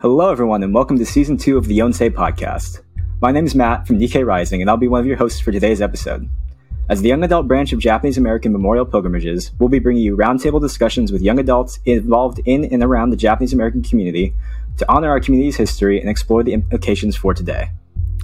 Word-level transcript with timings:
Hello, 0.00 0.30
everyone, 0.30 0.62
and 0.62 0.72
welcome 0.72 0.96
to 0.96 1.04
season 1.04 1.36
two 1.36 1.58
of 1.58 1.66
the 1.66 1.78
Yonsei 1.78 2.08
podcast. 2.08 2.80
My 3.20 3.32
name 3.32 3.44
is 3.44 3.54
Matt 3.54 3.86
from 3.86 3.98
Nikkei 3.98 4.24
Rising, 4.24 4.62
and 4.62 4.70
I'll 4.70 4.78
be 4.78 4.88
one 4.88 5.00
of 5.00 5.04
your 5.04 5.18
hosts 5.18 5.40
for 5.40 5.52
today's 5.52 5.82
episode. 5.82 6.26
As 6.88 7.02
the 7.02 7.08
young 7.08 7.22
adult 7.22 7.46
branch 7.46 7.74
of 7.74 7.80
Japanese 7.80 8.16
American 8.16 8.50
Memorial 8.50 8.86
Pilgrimages, 8.86 9.50
we'll 9.58 9.68
be 9.68 9.78
bringing 9.78 10.02
you 10.02 10.16
roundtable 10.16 10.58
discussions 10.58 11.12
with 11.12 11.20
young 11.20 11.38
adults 11.38 11.80
involved 11.84 12.40
in 12.46 12.64
and 12.64 12.82
around 12.82 13.10
the 13.10 13.16
Japanese 13.18 13.52
American 13.52 13.82
community 13.82 14.32
to 14.78 14.90
honor 14.90 15.10
our 15.10 15.20
community's 15.20 15.56
history 15.56 16.00
and 16.00 16.08
explore 16.08 16.42
the 16.42 16.54
implications 16.54 17.14
for 17.14 17.34
today. 17.34 17.68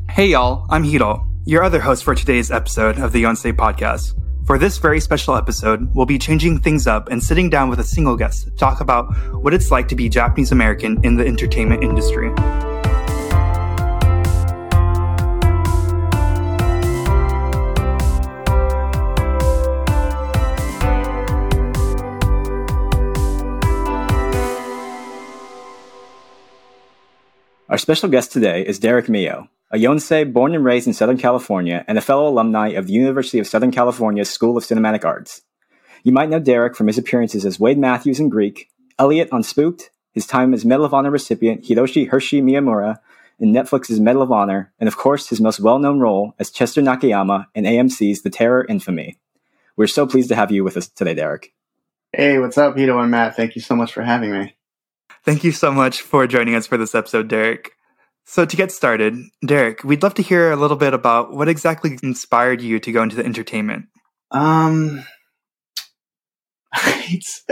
Hey 0.09 0.29
y'all, 0.29 0.65
I'm 0.71 0.83
Hiro, 0.83 1.29
your 1.45 1.63
other 1.63 1.81
host 1.81 2.05
for 2.05 2.15
today's 2.15 2.51
episode 2.51 2.99
of 2.99 3.13
the 3.13 3.25
Yonsei 3.25 3.53
podcast. 3.53 4.15
For 4.47 4.59
this 4.59 4.79
very 4.79 5.01
special 5.01 5.35
episode, 5.35 5.93
we'll 5.93 6.07
be 6.07 6.19
changing 6.19 6.61
things 6.61 6.87
up 6.87 7.09
and 7.09 7.21
sitting 7.21 7.51
down 7.51 7.69
with 7.69 7.81
a 7.81 7.85
single 7.85 8.17
guest 8.17 8.45
to 8.45 8.51
talk 8.53 8.81
about 8.81 9.07
what 9.43 9.53
it's 9.53 9.73
like 9.73 9.89
to 9.89 9.97
be 9.97 10.09
Japanese 10.09 10.53
American 10.53 11.05
in 11.05 11.17
the 11.17 11.27
entertainment 11.27 11.83
industry. 11.83 12.29
Our 27.69 27.79
special 27.79 28.09
guest 28.09 28.31
today 28.31 28.65
is 28.65 28.79
Derek 28.79 29.09
Mio, 29.09 29.49
a 29.71 29.77
Yonsei 29.79 30.33
born 30.33 30.55
and 30.55 30.65
raised 30.65 30.87
in 30.87 30.93
Southern 30.93 31.19
California 31.19 31.85
and 31.89 31.99
a 31.99 32.03
fellow 32.03 32.29
alumni 32.29 32.69
of 32.69 32.87
the 32.87 32.93
University 32.93 33.39
of 33.39 33.47
Southern 33.47 33.73
California 33.73 34.25
School 34.25 34.57
of 34.57 34.65
Cinematic 34.65 35.05
Arts. 35.05 35.43
You 36.05 36.13
might 36.13 36.29
know 36.29 36.39
Derek 36.39 36.77
from 36.77 36.87
his 36.87 36.99
appearances 36.99 37.45
as 37.45 37.59
Wade 37.59 37.79
Matthews 37.79 38.21
in 38.21 38.29
Greek, 38.29 38.71
Elliot 38.99 39.29
on 39.33 39.43
Spooked, 39.43 39.91
his 40.13 40.27
time 40.27 40.55
as 40.55 40.65
Medal 40.65 40.85
of 40.85 40.95
Honor 40.95 41.11
recipient 41.11 41.65
Hiroshi 41.65 42.09
Hershey 42.09 42.41
Miyamura 42.41 42.99
in 43.39 43.53
Netflix's 43.53 44.01
Medal 44.01 44.23
of 44.23 44.33
Honor, 44.33 44.73
and 44.79 44.89
of 44.89 44.97
course 44.97 45.29
his 45.29 45.41
most 45.41 45.61
well-known 45.61 45.99
role 45.99 46.35
as 46.39 46.51
Chester 46.51 46.81
Nakayama 46.81 47.47
in 47.55 47.65
AMC's 47.65 48.23
The 48.23 48.31
Terror 48.31 48.65
Infamy. 48.69 49.19
We're 49.77 49.89
so 49.89 50.07
pleased 50.07 50.29
to 50.31 50.37
have 50.37 50.51
you 50.51 50.65
with 50.65 50.77
us 50.77 50.89
today, 50.89 51.15
Derek. 51.15 51.53
Hey, 52.13 52.39
what's 52.39 52.57
up, 52.57 52.77
Hiro 52.77 52.99
and 53.01 53.11
Matt? 53.11 53.37
Thank 53.37 53.57
you 53.57 53.61
so 53.61 53.77
much 53.77 53.93
for 53.93 54.03
having 54.03 54.33
me. 54.33 54.55
Thank 55.23 55.45
you 55.45 55.53
so 55.53 55.71
much 55.71 56.01
for 56.01 56.27
joining 56.27 56.55
us 56.55 56.67
for 56.67 56.79
this 56.79 56.95
episode, 56.95 57.29
Derek. 57.29 57.76
So, 58.29 58.45
to 58.45 58.57
get 58.57 58.73
started, 58.73 59.15
Derek, 59.47 59.85
we'd 59.85 60.03
love 60.03 60.15
to 60.15 60.23
hear 60.23 60.51
a 60.51 60.57
little 60.57 60.77
bit 60.77 60.93
about 60.93 61.33
what 61.33 61.49
exactly 61.49 61.97
inspired 62.03 62.61
you 62.61 62.81
to 62.81 62.91
go 62.91 63.03
into 63.03 63.15
the 63.15 63.25
entertainment. 63.25 63.87
Um, 64.33 65.05
it's, 66.75 67.45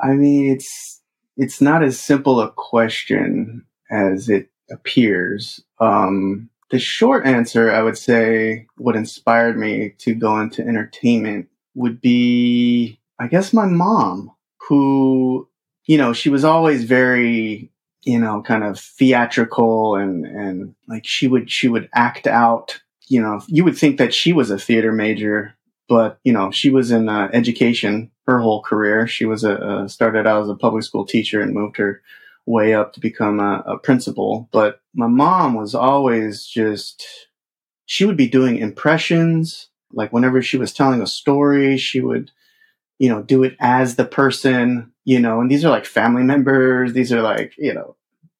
I 0.00 0.12
mean, 0.12 0.52
it's 0.52 1.02
it's 1.36 1.60
not 1.60 1.82
as 1.82 1.98
simple 1.98 2.40
a 2.40 2.52
question 2.52 3.66
as 3.90 4.28
it 4.28 4.50
appears. 4.70 5.60
Um, 5.80 6.48
the 6.70 6.78
short 6.78 7.26
answer, 7.26 7.72
I 7.72 7.82
would 7.82 7.98
say, 7.98 8.66
what 8.76 8.94
inspired 8.94 9.58
me 9.58 9.94
to 9.98 10.14
go 10.14 10.38
into 10.38 10.62
entertainment 10.62 11.48
would 11.74 12.00
be, 12.00 13.00
I 13.18 13.26
guess, 13.26 13.52
my 13.52 13.66
mom, 13.66 14.30
who, 14.68 15.48
you 15.86 15.98
know, 15.98 16.12
she 16.12 16.30
was 16.30 16.44
always 16.44 16.84
very 16.84 17.72
you 18.04 18.18
know, 18.18 18.42
kind 18.42 18.64
of 18.64 18.78
theatrical 18.78 19.96
and, 19.96 20.26
and 20.26 20.74
like 20.88 21.06
she 21.06 21.26
would, 21.26 21.50
she 21.50 21.68
would 21.68 21.88
act 21.94 22.26
out, 22.26 22.80
you 23.08 23.20
know, 23.20 23.42
you 23.48 23.64
would 23.64 23.76
think 23.76 23.98
that 23.98 24.14
she 24.14 24.32
was 24.32 24.50
a 24.50 24.58
theater 24.58 24.92
major, 24.92 25.54
but, 25.88 26.18
you 26.24 26.32
know, 26.32 26.50
she 26.50 26.70
was 26.70 26.90
in 26.90 27.08
uh, 27.08 27.28
education 27.32 28.10
her 28.26 28.40
whole 28.40 28.62
career. 28.62 29.06
She 29.06 29.26
was 29.26 29.44
a, 29.44 29.58
uh, 29.58 29.88
started 29.88 30.26
out 30.26 30.42
as 30.42 30.48
a 30.48 30.54
public 30.54 30.84
school 30.84 31.04
teacher 31.04 31.42
and 31.42 31.52
moved 31.52 31.76
her 31.76 32.00
way 32.46 32.72
up 32.74 32.94
to 32.94 33.00
become 33.00 33.38
a, 33.40 33.62
a 33.66 33.78
principal. 33.78 34.48
But 34.50 34.80
my 34.94 35.08
mom 35.08 35.54
was 35.54 35.74
always 35.74 36.46
just, 36.46 37.28
she 37.84 38.06
would 38.06 38.16
be 38.16 38.28
doing 38.28 38.56
impressions. 38.56 39.68
Like 39.92 40.12
whenever 40.12 40.40
she 40.40 40.56
was 40.56 40.72
telling 40.72 41.02
a 41.02 41.06
story, 41.06 41.76
she 41.76 42.00
would, 42.00 42.30
you 42.98 43.10
know, 43.10 43.22
do 43.22 43.42
it 43.42 43.56
as 43.60 43.96
the 43.96 44.06
person, 44.06 44.93
you 45.04 45.20
know, 45.20 45.40
and 45.40 45.50
these 45.50 45.64
are 45.64 45.70
like 45.70 45.86
family 45.86 46.22
members. 46.22 46.92
These 46.92 47.12
are 47.12 47.22
like, 47.22 47.54
you 47.58 47.74
know, 47.74 47.96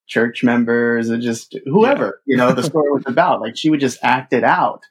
church 0.07 0.43
members 0.43 1.11
or 1.11 1.19
just 1.19 1.57
whoever, 1.65 2.23
yeah. 2.27 2.33
you 2.33 2.37
know, 2.37 2.53
the 2.53 2.63
story 2.71 2.91
was 2.91 3.05
about. 3.07 3.41
Like 3.41 3.57
she 3.57 3.71
would 3.71 3.81
just 3.81 3.99
act 4.03 4.33
it 4.33 4.45
out. 4.45 4.83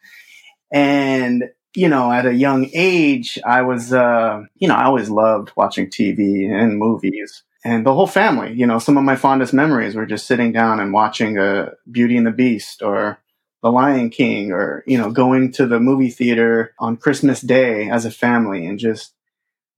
And, 0.72 1.46
you 1.76 1.88
know, 1.88 2.12
at 2.12 2.26
a 2.26 2.34
young 2.34 2.70
age, 2.74 3.40
I 3.46 3.62
was, 3.62 3.94
uh, 3.94 4.44
you 4.56 4.68
know, 4.68 4.76
I 4.76 4.86
always 4.86 5.10
loved 5.10 5.52
watching 5.56 5.90
TV 5.90 6.50
and 6.50 6.78
movies 6.78 7.44
and 7.66 7.86
the 7.86 7.94
whole 7.94 8.08
family, 8.08 8.54
you 8.54 8.66
know, 8.66 8.78
some 8.78 8.98
of 8.98 9.04
my 9.04 9.16
fondest 9.16 9.54
memories 9.54 9.96
were 9.96 10.06
just 10.06 10.28
sitting 10.28 10.52
down 10.52 10.80
and 10.80 10.92
watching 10.92 11.38
a 11.38 11.44
uh, 11.44 11.70
Beauty 11.90 12.18
and 12.18 12.28
the 12.28 12.32
Beast 12.32 12.82
or 12.82 13.20
The 13.62 13.72
Lion 13.72 14.10
King 14.10 14.52
or, 14.52 14.84
you 14.86 14.98
know, 14.98 15.12
going 15.12 15.54
to 15.54 15.66
the 15.66 15.80
movie 15.80 16.10
theater 16.10 16.74
on 16.78 16.98
Christmas 16.98 17.40
Day 17.40 17.90
as 17.90 18.04
a 18.04 18.12
family 18.12 18.66
and 18.66 18.78
just 18.78 19.14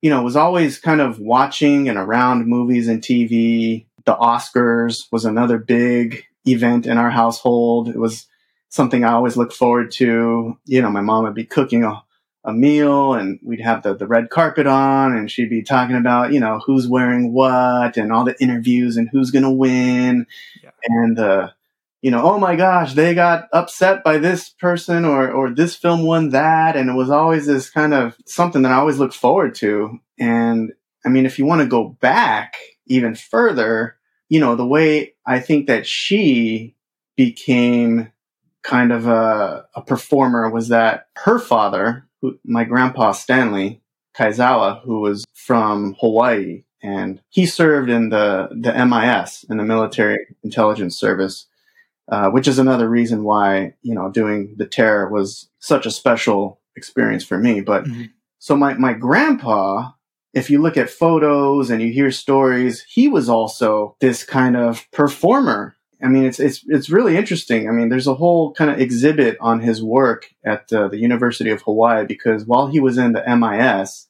you 0.06 0.12
know, 0.12 0.22
was 0.22 0.36
always 0.36 0.78
kind 0.78 1.02
of 1.02 1.18
watching 1.18 1.90
and 1.90 1.98
around 1.98 2.46
movies 2.46 2.88
and 2.88 3.02
TV. 3.02 3.88
The 4.06 4.16
Oscars 4.16 5.12
was 5.12 5.26
another 5.26 5.58
big 5.58 6.26
event 6.46 6.86
in 6.86 7.00
our 7.00 7.10
household. 7.10 7.90
It 7.90 7.98
was 7.98 8.28
something 8.70 9.04
I 9.04 9.14
always 9.14 9.36
looked 9.36 9.54
forward 9.54 9.90
to. 9.94 10.60
You 10.66 10.82
know, 10.84 10.92
my 10.92 11.02
mom 11.02 11.24
would 11.24 11.34
be 11.34 11.44
cooking 11.44 11.84
a, 11.84 12.04
a 12.44 12.54
meal 12.54 13.16
and 13.16 13.40
we'd 13.42 13.62
have 13.62 13.82
the, 13.82 13.96
the 13.96 14.06
red 14.06 14.30
carpet 14.30 14.68
on 14.68 15.14
and 15.14 15.32
she'd 15.32 15.50
be 15.50 15.64
talking 15.64 15.96
about, 15.96 16.32
you 16.32 16.40
know, 16.40 16.62
who's 16.64 16.88
wearing 16.88 17.34
what 17.34 17.98
and 17.98 18.14
all 18.14 18.26
the 18.26 18.40
interviews 18.40 18.98
and 18.98 19.10
who's 19.10 19.32
going 19.32 19.42
to 19.42 19.50
win. 19.50 20.28
Yeah. 20.62 20.70
And, 20.84 21.18
uh, 21.18 21.50
you 22.06 22.12
know, 22.12 22.22
oh 22.22 22.38
my 22.38 22.56
gosh, 22.56 22.94
they 22.94 23.16
got 23.16 23.48
upset 23.52 24.04
by 24.04 24.20
this 24.20 24.50
person 24.50 25.06
or, 25.06 25.32
or 25.32 25.50
this 25.50 25.76
film 25.76 26.04
won 26.04 26.30
that. 26.30 26.78
And 26.78 26.88
it 26.88 26.94
was 26.94 27.10
always 27.10 27.48
this 27.48 27.72
kind 27.72 27.96
of 27.96 28.16
something 28.28 28.62
that 28.62 28.72
I 28.72 28.76
always 28.76 29.00
looked 29.00 29.16
forward 29.16 29.56
to. 29.56 30.00
And 30.20 30.72
I 31.04 31.10
mean, 31.10 31.26
if 31.26 31.40
you 31.40 31.46
want 31.46 31.62
to 31.62 31.68
go 31.68 31.98
back 32.02 32.58
even 32.86 33.16
further, 33.16 33.98
you 34.30 34.40
know, 34.40 34.56
the 34.56 34.68
way 34.68 35.16
I 35.26 35.40
think 35.40 35.66
that 35.66 35.88
she 35.88 36.76
became 37.16 38.12
kind 38.62 38.92
of 38.92 39.08
a, 39.08 39.66
a 39.74 39.82
performer 39.82 40.48
was 40.52 40.68
that 40.68 41.08
her 41.16 41.40
father, 41.40 42.08
who, 42.22 42.38
my 42.44 42.66
grandpa 42.66 43.14
Stanley 43.14 43.82
Kaizawa, 44.16 44.84
who 44.84 45.00
was 45.00 45.26
from 45.34 45.96
Hawaii, 46.00 46.66
and 46.84 47.20
he 47.30 47.48
served 47.48 47.90
in 47.90 48.10
the, 48.10 48.50
the 48.52 48.86
MIS, 48.86 49.44
in 49.50 49.58
the 49.58 49.64
military 49.64 50.20
intelligence 50.44 51.00
service. 51.00 51.48
Uh, 52.08 52.30
which 52.30 52.48
is 52.48 52.60
another 52.60 52.88
reason 52.88 53.24
why 53.24 53.74
you 53.82 53.96
know 53.96 54.12
doing 54.12 54.54
the 54.58 54.66
terror 54.68 55.10
was 55.10 55.50
such 55.58 55.88
a 55.88 55.92
special 55.92 56.62
experience 56.76 57.24
for 57.24 57.38
me. 57.38 57.62
But 57.62 57.86
mm-hmm. 57.86 58.04
so 58.38 58.56
my 58.56 58.76
my 58.76 58.94
grandpa, 58.94 59.92
if 60.34 60.50
you 60.50 60.62
look 60.62 60.78
at 60.78 60.90
photos 60.90 61.70
and 61.70 61.82
you 61.82 61.92
hear 61.92 62.12
stories, 62.12 62.86
he 62.88 63.08
was 63.08 63.28
also 63.28 63.96
this 64.02 64.24
kind 64.24 64.56
of 64.56 64.86
performer. 64.92 65.76
I 66.04 66.08
mean, 66.08 66.26
it's 66.26 66.40
it's 66.40 66.64
it's 66.68 66.90
really 66.90 67.18
interesting. 67.18 67.68
I 67.68 67.72
mean, 67.72 67.90
there's 67.90 68.08
a 68.08 68.14
whole 68.14 68.54
kind 68.54 68.70
of 68.70 68.80
exhibit 68.80 69.38
on 69.40 69.62
his 69.62 69.82
work 69.82 70.28
at 70.46 70.72
uh, 70.72 70.90
the 70.90 71.00
University 71.00 71.50
of 71.50 71.64
Hawaii 71.64 72.06
because 72.06 72.46
while 72.46 72.68
he 72.68 72.80
was 72.80 72.98
in 73.00 73.14
the 73.14 73.24
MIS, 73.36 74.08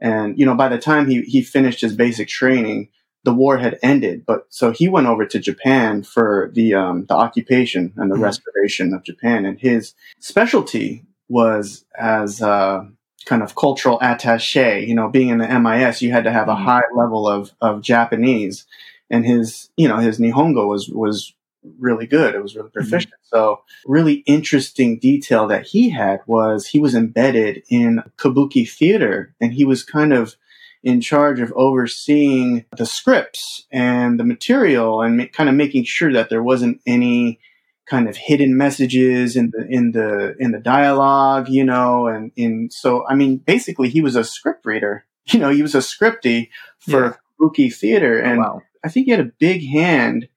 and 0.00 0.38
you 0.38 0.46
know, 0.46 0.54
by 0.54 0.68
the 0.68 0.78
time 0.78 1.06
he 1.06 1.22
he 1.22 1.42
finished 1.42 1.80
his 1.80 1.96
basic 1.96 2.28
training, 2.28 2.88
the 3.26 3.34
war 3.34 3.58
had 3.58 3.76
ended. 3.82 4.24
But 4.24 4.46
so 4.50 4.70
he 4.70 4.88
went 4.88 5.08
over 5.08 5.26
to 5.26 5.40
Japan 5.40 6.04
for 6.04 6.50
the 6.54 6.74
um, 6.74 7.06
the 7.06 7.14
occupation 7.14 7.92
and 7.96 8.08
the 8.08 8.14
mm-hmm. 8.14 8.22
restoration 8.24 8.94
of 8.94 9.02
Japan, 9.02 9.44
and 9.44 9.58
his 9.58 9.94
specialty 10.20 11.04
was 11.28 11.84
as 11.98 12.40
a 12.40 12.88
kind 13.26 13.42
of 13.42 13.56
cultural 13.56 13.98
attaché. 13.98 14.86
You 14.86 14.94
know, 14.94 15.08
being 15.08 15.28
in 15.28 15.38
the 15.38 15.58
MIS, 15.58 16.02
you 16.02 16.12
had 16.12 16.22
to 16.22 16.32
have 16.32 16.48
a 16.48 16.54
mm-hmm. 16.54 16.64
high 16.64 16.88
level 16.94 17.28
of 17.28 17.50
of 17.60 17.82
Japanese, 17.82 18.64
and 19.10 19.26
his 19.26 19.70
you 19.76 19.88
know 19.88 19.96
his 19.96 20.20
Nihongo 20.20 20.68
was 20.68 20.88
was 20.88 21.34
really 21.80 22.06
good. 22.06 22.36
It 22.36 22.42
was 22.42 22.54
really 22.54 22.68
mm-hmm. 22.68 22.78
proficient. 22.78 23.14
Mm-hmm. 23.14 23.36
So 23.36 23.62
really 23.86 24.22
interesting 24.26 25.00
detail 25.00 25.48
that 25.48 25.66
he 25.66 25.90
had 25.90 26.20
was 26.28 26.68
he 26.68 26.78
was 26.78 26.94
embedded 26.94 27.64
in 27.68 28.04
kabuki 28.18 28.70
theater, 28.70 29.34
and 29.40 29.52
he 29.52 29.64
was 29.64 29.82
kind 29.82 30.12
of 30.12 30.36
in 30.82 31.00
charge 31.00 31.40
of 31.40 31.52
overseeing 31.56 32.64
the 32.76 32.86
scripts 32.86 33.66
and 33.72 34.20
the 34.20 34.24
material 34.24 35.02
and 35.02 35.16
ma- 35.16 35.24
kind 35.32 35.48
of 35.48 35.54
making 35.54 35.84
sure 35.84 36.12
that 36.12 36.30
there 36.30 36.42
wasn't 36.42 36.80
any 36.86 37.40
kind 37.86 38.08
of 38.08 38.16
hidden 38.16 38.56
messages 38.56 39.36
in 39.36 39.50
the 39.50 39.66
in 39.68 39.92
the 39.92 40.36
in 40.38 40.52
the 40.52 40.58
dialogue, 40.58 41.48
you 41.48 41.64
know, 41.64 42.06
and 42.06 42.32
in 42.36 42.68
so 42.70 43.06
I 43.08 43.14
mean 43.14 43.38
basically 43.38 43.88
he 43.88 44.00
was 44.00 44.16
a 44.16 44.24
script 44.24 44.64
reader. 44.64 45.04
You 45.32 45.40
know, 45.40 45.50
he 45.50 45.60
was 45.60 45.74
a 45.74 45.78
scripty 45.78 46.50
for 46.78 47.18
yeah. 47.40 47.68
theater 47.70 48.22
oh, 48.24 48.28
and 48.30 48.38
oh, 48.38 48.42
wow. 48.42 48.62
I 48.84 48.88
think 48.88 49.06
he 49.06 49.10
had 49.10 49.18
a 49.18 49.32
big 49.40 49.66
hand 49.68 50.28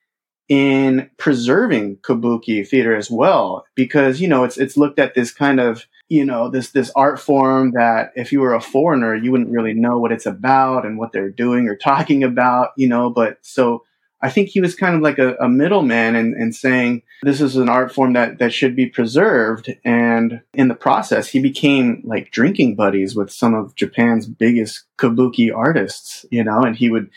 in 0.48 1.12
preserving 1.18 1.98
kabuki 1.98 2.68
theater 2.68 2.96
as 2.96 3.12
well 3.12 3.66
because 3.76 4.20
you 4.20 4.28
know 4.28 4.44
it's 4.44 4.58
it's 4.58 4.76
looked 4.76 4.98
at 4.98 5.14
this 5.14 5.32
kind 5.32 5.60
of 5.60 5.86
you 6.10 6.26
know 6.26 6.50
this 6.50 6.72
this 6.72 6.92
art 6.96 7.20
form 7.20 7.72
that 7.72 8.12
if 8.16 8.32
you 8.32 8.42
were 8.42 8.54
a 8.54 8.62
foreigner 8.62 9.16
you 9.16 9.32
wouldn't 9.32 9.52
really 9.52 9.74
know 9.74 9.98
what 9.98 10.12
it's 10.12 10.26
about 10.26 10.86
and 10.86 10.98
what 10.98 11.12
they're 11.12 11.30
doing 11.30 11.68
or 11.68 11.76
talking 11.76 12.24
about 12.24 12.70
you 12.76 12.88
know 12.88 13.10
but 13.10 13.38
so 13.42 13.84
I 14.22 14.30
think 14.30 14.50
he 14.50 14.60
was 14.60 14.76
kind 14.76 14.96
of 14.96 15.02
like 15.02 15.18
a, 15.18 15.36
a 15.36 15.48
middleman 15.48 16.16
and, 16.16 16.34
and 16.34 16.54
saying 16.54 17.04
this 17.24 17.40
is 17.40 17.56
an 17.56 17.70
art 17.70 17.94
form 17.94 18.14
that, 18.14 18.40
that 18.40 18.54
should 18.54 18.76
be 18.76 18.88
preserved. 18.88 19.74
And 19.86 20.42
in 20.54 20.68
the 20.68 20.76
process, 20.76 21.30
he 21.30 21.40
became 21.40 22.02
like 22.04 22.32
drinking 22.32 22.76
buddies 22.76 23.16
with 23.16 23.32
some 23.32 23.54
of 23.54 23.76
Japan's 23.76 24.28
biggest 24.28 24.84
kabuki 24.98 25.56
artists, 25.56 26.26
you 26.32 26.44
know, 26.44 26.62
and 26.62 26.76
he 26.76 26.90
would, 26.90 27.10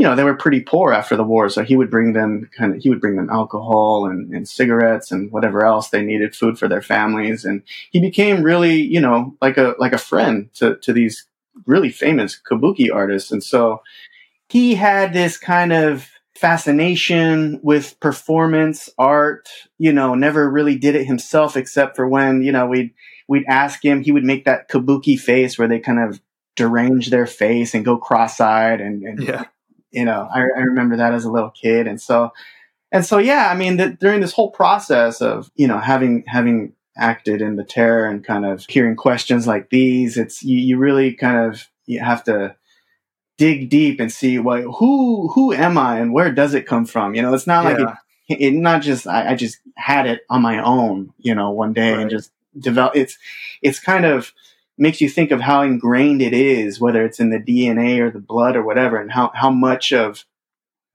you 0.00 0.06
know, 0.06 0.16
they 0.16 0.24
were 0.24 0.34
pretty 0.34 0.60
poor 0.60 0.94
after 0.94 1.14
the 1.14 1.22
war. 1.22 1.50
So 1.50 1.62
he 1.62 1.76
would 1.76 1.90
bring 1.90 2.14
them 2.14 2.48
kind 2.56 2.74
of, 2.74 2.82
he 2.82 2.88
would 2.88 3.02
bring 3.02 3.16
them 3.16 3.28
alcohol 3.28 4.06
and, 4.06 4.32
and 4.32 4.48
cigarettes 4.48 5.12
and 5.12 5.30
whatever 5.30 5.62
else 5.62 5.90
they 5.90 6.00
needed, 6.00 6.34
food 6.34 6.58
for 6.58 6.68
their 6.68 6.80
families. 6.80 7.44
And 7.44 7.62
he 7.90 8.00
became 8.00 8.42
really, 8.42 8.80
you 8.80 8.98
know, 8.98 9.36
like 9.42 9.58
a, 9.58 9.74
like 9.78 9.92
a 9.92 9.98
friend 9.98 10.48
to, 10.54 10.76
to 10.76 10.94
these 10.94 11.26
really 11.66 11.90
famous 11.90 12.40
kabuki 12.50 12.88
artists. 12.90 13.30
And 13.30 13.44
so 13.44 13.82
he 14.48 14.74
had 14.74 15.12
this 15.12 15.36
kind 15.36 15.70
of 15.70 16.08
fascination 16.34 17.60
with 17.62 18.00
performance 18.00 18.88
art, 18.96 19.50
you 19.76 19.92
know, 19.92 20.14
never 20.14 20.50
really 20.50 20.76
did 20.78 20.94
it 20.94 21.04
himself 21.04 21.58
except 21.58 21.94
for 21.94 22.08
when, 22.08 22.40
you 22.40 22.52
know, 22.52 22.66
we'd, 22.66 22.94
we'd 23.28 23.44
ask 23.48 23.84
him, 23.84 24.00
he 24.00 24.12
would 24.12 24.24
make 24.24 24.46
that 24.46 24.70
kabuki 24.70 25.20
face 25.20 25.58
where 25.58 25.68
they 25.68 25.78
kind 25.78 26.00
of 26.00 26.22
derange 26.56 27.10
their 27.10 27.26
face 27.26 27.74
and 27.74 27.84
go 27.84 27.98
cross-eyed 27.98 28.80
and, 28.80 29.02
and 29.02 29.22
Yeah. 29.22 29.44
You 29.90 30.04
know, 30.04 30.28
I, 30.32 30.40
I 30.40 30.60
remember 30.60 30.96
that 30.96 31.14
as 31.14 31.24
a 31.24 31.30
little 31.30 31.50
kid. 31.50 31.86
And 31.86 32.00
so, 32.00 32.32
and 32.92 33.04
so, 33.04 33.18
yeah, 33.18 33.48
I 33.50 33.54
mean, 33.54 33.76
the, 33.76 33.90
during 33.90 34.20
this 34.20 34.32
whole 34.32 34.50
process 34.50 35.20
of, 35.20 35.50
you 35.54 35.66
know, 35.66 35.78
having, 35.78 36.24
having 36.26 36.72
acted 36.96 37.40
in 37.40 37.56
the 37.56 37.64
terror 37.64 38.06
and 38.06 38.24
kind 38.24 38.44
of 38.44 38.66
hearing 38.68 38.96
questions 38.96 39.46
like 39.46 39.70
these, 39.70 40.16
it's, 40.16 40.42
you, 40.42 40.58
you 40.58 40.76
really 40.76 41.14
kind 41.14 41.50
of, 41.50 41.68
you 41.86 42.00
have 42.00 42.24
to 42.24 42.56
dig 43.38 43.70
deep 43.70 44.00
and 44.00 44.12
see 44.12 44.38
what, 44.38 44.62
who, 44.62 45.28
who 45.28 45.52
am 45.52 45.78
I 45.78 45.98
and 45.98 46.12
where 46.12 46.32
does 46.32 46.54
it 46.54 46.66
come 46.66 46.84
from? 46.84 47.14
You 47.14 47.22
know, 47.22 47.32
it's 47.32 47.46
not 47.46 47.64
like 47.64 47.78
Yeah. 47.78 47.94
it, 48.28 48.40
it 48.40 48.54
not 48.54 48.82
just, 48.82 49.06
I, 49.06 49.30
I 49.30 49.34
just 49.34 49.58
had 49.76 50.06
it 50.06 50.22
on 50.28 50.42
my 50.42 50.62
own, 50.62 51.12
you 51.18 51.34
know, 51.34 51.50
one 51.50 51.72
day 51.72 51.92
and 51.92 52.10
just 52.10 52.32
develop. 52.58 52.96
It's, 52.96 53.16
it's 53.62 53.80
kind 53.80 54.04
of, 54.04 54.32
makes 54.80 55.00
you 55.00 55.08
think 55.08 55.30
of 55.30 55.40
how 55.40 55.62
ingrained 55.62 56.22
it 56.22 56.32
is, 56.32 56.80
whether 56.80 57.04
it's 57.04 57.20
in 57.20 57.30
the 57.30 57.38
DNA 57.38 58.00
or 58.00 58.10
the 58.10 58.18
blood 58.18 58.56
or 58.56 58.62
whatever, 58.62 58.96
and 58.96 59.12
how, 59.12 59.30
how 59.34 59.50
much 59.50 59.92
of 59.92 60.24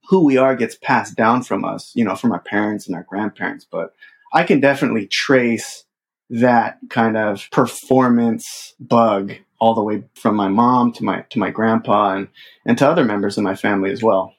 who 0.08 0.24
we 0.24 0.36
are 0.36 0.56
gets 0.56 0.76
passed 0.76 1.16
down 1.16 1.42
from 1.42 1.64
us, 1.64 1.92
you 1.94 2.04
know, 2.04 2.16
from 2.16 2.32
our 2.32 2.40
parents 2.40 2.86
and 2.86 2.96
our 2.96 3.04
grandparents. 3.04 3.66
But 3.70 3.94
I 4.32 4.44
can 4.44 4.60
definitely 4.60 5.06
trace 5.06 5.84
that 6.30 6.78
kind 6.90 7.16
of 7.16 7.48
performance 7.52 8.74
bug 8.80 9.34
all 9.58 9.74
the 9.74 9.82
way 9.82 10.04
from 10.14 10.34
my 10.34 10.48
mom 10.48 10.92
to 10.92 11.04
my 11.04 11.22
to 11.30 11.38
my 11.38 11.50
grandpa 11.50 12.14
and 12.14 12.28
and 12.66 12.76
to 12.78 12.88
other 12.88 13.04
members 13.04 13.38
of 13.38 13.44
my 13.44 13.54
family 13.54 13.90
as 13.90 14.02
well. 14.02 14.34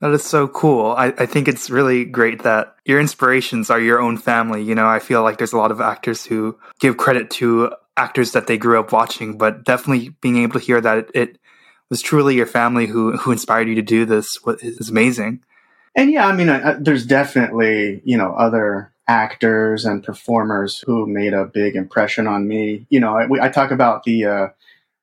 That 0.00 0.12
is 0.12 0.22
so 0.22 0.48
cool. 0.48 0.92
I, 0.92 1.06
I 1.18 1.24
think 1.24 1.48
it's 1.48 1.70
really 1.70 2.04
great 2.04 2.42
that 2.42 2.76
your 2.84 3.00
inspirations 3.00 3.70
are 3.70 3.80
your 3.80 4.00
own 4.00 4.18
family. 4.18 4.62
You 4.62 4.74
know, 4.74 4.86
I 4.86 4.98
feel 4.98 5.22
like 5.22 5.38
there's 5.38 5.54
a 5.54 5.58
lot 5.58 5.70
of 5.70 5.80
actors 5.80 6.26
who 6.26 6.58
give 6.78 6.98
credit 6.98 7.30
to 7.30 7.74
actors 7.96 8.32
that 8.32 8.46
they 8.46 8.58
grew 8.58 8.78
up 8.80 8.92
watching, 8.92 9.38
but 9.38 9.64
definitely 9.64 10.10
being 10.20 10.38
able 10.38 10.58
to 10.58 10.64
hear 10.66 10.80
that 10.80 10.98
it, 10.98 11.10
it 11.14 11.38
was 11.90 12.02
truly 12.02 12.34
your 12.34 12.46
family 12.46 12.86
who, 12.86 13.16
who 13.16 13.30
inspired 13.32 13.68
you 13.68 13.74
to 13.76 13.82
do 13.82 14.04
this 14.04 14.38
is 14.60 14.88
amazing. 14.88 15.42
And 15.94 16.10
yeah, 16.10 16.26
I 16.26 16.32
mean, 16.32 16.48
I, 16.48 16.70
I- 16.70 16.76
there's 16.80 17.06
definitely, 17.06 18.00
you 18.04 18.16
know, 18.16 18.34
other 18.34 18.92
actors 19.06 19.84
and 19.84 20.02
performers 20.02 20.82
who 20.86 21.06
made 21.06 21.34
a 21.34 21.44
big 21.44 21.76
impression 21.76 22.26
on 22.26 22.48
me. 22.48 22.86
You 22.88 23.00
know, 23.00 23.16
I, 23.16 23.26
we, 23.26 23.38
I 23.40 23.48
talk 23.48 23.70
about 23.70 24.02
the 24.04 24.24
uh, 24.24 24.48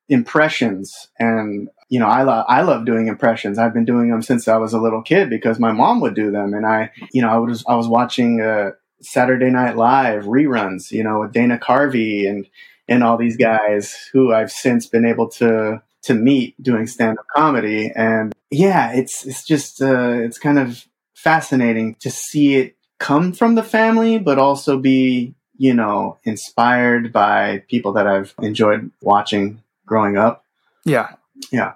impressions 0.09 1.09
and, 1.19 1.69
you 1.89 1.99
know, 1.99 2.07
I, 2.07 2.23
lo- 2.23 2.44
I 2.47 2.61
love 2.61 2.85
doing 2.85 3.07
impressions. 3.07 3.57
I've 3.57 3.73
been 3.73 3.85
doing 3.85 4.09
them 4.09 4.21
since 4.21 4.47
I 4.47 4.57
was 4.57 4.73
a 4.73 4.79
little 4.79 5.01
kid 5.01 5.29
because 5.29 5.59
my 5.59 5.71
mom 5.71 6.01
would 6.01 6.15
do 6.15 6.31
them. 6.31 6.53
And 6.53 6.65
I, 6.65 6.91
you 7.13 7.21
know, 7.21 7.29
I 7.29 7.37
was, 7.37 7.63
I 7.67 7.75
was 7.75 7.87
watching 7.87 8.41
uh, 8.41 8.71
Saturday 9.01 9.49
Night 9.49 9.77
Live 9.77 10.23
reruns, 10.25 10.91
you 10.91 11.03
know, 11.03 11.21
with 11.21 11.31
Dana 11.33 11.57
Carvey 11.57 12.27
and, 12.29 12.47
and 12.91 13.03
all 13.03 13.17
these 13.17 13.38
guys 13.38 14.09
who 14.11 14.33
I've 14.33 14.51
since 14.51 14.85
been 14.85 15.05
able 15.05 15.29
to, 15.29 15.81
to 16.03 16.13
meet 16.13 16.61
doing 16.61 16.88
stand 16.88 17.17
up 17.17 17.25
comedy. 17.33 17.91
And 17.95 18.33
yeah, 18.49 18.93
it's, 18.93 19.25
it's 19.25 19.45
just, 19.45 19.81
uh, 19.81 20.11
it's 20.11 20.38
kind 20.38 20.59
of 20.59 20.85
fascinating 21.15 21.95
to 22.01 22.09
see 22.09 22.55
it 22.55 22.75
come 22.99 23.33
from 23.33 23.55
the 23.55 23.63
family, 23.63 24.19
but 24.19 24.38
also 24.38 24.77
be, 24.77 25.33
you 25.57 25.73
know, 25.73 26.17
inspired 26.23 27.13
by 27.13 27.63
people 27.69 27.93
that 27.93 28.07
I've 28.07 28.33
enjoyed 28.41 28.91
watching 29.01 29.61
growing 29.85 30.17
up. 30.17 30.44
Yeah. 30.85 31.15
Yeah. 31.51 31.73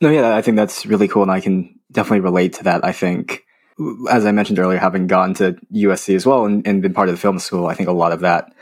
No, 0.00 0.10
yeah, 0.10 0.34
I 0.36 0.42
think 0.42 0.56
that's 0.56 0.84
really 0.84 1.08
cool, 1.08 1.22
and 1.22 1.30
I 1.30 1.40
can 1.40 1.78
definitely 1.90 2.20
relate 2.20 2.52
to 2.54 2.64
that. 2.64 2.84
I 2.84 2.92
think, 2.92 3.44
as 4.10 4.26
I 4.26 4.32
mentioned 4.32 4.58
earlier, 4.58 4.78
having 4.78 5.06
gone 5.06 5.32
to 5.34 5.56
USC 5.72 6.14
as 6.14 6.26
well 6.26 6.44
and, 6.44 6.66
and 6.66 6.82
been 6.82 6.92
part 6.92 7.08
of 7.08 7.14
the 7.14 7.20
film 7.20 7.38
school, 7.38 7.66
I 7.66 7.74
think 7.74 7.88
a 7.88 7.92
lot 7.92 8.12
of 8.12 8.20
that 8.20 8.52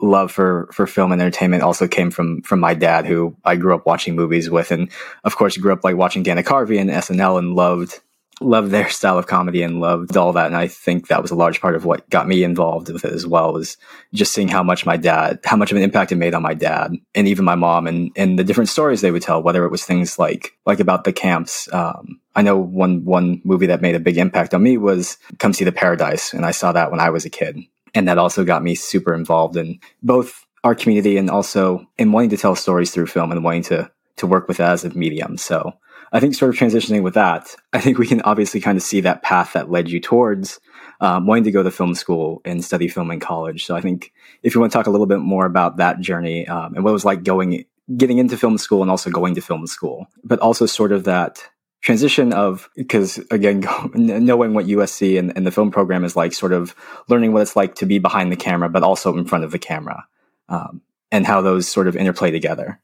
love 0.00 0.30
for 0.32 0.68
for 0.72 0.86
film 0.86 1.12
and 1.12 1.20
entertainment 1.20 1.62
also 1.62 1.88
came 1.88 2.10
from 2.10 2.42
from 2.42 2.60
my 2.60 2.74
dad, 2.74 3.06
who 3.06 3.36
I 3.44 3.56
grew 3.56 3.74
up 3.74 3.86
watching 3.86 4.16
movies 4.16 4.50
with, 4.50 4.70
and 4.70 4.90
of 5.24 5.36
course 5.36 5.56
grew 5.56 5.72
up 5.72 5.84
like 5.84 5.96
watching 5.96 6.22
Dana 6.22 6.42
Carvey 6.42 6.80
and 6.80 6.90
SNL, 6.90 7.38
and 7.38 7.54
loved 7.54 8.00
loved 8.40 8.70
their 8.70 8.88
style 8.90 9.18
of 9.18 9.26
comedy 9.26 9.62
and 9.62 9.80
loved 9.80 10.16
all 10.16 10.32
that. 10.32 10.46
And 10.46 10.56
I 10.56 10.68
think 10.68 11.08
that 11.08 11.22
was 11.22 11.30
a 11.30 11.36
large 11.36 11.60
part 11.60 11.74
of 11.74 11.84
what 11.84 12.08
got 12.10 12.28
me 12.28 12.42
involved 12.42 12.92
with 12.92 13.04
it 13.04 13.12
as 13.12 13.26
well, 13.26 13.52
was 13.52 13.76
just 14.12 14.32
seeing 14.32 14.48
how 14.48 14.62
much 14.62 14.86
my 14.86 14.96
dad, 14.96 15.40
how 15.44 15.56
much 15.56 15.70
of 15.70 15.76
an 15.76 15.82
impact 15.82 16.12
it 16.12 16.16
made 16.16 16.34
on 16.34 16.42
my 16.42 16.54
dad 16.54 16.92
and 17.14 17.28
even 17.28 17.44
my 17.44 17.54
mom 17.54 17.86
and, 17.86 18.10
and 18.16 18.38
the 18.38 18.44
different 18.44 18.68
stories 18.68 19.00
they 19.00 19.10
would 19.10 19.22
tell, 19.22 19.42
whether 19.42 19.64
it 19.64 19.70
was 19.70 19.84
things 19.84 20.18
like, 20.18 20.52
like 20.66 20.80
about 20.80 21.04
the 21.04 21.12
camps. 21.12 21.72
Um, 21.72 22.20
I 22.34 22.42
know 22.42 22.58
one, 22.58 23.04
one 23.04 23.40
movie 23.44 23.66
that 23.66 23.82
made 23.82 23.94
a 23.94 24.00
big 24.00 24.18
impact 24.18 24.54
on 24.54 24.62
me 24.62 24.76
was 24.76 25.18
Come 25.38 25.52
See 25.52 25.64
the 25.64 25.72
Paradise. 25.72 26.32
And 26.32 26.44
I 26.44 26.50
saw 26.50 26.72
that 26.72 26.90
when 26.90 27.00
I 27.00 27.10
was 27.10 27.24
a 27.24 27.30
kid. 27.30 27.58
And 27.94 28.08
that 28.08 28.18
also 28.18 28.44
got 28.44 28.62
me 28.62 28.74
super 28.74 29.14
involved 29.14 29.56
in 29.56 29.78
both 30.02 30.44
our 30.64 30.74
community 30.74 31.16
and 31.16 31.30
also 31.30 31.86
in 31.98 32.12
wanting 32.12 32.30
to 32.30 32.36
tell 32.36 32.54
stories 32.54 32.90
through 32.90 33.06
film 33.06 33.30
and 33.30 33.44
wanting 33.44 33.62
to, 33.64 33.90
to 34.16 34.26
work 34.26 34.48
with 34.48 34.56
that 34.56 34.72
as 34.72 34.84
a 34.84 34.90
medium. 34.90 35.36
So 35.36 35.72
I 36.12 36.20
think 36.20 36.34
sort 36.34 36.48
of 36.48 36.56
transitioning 36.56 37.02
with 37.02 37.14
that, 37.14 37.54
I 37.72 37.80
think 37.80 37.98
we 37.98 38.06
can 38.06 38.22
obviously 38.22 38.60
kind 38.60 38.78
of 38.78 38.82
see 38.82 39.00
that 39.00 39.22
path 39.22 39.52
that 39.52 39.70
led 39.70 39.90
you 39.90 40.00
towards 40.00 40.60
um, 41.00 41.26
wanting 41.26 41.44
to 41.44 41.50
go 41.50 41.62
to 41.62 41.70
film 41.70 41.94
school 41.94 42.40
and 42.44 42.64
study 42.64 42.88
film 42.88 43.10
in 43.10 43.20
college. 43.20 43.66
So 43.66 43.76
I 43.76 43.80
think 43.80 44.12
if 44.42 44.54
you 44.54 44.60
want 44.60 44.72
to 44.72 44.78
talk 44.78 44.86
a 44.86 44.90
little 44.90 45.06
bit 45.06 45.18
more 45.18 45.44
about 45.44 45.76
that 45.78 46.00
journey 46.00 46.46
um, 46.46 46.74
and 46.74 46.84
what 46.84 46.90
it 46.90 46.94
was 46.94 47.04
like 47.04 47.24
going, 47.24 47.64
getting 47.96 48.18
into 48.18 48.36
film 48.36 48.58
school 48.58 48.80
and 48.80 48.90
also 48.90 49.10
going 49.10 49.34
to 49.34 49.40
film 49.40 49.66
school, 49.66 50.06
but 50.22 50.38
also 50.38 50.66
sort 50.66 50.92
of 50.92 51.04
that 51.04 51.42
transition 51.84 52.32
of 52.32 52.68
because 52.74 53.18
again 53.30 53.60
go, 53.60 53.90
knowing 53.94 54.54
what 54.54 54.66
usc 54.66 55.18
and, 55.18 55.32
and, 55.36 55.46
the 55.46 55.52
film 55.52 55.70
program 55.70 56.02
is 56.02 56.16
like 56.16 56.32
sort 56.32 56.52
of 56.52 56.74
learning 57.08 57.32
what 57.32 57.42
it's 57.42 57.56
like 57.56 57.76
to 57.76 57.86
be 57.86 57.98
behind 57.98 58.32
the 58.32 58.36
camera 58.36 58.68
but 58.68 58.82
also 58.82 59.16
in 59.16 59.24
front 59.24 59.44
of 59.44 59.52
the 59.52 59.58
camera 59.58 60.06
um, 60.48 60.80
and 61.12 61.26
how 61.26 61.40
those 61.40 61.68
sort 61.68 61.86
of 61.86 61.96
interplay 61.96 62.30
together 62.30 62.80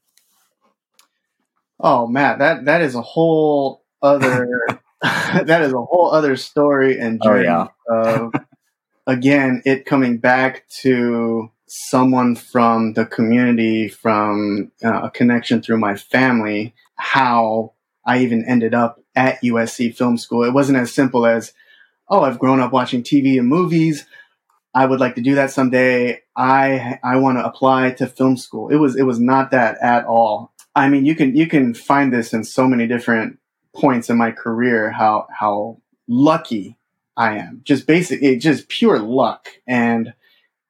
Oh 1.83 2.05
Matt, 2.05 2.39
that 2.39 2.65
that 2.65 2.81
is 2.81 2.93
a 2.93 3.01
whole 3.01 3.83
other 4.01 4.47
that 5.01 5.61
is 5.63 5.73
a 5.73 5.81
whole 5.81 6.11
other 6.11 6.35
story 6.35 6.99
and 6.99 7.21
journey 7.23 7.47
oh, 7.47 7.67
yeah. 7.89 7.95
of 7.95 8.33
again 9.07 9.63
it 9.65 9.85
coming 9.85 10.19
back 10.19 10.67
to 10.69 11.49
someone 11.67 12.35
from 12.35 12.93
the 12.93 13.05
community 13.05 13.87
from 13.87 14.71
uh, 14.83 15.01
a 15.03 15.09
connection 15.09 15.59
through 15.59 15.79
my 15.79 15.95
family 15.95 16.75
how 16.95 17.73
I 18.05 18.19
even 18.19 18.45
ended 18.47 18.73
up 18.73 18.99
at 19.15 19.41
USC 19.41 19.95
Film 19.95 20.17
School. 20.17 20.43
It 20.43 20.53
wasn't 20.53 20.77
as 20.77 20.93
simple 20.93 21.25
as 21.25 21.53
oh 22.09 22.21
I've 22.21 22.39
grown 22.39 22.59
up 22.59 22.71
watching 22.71 23.03
TV 23.03 23.37
and 23.39 23.47
movies. 23.47 24.05
I 24.73 24.85
would 24.85 24.99
like 24.99 25.15
to 25.15 25.21
do 25.21 25.35
that 25.35 25.51
someday. 25.51 26.21
I 26.35 26.99
I 27.03 27.17
want 27.17 27.37
to 27.37 27.45
apply 27.45 27.91
to 27.91 28.07
film 28.07 28.37
school. 28.37 28.69
It 28.69 28.77
was 28.77 28.95
it 28.95 29.03
was 29.03 29.19
not 29.19 29.51
that 29.51 29.77
at 29.81 30.05
all. 30.05 30.53
I 30.75 30.89
mean, 30.89 31.05
you 31.05 31.15
can 31.15 31.35
you 31.35 31.47
can 31.47 31.73
find 31.73 32.13
this 32.13 32.33
in 32.33 32.43
so 32.43 32.67
many 32.67 32.87
different 32.87 33.39
points 33.75 34.09
in 34.09 34.17
my 34.17 34.31
career. 34.31 34.91
How 34.91 35.27
how 35.31 35.81
lucky 36.07 36.77
I 37.17 37.37
am. 37.37 37.61
Just 37.63 37.87
basic, 37.87 38.21
it 38.23 38.37
just 38.37 38.69
pure 38.69 38.99
luck 38.99 39.49
and 39.67 40.13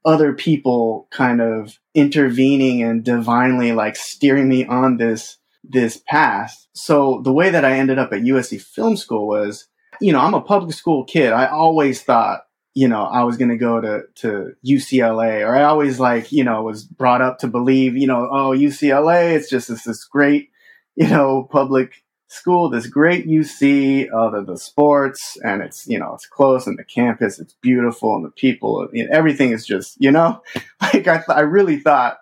other 0.03 0.33
people 0.33 1.07
kind 1.11 1.39
of 1.41 1.79
intervening 1.93 2.81
and 2.81 3.03
divinely 3.03 3.71
like 3.71 3.95
steering 3.95 4.49
me 4.49 4.65
on 4.65 4.97
this 4.97 5.37
this 5.63 6.01
past. 6.07 6.67
So 6.73 7.21
the 7.23 7.33
way 7.33 7.49
that 7.49 7.65
I 7.65 7.77
ended 7.77 7.99
up 7.99 8.13
at 8.13 8.21
USC 8.21 8.61
Film 8.61 8.97
School 8.97 9.27
was, 9.27 9.67
you 9.99 10.11
know, 10.11 10.19
I'm 10.19 10.33
a 10.33 10.41
public 10.41 10.75
school 10.75 11.03
kid. 11.03 11.33
I 11.33 11.47
always 11.47 12.01
thought 12.01 12.41
you 12.73 12.87
know, 12.87 13.03
I 13.03 13.23
was 13.23 13.37
going 13.37 13.49
to 13.49 13.57
go 13.57 13.81
to, 13.81 14.03
to 14.15 14.53
UCLA 14.65 15.45
or 15.45 15.55
I 15.55 15.63
always 15.63 15.99
like, 15.99 16.31
you 16.31 16.43
know, 16.43 16.63
was 16.63 16.83
brought 16.83 17.21
up 17.21 17.39
to 17.39 17.47
believe, 17.47 17.97
you 17.97 18.07
know, 18.07 18.29
oh, 18.31 18.51
UCLA, 18.51 19.33
it's 19.33 19.49
just 19.49 19.67
this, 19.67 19.83
this 19.83 20.05
great, 20.05 20.49
you 20.95 21.07
know, 21.07 21.47
public 21.51 22.03
school, 22.27 22.69
this 22.69 22.87
great 22.87 23.27
UC, 23.27 24.07
uh, 24.13 24.29
the, 24.29 24.45
the 24.45 24.57
sports 24.57 25.37
and 25.43 25.61
it's, 25.61 25.85
you 25.85 25.99
know, 25.99 26.13
it's 26.13 26.25
close 26.25 26.65
and 26.65 26.79
the 26.79 26.85
campus, 26.85 27.39
it's 27.39 27.55
beautiful 27.61 28.15
and 28.15 28.23
the 28.23 28.31
people, 28.31 28.87
everything 29.11 29.51
is 29.51 29.65
just, 29.65 29.99
you 29.99 30.11
know, 30.11 30.41
like 30.81 31.07
I, 31.07 31.17
th- 31.17 31.29
I 31.29 31.41
really 31.41 31.77
thought 31.77 32.19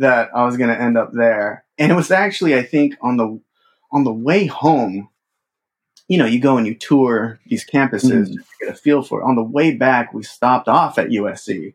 that 0.00 0.30
I 0.34 0.44
was 0.44 0.56
going 0.56 0.70
to 0.70 0.80
end 0.80 0.96
up 0.96 1.12
there. 1.12 1.64
And 1.78 1.92
it 1.92 1.94
was 1.94 2.10
actually, 2.10 2.54
I 2.56 2.62
think 2.62 2.96
on 3.02 3.16
the, 3.16 3.40
on 3.92 4.04
the 4.04 4.12
way 4.12 4.46
home, 4.46 5.10
you 6.08 6.18
know, 6.18 6.24
you 6.24 6.40
go 6.40 6.56
and 6.56 6.66
you 6.66 6.74
tour 6.74 7.38
these 7.46 7.64
campuses 7.64 8.28
mm. 8.28 8.32
to 8.32 8.44
get 8.60 8.72
a 8.72 8.74
feel 8.74 9.02
for 9.02 9.20
it. 9.20 9.24
On 9.24 9.36
the 9.36 9.44
way 9.44 9.74
back, 9.74 10.12
we 10.12 10.22
stopped 10.22 10.68
off 10.68 10.98
at 10.98 11.08
USC 11.08 11.74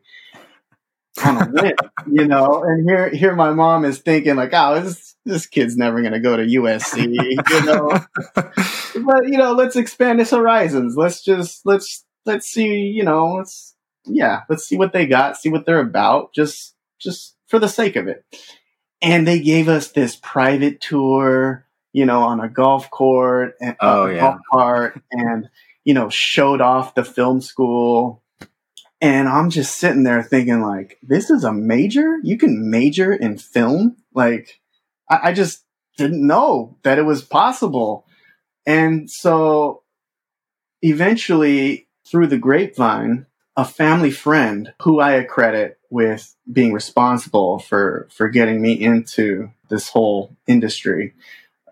on 1.24 1.36
a 1.36 1.46
whim, 1.46 1.72
you 2.12 2.26
know, 2.26 2.62
and 2.62 2.88
here, 2.88 3.08
here 3.10 3.34
my 3.34 3.52
mom 3.52 3.84
is 3.84 4.00
thinking 4.00 4.36
like, 4.36 4.50
oh, 4.52 4.80
this, 4.80 5.14
this 5.24 5.46
kid's 5.46 5.76
never 5.76 6.00
going 6.00 6.12
to 6.12 6.20
go 6.20 6.36
to 6.36 6.42
USC, 6.42 7.14
you 7.14 7.64
know, 7.64 7.88
but 8.34 9.26
you 9.26 9.38
know, 9.38 9.52
let's 9.52 9.76
expand 9.76 10.18
his 10.18 10.30
horizons. 10.30 10.96
Let's 10.96 11.22
just, 11.22 11.62
let's, 11.64 12.04
let's 12.24 12.48
see, 12.48 12.74
you 12.74 13.04
know, 13.04 13.34
let's, 13.34 13.74
yeah, 14.04 14.40
let's 14.48 14.64
see 14.64 14.76
what 14.76 14.92
they 14.92 15.06
got, 15.06 15.36
see 15.36 15.48
what 15.48 15.64
they're 15.64 15.80
about, 15.80 16.34
just, 16.34 16.74
just 17.00 17.35
for 17.46 17.58
the 17.58 17.68
sake 17.68 17.96
of 17.96 18.08
it. 18.08 18.24
And 19.02 19.26
they 19.26 19.40
gave 19.40 19.68
us 19.68 19.92
this 19.92 20.16
private 20.16 20.80
tour, 20.80 21.66
you 21.92 22.06
know, 22.06 22.22
on 22.22 22.40
a 22.40 22.48
golf 22.48 22.90
court 22.90 23.54
and 23.60 23.72
uh, 23.72 23.74
oh, 23.80 24.06
yeah. 24.06 24.20
golf 24.20 24.40
cart 24.52 25.00
and, 25.12 25.48
you 25.84 25.94
know, 25.94 26.08
showed 26.08 26.60
off 26.60 26.94
the 26.94 27.04
film 27.04 27.40
school 27.40 28.22
and 29.00 29.28
I'm 29.28 29.50
just 29.50 29.76
sitting 29.76 30.04
there 30.04 30.22
thinking, 30.22 30.62
like, 30.62 30.98
this 31.02 31.28
is 31.30 31.44
a 31.44 31.52
major? 31.52 32.18
You 32.22 32.38
can 32.38 32.70
major 32.70 33.12
in 33.12 33.36
film? 33.36 33.96
Like, 34.14 34.60
I, 35.10 35.20
I 35.24 35.32
just 35.32 35.64
didn't 35.98 36.26
know 36.26 36.78
that 36.82 36.98
it 36.98 37.02
was 37.04 37.22
possible. 37.22 38.06
And 38.64 39.10
so 39.10 39.82
eventually, 40.80 41.88
through 42.10 42.28
the 42.28 42.38
grapevine, 42.38 43.26
a 43.56 43.64
family 43.64 44.10
friend 44.10 44.72
who 44.82 45.00
I 45.00 45.12
accredit 45.12 45.78
with 45.90 46.34
being 46.52 46.72
responsible 46.72 47.58
for, 47.58 48.08
for 48.10 48.28
getting 48.28 48.60
me 48.60 48.72
into 48.72 49.50
this 49.68 49.88
whole 49.88 50.36
industry. 50.46 51.14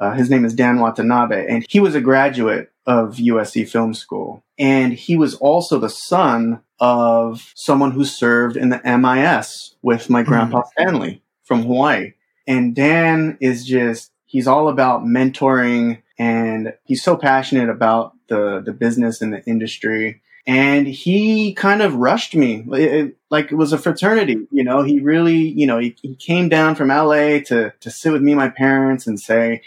Uh, 0.00 0.14
his 0.14 0.30
name 0.30 0.44
is 0.44 0.54
Dan 0.54 0.80
Watanabe, 0.80 1.46
and 1.48 1.64
he 1.68 1.80
was 1.80 1.94
a 1.94 2.00
graduate 2.00 2.70
of 2.86 3.16
USC 3.16 3.68
Film 3.68 3.94
School. 3.94 4.42
And 4.58 4.92
he 4.92 5.16
was 5.16 5.34
also 5.34 5.78
the 5.78 5.90
son 5.90 6.60
of 6.80 7.52
someone 7.54 7.92
who 7.92 8.04
served 8.04 8.56
in 8.56 8.68
the 8.68 8.80
MIS 8.84 9.74
with 9.82 10.10
my 10.10 10.22
grandpa 10.22 10.60
mm-hmm. 10.60 10.82
Stanley 10.82 11.22
from 11.42 11.62
Hawaii. 11.62 12.12
And 12.46 12.74
Dan 12.74 13.38
is 13.40 13.64
just, 13.64 14.10
he's 14.26 14.46
all 14.46 14.68
about 14.68 15.04
mentoring 15.04 16.02
and 16.18 16.74
he's 16.84 17.02
so 17.02 17.16
passionate 17.16 17.68
about 17.68 18.14
the, 18.28 18.62
the 18.64 18.72
business 18.72 19.20
and 19.20 19.32
the 19.32 19.44
industry. 19.44 20.20
And 20.46 20.86
he 20.86 21.54
kind 21.54 21.80
of 21.80 21.94
rushed 21.94 22.34
me 22.34 22.66
it, 22.72 22.80
it, 22.80 23.16
like 23.30 23.50
it 23.50 23.54
was 23.54 23.72
a 23.72 23.78
fraternity, 23.78 24.46
you 24.50 24.62
know, 24.62 24.82
he 24.82 25.00
really, 25.00 25.38
you 25.38 25.66
know, 25.66 25.78
he, 25.78 25.96
he 26.02 26.14
came 26.16 26.50
down 26.50 26.74
from 26.74 26.88
LA 26.88 27.38
to, 27.46 27.72
to 27.80 27.90
sit 27.90 28.12
with 28.12 28.20
me 28.20 28.34
my 28.34 28.50
parents 28.50 29.06
and 29.06 29.18
say, 29.18 29.62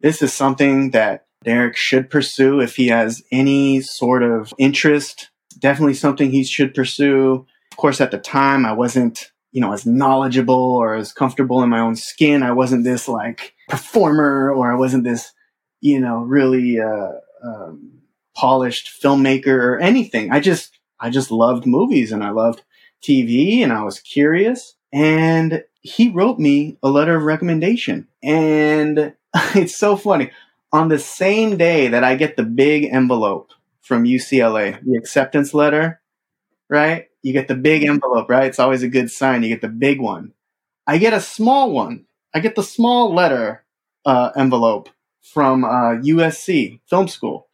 this 0.00 0.22
is 0.22 0.32
something 0.32 0.90
that 0.92 1.26
Derek 1.42 1.76
should 1.76 2.10
pursue 2.10 2.60
if 2.60 2.76
he 2.76 2.88
has 2.88 3.22
any 3.30 3.80
sort 3.80 4.22
of 4.22 4.52
interest. 4.58 5.30
Definitely 5.58 5.94
something 5.94 6.30
he 6.30 6.44
should 6.44 6.74
pursue. 6.74 7.46
Of 7.72 7.76
course, 7.76 8.00
at 8.00 8.10
the 8.10 8.18
time, 8.18 8.66
I 8.66 8.72
wasn't, 8.72 9.30
you 9.52 9.60
know, 9.60 9.72
as 9.72 9.86
knowledgeable 9.86 10.54
or 10.54 10.94
as 10.94 11.12
comfortable 11.12 11.62
in 11.62 11.70
my 11.70 11.80
own 11.80 11.96
skin. 11.96 12.42
I 12.42 12.52
wasn't 12.52 12.84
this 12.84 13.08
like 13.08 13.54
performer 13.68 14.52
or 14.52 14.70
I 14.70 14.76
wasn't 14.76 15.04
this, 15.04 15.32
you 15.80 16.00
know, 16.00 16.18
really 16.18 16.78
uh, 16.78 17.12
um, 17.42 17.99
polished 18.40 18.90
filmmaker 19.02 19.48
or 19.48 19.78
anything. 19.78 20.32
I 20.32 20.40
just, 20.40 20.78
I 20.98 21.10
just 21.10 21.30
loved 21.30 21.66
movies 21.66 22.10
and 22.10 22.24
I 22.24 22.30
loved 22.30 22.62
TV 23.02 23.62
and 23.62 23.70
I 23.70 23.82
was 23.82 24.00
curious. 24.00 24.76
And 24.92 25.62
he 25.82 26.08
wrote 26.08 26.38
me 26.38 26.78
a 26.82 26.88
letter 26.88 27.16
of 27.16 27.24
recommendation. 27.24 28.08
And 28.22 29.14
it's 29.54 29.76
so 29.76 29.94
funny 29.94 30.30
on 30.72 30.88
the 30.88 30.98
same 30.98 31.58
day 31.58 31.88
that 31.88 32.02
I 32.02 32.14
get 32.14 32.36
the 32.36 32.44
big 32.44 32.84
envelope 32.84 33.50
from 33.82 34.04
UCLA, 34.04 34.82
the 34.82 34.96
acceptance 34.96 35.52
letter, 35.52 36.00
right? 36.70 37.08
You 37.22 37.34
get 37.34 37.48
the 37.48 37.56
big 37.56 37.84
envelope, 37.84 38.30
right? 38.30 38.46
It's 38.46 38.58
always 38.58 38.82
a 38.82 38.88
good 38.88 39.10
sign. 39.10 39.42
You 39.42 39.50
get 39.50 39.60
the 39.60 39.68
big 39.68 40.00
one. 40.00 40.32
I 40.86 40.96
get 40.96 41.12
a 41.12 41.20
small 41.20 41.72
one. 41.72 42.06
I 42.32 42.40
get 42.40 42.54
the 42.54 42.62
small 42.62 43.12
letter 43.12 43.64
uh, 44.06 44.30
envelope 44.34 44.88
from 45.20 45.64
uh, 45.64 46.00
USC 46.00 46.80
Film 46.88 47.08
School. 47.08 47.49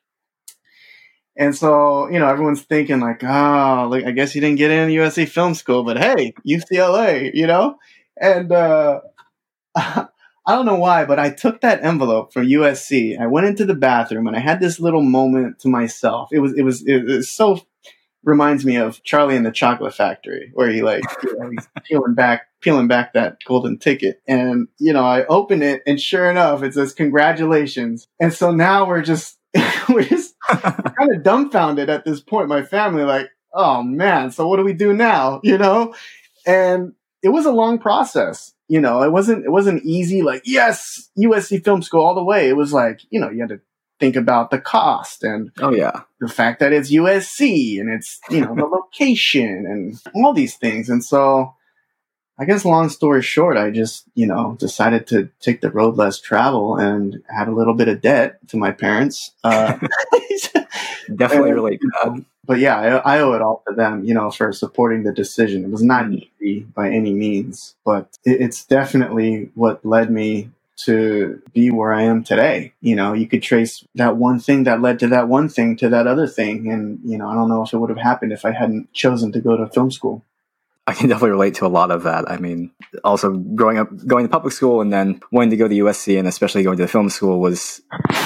And 1.39 1.55
so, 1.55 2.09
you 2.09 2.19
know, 2.19 2.29
everyone's 2.29 2.63
thinking 2.63 3.01
like, 3.01 3.23
oh, 3.23 3.89
like, 3.91 4.05
I 4.05 4.13
guess 4.13 4.35
you 4.35 4.41
didn't 4.41 4.57
get 4.57 4.71
in 4.71 4.89
USC 4.89 5.29
Film 5.29 5.55
School, 5.55 5.85
but 5.85 5.99
hey, 5.99 6.35
UCLA, 6.47 7.31
you 7.35 7.47
know? 7.47 7.79
And 8.19 8.51
uh, 8.51 9.01
I 10.47 10.55
don't 10.55 10.67
know 10.67 10.77
why, 10.77 11.05
but 11.05 11.19
I 11.19 11.31
took 11.31 11.61
that 11.61 11.83
envelope 11.83 12.33
from 12.33 12.47
USC. 12.47 13.21
I 13.21 13.27
went 13.27 13.49
into 13.49 13.65
the 13.65 13.75
bathroom 13.75 14.29
and 14.29 14.37
I 14.37 14.41
had 14.41 14.61
this 14.61 14.79
little 14.79 15.03
moment 15.03 15.59
to 15.61 15.69
myself. 15.69 16.29
It 16.33 16.39
was 16.39 16.55
it 16.55 16.63
was 16.63 16.85
it 16.87 17.25
so 17.25 17.61
reminds 18.23 18.65
me 18.65 18.77
of 18.77 19.03
Charlie 19.03 19.37
and 19.37 19.45
the 19.45 19.51
Chocolate 19.51 19.95
Factory, 19.95 20.51
where 20.55 20.71
he 20.71 20.83
like 20.83 21.03
you 21.25 21.37
know, 21.39 21.51
he's 21.51 21.69
peeling 21.85 22.15
back 22.15 22.43
peeling 22.61 22.87
back 22.87 23.15
that 23.15 23.39
golden 23.47 23.79
ticket, 23.79 24.23
and 24.29 24.69
you 24.79 24.93
know 24.93 25.05
I 25.05 25.27
open 25.27 25.63
it, 25.63 25.83
and 25.85 26.01
sure 26.01 26.31
enough, 26.31 26.63
it 26.63 26.75
says 26.75 26.93
congratulations. 26.93 28.07
And 28.21 28.33
so 28.33 28.53
now 28.53 28.87
we're 28.87 29.03
just 29.03 29.36
we're 29.89 30.03
just 30.03 30.35
kind 30.49 31.15
of 31.15 31.23
dumbfounded 31.23 31.91
at 31.91 32.05
this 32.05 32.21
point. 32.21 32.49
My 32.49 32.63
family 32.63 33.05
like, 33.05 33.29
oh 33.53 33.83
man, 33.83 34.31
so 34.31 34.49
what 34.49 34.57
do 34.57 34.65
we 34.65 34.73
do 34.73 34.93
now? 34.93 35.41
You 35.45 35.59
know, 35.59 35.95
and 36.47 36.93
it 37.23 37.31
was 37.31 37.47
a 37.47 37.53
long 37.53 37.79
process 37.79 38.53
you 38.69 38.81
know, 38.81 39.03
it 39.03 39.13
wasn't 39.13 39.45
it 39.45 39.51
wasn't 39.51 39.85
easy 39.85 40.23
like 40.23 40.43
yes, 40.45 41.09
USC 41.19 41.65
Film 41.65 41.83
School 41.83 42.05
all 42.05 42.15
the 42.15 42.25
way. 42.25 42.49
It 42.49 42.57
was 42.57 42.73
like 42.73 43.01
you 43.11 43.21
know 43.21 43.31
you 43.31 43.41
had 43.41 43.51
to 43.51 43.61
think 43.99 44.17
about 44.17 44.51
the 44.51 44.61
cost 44.61 45.23
and 45.23 45.51
oh 45.61 45.73
yeah 45.73 46.03
the 46.21 46.29
fact 46.29 46.61
that 46.61 46.71
it's 46.71 46.93
USC 46.93 47.81
and 47.81 47.89
it's 47.89 48.21
you 48.29 48.41
know 48.41 48.55
the 48.55 48.67
location 48.67 49.65
and 49.67 50.01
all 50.15 50.33
these 50.33 50.57
things. 50.57 50.89
And 50.89 51.05
so 51.05 51.55
I 52.39 52.45
guess 52.45 52.65
long 52.65 52.89
story 52.91 53.23
short, 53.23 53.57
I 53.57 53.71
just 53.71 54.05
you 54.15 54.27
know 54.27 54.57
decided 54.59 55.07
to 55.09 55.31
take 55.41 55.61
the 55.61 55.71
road 55.71 55.97
less 55.97 56.21
travel 56.21 56.77
and 56.77 57.23
had 57.29 57.49
a 57.49 57.55
little 57.55 57.75
bit 57.75 57.89
of 57.89 58.01
debt 58.01 58.39
to 58.49 58.57
my 58.57 58.73
parents. 58.73 59.33
Uh, 59.43 59.79
Definitely 61.15 61.53
relate 61.53 61.81
to 61.81 62.25
but 62.47 62.59
yeah, 62.61 63.01
I, 63.05 63.17
I, 63.17 63.21
owe 63.21 63.33
it 63.33 63.43
all 63.43 63.63
to 63.69 63.75
them, 63.75 64.05
you 64.05 64.15
know, 64.15 64.31
for 64.31 64.53
supporting 64.53 65.03
the 65.03 65.13
decision. 65.13 65.65
It 65.65 65.71
was 65.71 65.83
not 65.83 66.07
mm. 66.07 66.29
easy 66.41 66.61
by 66.61 66.91
any 66.91 67.13
means, 67.13 67.75
but 67.85 68.09
it, 68.25 68.41
it's 68.41 68.65
definitely 68.65 69.51
what 69.55 69.85
led 69.85 70.11
me 70.11 70.51
to 70.85 71.43
be 71.53 71.71
where 71.71 71.93
I 71.93 72.03
am 72.03 72.23
today. 72.23 72.73
You 72.81 72.95
know, 72.95 73.15
you 73.15 73.27
could 73.27 73.43
trace 73.43 73.85
that 73.97 74.17
one 74.17 74.39
thing 74.39 74.65
that 74.65 74.81
led 74.81 74.99
to 75.01 75.09
that 75.09 75.29
one 75.29 75.49
thing 75.49 75.77
to 75.79 75.89
that 75.89 76.07
other 76.07 76.27
thing. 76.27 76.71
And, 76.71 77.01
you 77.05 77.19
know, 77.19 77.29
I 77.29 77.35
don't 77.35 77.49
know 77.49 77.63
if 77.63 77.73
it 77.73 77.79
would 77.79 77.91
have 77.91 77.99
happened 77.99 78.33
if 78.33 78.45
I 78.45 78.53
hadn't 78.53 78.93
chosen 78.93 79.33
to 79.33 79.41
go 79.41 79.57
to 79.57 79.67
film 79.69 79.91
school. 79.91 80.23
I 80.87 80.95
can 80.95 81.09
definitely 81.09 81.31
relate 81.31 81.55
to 81.57 81.67
a 81.67 81.69
lot 81.69 81.91
of 81.91 82.05
that. 82.05 82.31
I 82.31 82.39
mean, 82.39 82.71
also 83.05 83.33
growing 83.33 83.79
up, 83.79 83.89
going 84.07 84.25
to 84.25 84.31
public 84.31 84.53
school 84.53 84.81
and 84.81 84.93
then 84.93 85.21
wanting 85.33 85.51
to 85.51 85.57
go 85.57 85.69
to 85.69 85.75
USC 85.75 86.19
and 86.19 86.29
especially 86.29 86.63
going 86.63 86.77
to 86.77 86.85
the 86.85 86.89
film 86.89 87.11
school 87.11 87.41
was, 87.41 87.83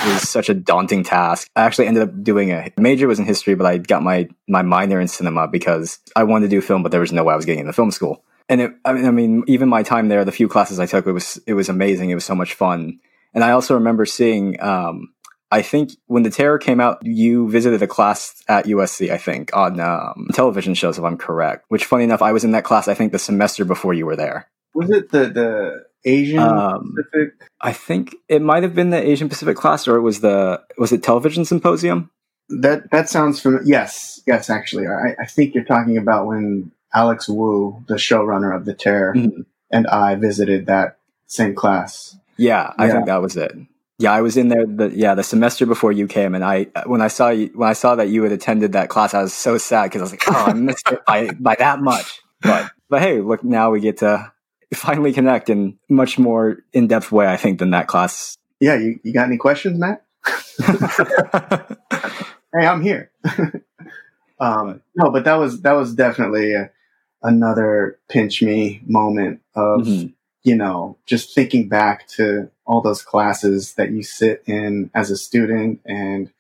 was 0.07 0.29
such 0.29 0.49
a 0.49 0.55
daunting 0.55 1.03
task. 1.03 1.49
I 1.57 1.63
actually 1.63 1.87
ended 1.87 2.03
up 2.03 2.23
doing 2.23 2.53
a 2.53 2.71
major 2.77 3.09
was 3.09 3.19
in 3.19 3.25
history, 3.25 3.55
but 3.55 3.67
I 3.67 3.79
got 3.79 4.03
my, 4.03 4.29
my 4.49 4.63
minor 4.63 5.01
in 5.01 5.09
cinema 5.09 5.49
because 5.49 5.99
I 6.15 6.25
wanted 6.25 6.47
to 6.47 6.57
do 6.57 6.61
film, 6.61 6.83
but 6.83 6.93
there 6.93 7.01
was 7.01 7.13
no 7.13 7.25
way 7.25 7.33
I 7.33 7.37
was 7.37 7.47
getting 7.47 7.61
into 7.61 7.73
film 7.73 7.91
school. 7.91 8.25
And 8.49 8.61
it, 8.61 8.73
I 8.85 8.93
mean, 8.93 9.05
I 9.07 9.11
mean, 9.11 9.45
even 9.47 9.69
my 9.69 9.83
time 9.83 10.09
there, 10.09 10.25
the 10.25 10.33
few 10.33 10.49
classes 10.49 10.81
I 10.81 10.87
took, 10.87 11.07
it 11.07 11.13
was, 11.13 11.41
it 11.47 11.55
was 11.55 11.69
amazing. 11.69 12.11
It 12.11 12.17
was 12.17 12.25
so 12.25 12.35
much 12.35 12.55
fun. 12.55 12.99
And 13.33 13.45
I 13.45 13.53
also 13.53 13.75
remember 13.75 14.05
seeing, 14.05 14.61
um, 14.61 15.13
I 15.51 15.63
think 15.63 15.93
when 16.07 16.23
the 16.23 16.31
terror 16.31 16.59
came 16.59 16.81
out, 16.81 16.99
you 17.03 17.51
visited 17.51 17.83
a 17.83 17.87
class 17.87 18.43
at 18.49 18.67
USC, 18.67 19.11
I 19.11 19.19
think, 19.19 19.55
on 19.55 19.81
um, 19.81 20.29
television 20.33 20.75
shows, 20.75 20.97
if 20.97 21.05
I'm 21.05 21.17
correct. 21.17 21.65
Which, 21.69 21.85
funny 21.85 22.05
enough, 22.05 22.23
I 22.23 22.33
was 22.33 22.45
in 22.45 22.53
that 22.53 22.65
class, 22.65 22.87
I 22.87 22.95
think, 22.95 23.11
the 23.11 23.19
semester 23.19 23.65
before 23.65 23.93
you 23.93 24.07
were 24.07 24.17
there. 24.17 24.49
Was 24.75 24.91
it 24.91 25.11
the, 25.11 25.29
the 25.29 25.85
Asian 26.05 26.39
um, 26.39 26.95
Pacific? 26.97 27.49
I 27.61 27.73
think 27.73 28.15
it 28.29 28.43
might 28.43 28.63
have 28.63 28.75
been 28.75 28.91
the 28.91 29.03
Asian 29.03 29.29
Pacific 29.29 29.57
class, 29.57 29.89
or 29.89 29.97
it 29.97 30.03
was 30.03 30.21
the, 30.21 30.63
was 30.79 30.93
it 30.93 31.03
television 31.03 31.45
symposium? 31.45 32.11
That 32.61 32.91
that 32.91 33.09
sounds 33.09 33.41
familiar. 33.41 33.65
Yes, 33.65 34.21
yes, 34.27 34.51
actually. 34.51 34.87
I, 34.87 35.15
I 35.21 35.27
think 35.27 35.55
you're 35.55 35.65
talking 35.65 35.97
about 35.97 36.27
when 36.27 36.73
Alex 36.93 37.29
Woo, 37.29 37.85
the 37.87 37.95
showrunner 37.95 38.55
of 38.55 38.65
The 38.65 38.75
Terror, 38.75 39.15
mm-hmm. 39.15 39.43
and 39.71 39.87
I 39.87 40.17
visited 40.17 40.67
that 40.67 40.99
same 41.27 41.55
class. 41.55 42.17
Yeah, 42.37 42.73
I 42.77 42.87
yeah. 42.87 42.93
think 42.93 43.07
that 43.07 43.23
was 43.23 43.37
it. 43.37 43.53
Yeah, 44.01 44.13
I 44.13 44.23
was 44.23 44.39
in 44.39 44.49
there 44.49 44.65
the 44.67 44.91
yeah 44.95 45.15
the 45.15 45.23
semester 45.23 45.67
before 45.67 45.93
you 45.93 46.07
came, 46.07 46.35
and 46.35 46.43
I 46.43 46.69
when 46.87 47.03
I 47.03 47.09
saw 47.09 47.29
you 47.29 47.51
when 47.55 47.69
I 47.69 47.75
saw 47.75 47.97
that 47.97 48.09
you 48.09 48.23
had 48.23 48.33
attended 48.33 48.73
that 48.73 48.89
class, 48.89 49.13
I 49.13 49.21
was 49.21 49.35
so 49.35 49.59
sad 49.59 49.85
because 49.85 50.01
I 50.01 50.05
was 50.05 50.13
like, 50.13 50.23
oh, 50.27 50.45
I 50.47 50.53
missed 50.55 50.91
it 50.91 51.05
by 51.05 51.31
by 51.39 51.55
that 51.59 51.81
much. 51.81 52.23
But 52.41 52.71
but 52.89 53.03
hey, 53.03 53.21
look, 53.21 53.45
now 53.45 53.71
we 53.71 53.81
get 53.81 53.99
to 53.99 54.33
finally 54.75 55.13
connect 55.13 55.51
in 55.51 55.79
much 55.91 56.19
more 56.19 56.65
in 56.73 56.87
depth 56.87 57.13
way, 57.13 57.27
I 57.27 57.37
think, 57.37 57.59
than 57.59 57.73
that 57.73 57.89
class. 57.89 58.39
Yeah, 58.59 58.77
you, 58.77 59.01
you 59.03 59.13
got 59.13 59.27
any 59.27 59.37
questions, 59.37 59.79
Matt? 59.79 60.03
hey, 62.59 62.67
I'm 62.67 62.83
here. 62.83 63.11
um, 64.41 64.81
no, 64.95 65.11
but 65.11 65.25
that 65.25 65.35
was 65.35 65.61
that 65.61 65.73
was 65.73 65.95
definitely 65.95 66.55
a, 66.55 66.71
another 67.23 67.99
pinch 68.09 68.41
me 68.41 68.81
moment 68.87 69.43
of 69.55 69.83
mm-hmm. 69.83 70.07
you 70.43 70.57
know 70.57 70.97
just 71.05 71.35
thinking 71.35 71.69
back 71.69 72.09
to 72.09 72.51
all 72.71 72.81
those 72.81 73.03
classes 73.03 73.75
that 73.75 73.91
you 73.91 74.03
sit 74.03 74.45
in 74.47 74.91
as 74.95 75.11
a 75.11 75.17
student 75.17 75.81
and 75.85 76.31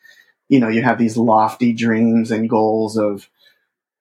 you 0.51 0.59
know, 0.59 0.69
you 0.69 0.83
have 0.83 0.99
these 0.99 1.17
lofty 1.17 1.73
dreams 1.73 2.31
and 2.31 2.51
goals 2.51 2.97
of 2.97 3.29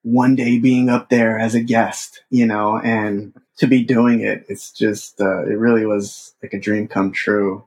one 0.02 0.34
day 0.34 0.58
being 0.58 0.88
up 0.88 1.08
there 1.08 1.38
as 1.38 1.54
a 1.54 1.62
guest, 1.62 2.24
you 2.28 2.44
know, 2.44 2.78
and 2.78 3.32
to 3.58 3.66
be 3.68 3.84
doing 3.84 4.20
it, 4.20 4.46
it's 4.48 4.72
just, 4.72 5.20
uh, 5.20 5.44
it 5.44 5.58
really 5.58 5.86
was 5.86 6.34
like 6.42 6.52
a 6.52 6.58
dream 6.58 6.88
come 6.88 7.12
true. 7.12 7.64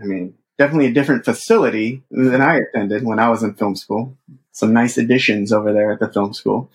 I 0.00 0.04
mean, 0.04 0.34
definitely 0.56 0.86
a 0.86 0.92
different 0.94 1.26
facility 1.26 2.02
than 2.10 2.40
I 2.40 2.60
attended 2.60 3.04
when 3.04 3.18
I 3.18 3.28
was 3.28 3.42
in 3.42 3.54
film 3.54 3.76
school. 3.76 4.16
Some 4.52 4.72
nice 4.72 4.96
additions 4.96 5.52
over 5.52 5.72
there 5.72 5.92
at 5.92 6.00
the 6.00 6.08
film 6.08 6.32
school, 6.32 6.70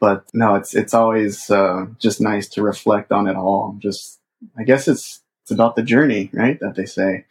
but 0.00 0.24
no, 0.34 0.56
it's 0.56 0.74
it's 0.74 0.94
always 0.94 1.50
uh, 1.50 1.86
just 1.98 2.20
nice 2.20 2.48
to 2.50 2.62
reflect 2.62 3.12
on 3.12 3.28
it 3.28 3.36
all. 3.36 3.76
Just, 3.78 4.18
I 4.58 4.64
guess 4.64 4.88
it's 4.88 5.20
it's 5.48 5.54
about 5.54 5.76
the 5.76 5.82
journey, 5.82 6.28
right? 6.34 6.60
That 6.60 6.74
they 6.74 6.84
say. 6.84 7.24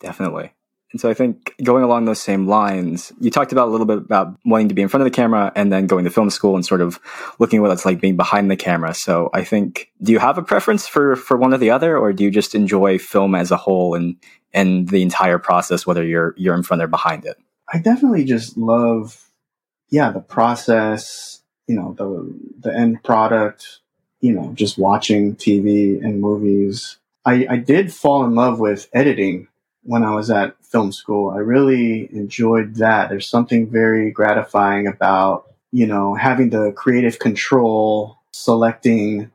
Definitely. 0.00 0.52
And 0.92 1.00
so 1.00 1.10
I 1.10 1.14
think 1.14 1.56
going 1.60 1.82
along 1.82 2.04
those 2.04 2.20
same 2.20 2.46
lines, 2.46 3.12
you 3.20 3.28
talked 3.28 3.50
about 3.50 3.66
a 3.66 3.70
little 3.72 3.84
bit 3.84 3.98
about 3.98 4.38
wanting 4.44 4.68
to 4.68 4.74
be 4.74 4.82
in 4.82 4.86
front 4.86 5.02
of 5.04 5.12
the 5.12 5.16
camera 5.16 5.50
and 5.56 5.72
then 5.72 5.88
going 5.88 6.04
to 6.04 6.10
film 6.10 6.30
school 6.30 6.54
and 6.54 6.64
sort 6.64 6.80
of 6.80 7.00
looking 7.40 7.60
what 7.60 7.72
it's 7.72 7.84
like 7.84 8.00
being 8.00 8.16
behind 8.16 8.48
the 8.48 8.56
camera. 8.56 8.94
So 8.94 9.28
I 9.34 9.42
think, 9.42 9.90
do 10.00 10.12
you 10.12 10.20
have 10.20 10.38
a 10.38 10.42
preference 10.42 10.86
for, 10.86 11.16
for 11.16 11.36
one 11.36 11.52
or 11.52 11.58
the 11.58 11.72
other, 11.72 11.98
or 11.98 12.12
do 12.12 12.22
you 12.22 12.30
just 12.30 12.54
enjoy 12.54 12.98
film 12.98 13.34
as 13.34 13.50
a 13.50 13.56
whole 13.56 13.96
and, 13.96 14.14
and 14.52 14.88
the 14.88 15.02
entire 15.02 15.40
process, 15.40 15.84
whether 15.84 16.04
you're, 16.04 16.32
you're 16.36 16.54
in 16.54 16.62
front 16.62 16.80
or 16.80 16.86
behind 16.86 17.24
it? 17.24 17.38
I 17.72 17.78
definitely 17.78 18.24
just 18.24 18.56
love, 18.56 19.32
yeah, 19.90 20.12
the 20.12 20.20
process, 20.20 21.42
you 21.66 21.74
know, 21.74 21.92
the, 21.98 22.32
the 22.60 22.72
end 22.72 23.02
product, 23.02 23.80
you 24.20 24.32
know, 24.32 24.52
just 24.54 24.78
watching 24.78 25.34
TV 25.34 26.00
and 26.00 26.20
movies. 26.20 26.98
I, 27.24 27.46
I 27.48 27.56
did 27.56 27.92
fall 27.92 28.24
in 28.24 28.34
love 28.34 28.60
with 28.60 28.88
editing 28.92 29.48
when 29.82 30.02
I 30.02 30.14
was 30.14 30.30
at 30.30 30.56
film 30.64 30.92
school. 30.92 31.30
I 31.30 31.38
really 31.38 32.08
enjoyed 32.12 32.76
that. 32.76 33.08
There's 33.08 33.28
something 33.28 33.70
very 33.70 34.10
gratifying 34.10 34.86
about, 34.86 35.50
you 35.72 35.86
know, 35.86 36.14
having 36.14 36.50
the 36.50 36.72
creative 36.72 37.18
control, 37.18 38.18
selecting 38.32 39.30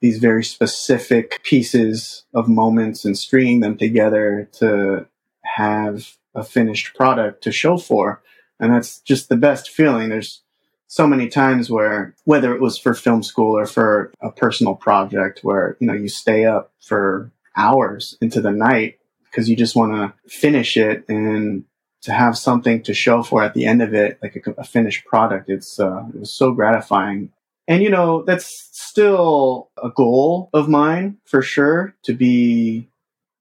these 0.00 0.18
very 0.18 0.44
specific 0.44 1.42
pieces 1.42 2.24
of 2.32 2.48
moments 2.48 3.04
and 3.04 3.18
stringing 3.18 3.60
them 3.60 3.76
together 3.76 4.48
to 4.52 5.06
have 5.42 6.16
a 6.34 6.44
finished 6.44 6.94
product 6.94 7.42
to 7.42 7.52
show 7.52 7.76
for. 7.76 8.22
And 8.60 8.72
that's 8.72 9.00
just 9.00 9.28
the 9.28 9.36
best 9.36 9.70
feeling. 9.70 10.08
There's 10.08 10.42
so 10.88 11.06
many 11.06 11.28
times 11.28 11.70
where, 11.70 12.14
whether 12.24 12.54
it 12.54 12.60
was 12.60 12.78
for 12.78 12.94
film 12.94 13.22
school 13.22 13.56
or 13.56 13.66
for 13.66 14.12
a 14.20 14.32
personal 14.32 14.74
project 14.74 15.40
where, 15.42 15.76
you 15.80 15.86
know, 15.86 15.92
you 15.92 16.08
stay 16.08 16.46
up 16.46 16.72
for 16.80 17.30
hours 17.56 18.16
into 18.20 18.40
the 18.40 18.50
night 18.50 18.98
because 19.24 19.48
you 19.48 19.54
just 19.54 19.76
want 19.76 19.92
to 19.92 20.30
finish 20.30 20.76
it 20.76 21.04
and 21.08 21.64
to 22.00 22.12
have 22.12 22.38
something 22.38 22.82
to 22.82 22.94
show 22.94 23.22
for 23.22 23.42
at 23.42 23.54
the 23.54 23.66
end 23.66 23.82
of 23.82 23.92
it, 23.92 24.18
like 24.22 24.36
a, 24.46 24.50
a 24.60 24.64
finished 24.64 25.04
product. 25.04 25.50
It's 25.50 25.78
uh, 25.78 26.04
it 26.14 26.20
was 26.20 26.32
so 26.32 26.52
gratifying. 26.52 27.32
And 27.66 27.82
you 27.82 27.90
know, 27.90 28.22
that's 28.22 28.70
still 28.72 29.68
a 29.82 29.90
goal 29.90 30.48
of 30.54 30.68
mine 30.68 31.18
for 31.26 31.42
sure 31.42 31.94
to 32.04 32.14
be 32.14 32.88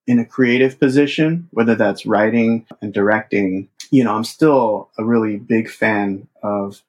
in 0.05 0.19
a 0.19 0.25
creative 0.25 0.79
position, 0.79 1.47
whether 1.51 1.75
that's 1.75 2.05
writing 2.05 2.65
and 2.81 2.93
directing. 2.93 3.69
You 3.89 4.03
know, 4.03 4.15
I'm 4.15 4.25
still 4.25 4.89
a 4.97 5.05
really 5.05 5.37
big 5.37 5.69
fan 5.69 6.27
of 6.43 6.81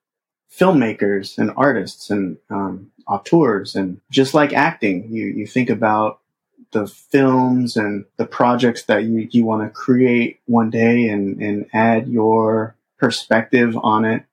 filmmakers 0.51 1.39
and 1.39 1.53
artists 1.57 2.11
and 2.11 2.39
um, 2.51 2.91
auteurs, 3.07 3.75
and 3.75 4.01
just 4.11 4.35
like 4.35 4.53
acting, 4.53 5.09
you 5.11 5.27
you 5.27 5.47
think 5.47 5.71
about 5.71 6.21
the 6.73 6.87
films 6.87 7.77
and 7.77 8.05
the 8.17 8.27
projects 8.27 8.85
that 8.85 9.05
you, 9.05 9.29
you 9.31 9.45
want 9.45 9.63
to 9.63 9.71
create 9.71 10.41
one 10.47 10.71
day 10.71 11.09
and, 11.09 11.41
and 11.41 11.67
add 11.73 12.09
your 12.09 12.77
perspective 12.99 13.77
on 13.83 14.05
it, 14.05 14.25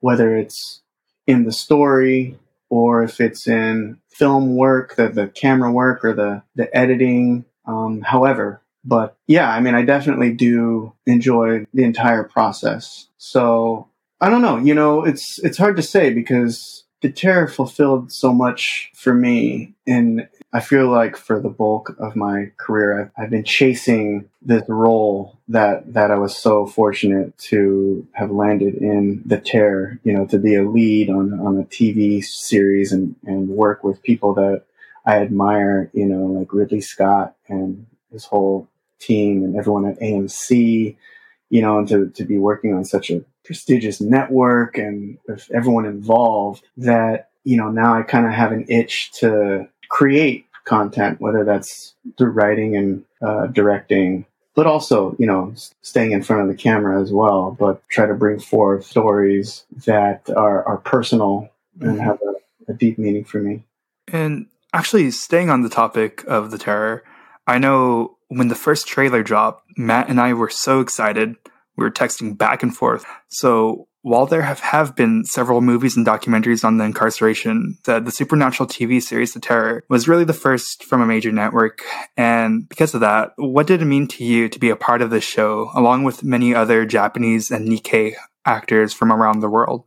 whether 0.00 0.36
it's 0.36 0.80
in 1.26 1.44
the 1.44 1.52
story 1.52 2.38
or 2.70 3.02
if 3.02 3.20
it's 3.20 3.46
in 3.46 3.98
film 4.08 4.56
work, 4.56 4.96
the, 4.96 5.08
the 5.08 5.28
camera 5.28 5.70
work 5.70 6.04
or 6.04 6.14
the, 6.14 6.42
the 6.54 6.74
editing, 6.76 7.44
um, 7.66 8.00
however. 8.00 8.60
But 8.84 9.16
yeah, 9.26 9.50
I 9.50 9.60
mean, 9.60 9.74
I 9.74 9.82
definitely 9.82 10.32
do 10.32 10.92
enjoy 11.06 11.66
the 11.74 11.84
entire 11.84 12.24
process. 12.24 13.08
So 13.18 13.88
I 14.20 14.30
don't 14.30 14.42
know, 14.42 14.56
you 14.56 14.74
know, 14.74 15.04
it's, 15.04 15.38
it's 15.40 15.58
hard 15.58 15.76
to 15.76 15.82
say 15.82 16.12
because 16.12 16.84
the 17.02 17.10
terror 17.10 17.46
fulfilled 17.46 18.10
so 18.10 18.32
much 18.32 18.90
for 18.94 19.12
me 19.12 19.74
and 19.86 20.28
I 20.56 20.60
feel 20.60 20.88
like 20.88 21.18
for 21.18 21.38
the 21.38 21.50
bulk 21.50 21.94
of 21.98 22.16
my 22.16 22.50
career, 22.56 22.98
I've, 22.98 23.24
I've, 23.24 23.30
been 23.30 23.44
chasing 23.44 24.30
this 24.40 24.62
role 24.68 25.36
that 25.48 25.92
that 25.92 26.10
I 26.10 26.14
was 26.16 26.34
so 26.34 26.66
fortunate 26.66 27.36
to 27.50 28.06
have 28.12 28.30
landed 28.30 28.76
in 28.76 29.22
the 29.26 29.38
Terror. 29.38 29.98
You 30.02 30.14
know, 30.14 30.24
to 30.28 30.38
be 30.38 30.54
a 30.54 30.62
lead 30.62 31.10
on 31.10 31.38
on 31.40 31.58
a 31.58 31.64
TV 31.64 32.24
series 32.24 32.90
and 32.90 33.16
and 33.26 33.50
work 33.50 33.84
with 33.84 34.02
people 34.02 34.32
that 34.34 34.62
I 35.04 35.16
admire. 35.18 35.90
You 35.92 36.06
know, 36.06 36.24
like 36.24 36.54
Ridley 36.54 36.80
Scott 36.80 37.34
and 37.48 37.84
his 38.10 38.24
whole 38.24 38.66
team 38.98 39.44
and 39.44 39.56
everyone 39.56 39.84
at 39.84 40.00
AMC. 40.00 40.96
You 41.50 41.62
know, 41.62 41.78
and 41.78 41.88
to 41.88 42.10
to 42.10 42.24
be 42.24 42.38
working 42.38 42.74
on 42.74 42.84
such 42.84 43.10
a 43.10 43.24
prestigious 43.44 44.00
network 44.00 44.76
and 44.76 45.18
with 45.28 45.48
everyone 45.54 45.86
involved 45.86 46.64
that 46.76 47.30
you 47.44 47.56
know 47.56 47.70
now 47.70 47.94
I 47.94 48.02
kind 48.02 48.26
of 48.26 48.32
have 48.32 48.52
an 48.52 48.66
itch 48.68 49.12
to 49.20 49.68
create 49.88 50.46
content, 50.66 51.20
whether 51.20 51.44
that's 51.44 51.94
through 52.18 52.32
writing 52.32 52.76
and 52.76 53.04
uh, 53.22 53.46
directing, 53.46 54.26
but 54.54 54.66
also, 54.66 55.16
you 55.18 55.26
know, 55.26 55.54
staying 55.82 56.12
in 56.12 56.22
front 56.22 56.42
of 56.42 56.48
the 56.48 56.54
camera 56.54 57.00
as 57.00 57.12
well, 57.12 57.56
but 57.58 57.86
try 57.88 58.06
to 58.06 58.14
bring 58.14 58.38
forth 58.38 58.84
stories 58.84 59.64
that 59.86 60.28
are, 60.36 60.64
are 60.64 60.78
personal 60.78 61.48
and 61.80 61.92
mm-hmm. 61.92 62.00
have 62.00 62.18
a, 62.22 62.72
a 62.72 62.74
deep 62.74 62.98
meaning 62.98 63.24
for 63.24 63.38
me. 63.38 63.62
And 64.08 64.46
actually, 64.74 65.10
staying 65.10 65.50
on 65.50 65.62
the 65.62 65.68
topic 65.68 66.24
of 66.26 66.50
the 66.50 66.58
terror, 66.58 67.04
I 67.46 67.58
know 67.58 68.15
when 68.28 68.48
the 68.48 68.54
first 68.54 68.86
trailer 68.86 69.22
dropped, 69.22 69.64
Matt 69.76 70.08
and 70.08 70.20
I 70.20 70.32
were 70.32 70.50
so 70.50 70.80
excited. 70.80 71.36
We 71.76 71.84
were 71.84 71.90
texting 71.90 72.36
back 72.36 72.62
and 72.62 72.74
forth. 72.74 73.04
So 73.28 73.88
while 74.02 74.26
there 74.26 74.42
have, 74.42 74.60
have 74.60 74.94
been 74.94 75.24
several 75.24 75.60
movies 75.60 75.96
and 75.96 76.06
documentaries 76.06 76.64
on 76.64 76.78
the 76.78 76.84
incarceration, 76.84 77.76
the, 77.84 77.98
the 77.98 78.12
supernatural 78.12 78.68
TV 78.68 79.02
series 79.02 79.34
The 79.34 79.40
Terror 79.40 79.84
was 79.88 80.06
really 80.06 80.24
the 80.24 80.32
first 80.32 80.84
from 80.84 81.00
a 81.00 81.06
major 81.06 81.32
network. 81.32 81.82
And 82.16 82.68
because 82.68 82.94
of 82.94 83.00
that, 83.00 83.32
what 83.36 83.66
did 83.66 83.82
it 83.82 83.86
mean 83.86 84.06
to 84.08 84.24
you 84.24 84.48
to 84.48 84.58
be 84.58 84.70
a 84.70 84.76
part 84.76 85.02
of 85.02 85.10
this 85.10 85.24
show, 85.24 85.70
along 85.74 86.04
with 86.04 86.22
many 86.22 86.54
other 86.54 86.86
Japanese 86.86 87.50
and 87.50 87.68
Nikkei 87.68 88.14
actors 88.44 88.92
from 88.92 89.12
around 89.12 89.40
the 89.40 89.50
world? 89.50 89.84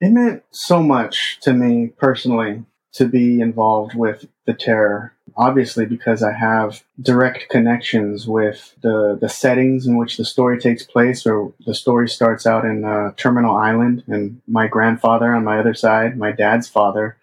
It 0.00 0.10
meant 0.10 0.42
so 0.50 0.82
much 0.82 1.38
to 1.42 1.54
me 1.54 1.88
personally 1.96 2.64
to 2.94 3.06
be 3.06 3.40
involved 3.40 3.94
with 3.94 4.26
The 4.46 4.52
Terror 4.52 5.14
obviously 5.36 5.86
because 5.86 6.22
I 6.22 6.32
have 6.32 6.82
direct 7.00 7.48
connections 7.48 8.26
with 8.26 8.74
the, 8.82 9.18
the 9.20 9.28
settings 9.28 9.86
in 9.86 9.96
which 9.96 10.16
the 10.16 10.24
story 10.24 10.58
takes 10.58 10.82
place, 10.82 11.26
or 11.26 11.52
the 11.66 11.74
story 11.74 12.08
starts 12.08 12.46
out 12.46 12.64
in 12.64 12.84
uh, 12.84 13.12
Terminal 13.16 13.56
Island, 13.56 14.04
and 14.06 14.40
my 14.46 14.66
grandfather 14.66 15.34
on 15.34 15.44
my 15.44 15.58
other 15.58 15.74
side, 15.74 16.16
my 16.16 16.32
dad's 16.32 16.68
father, 16.68 17.16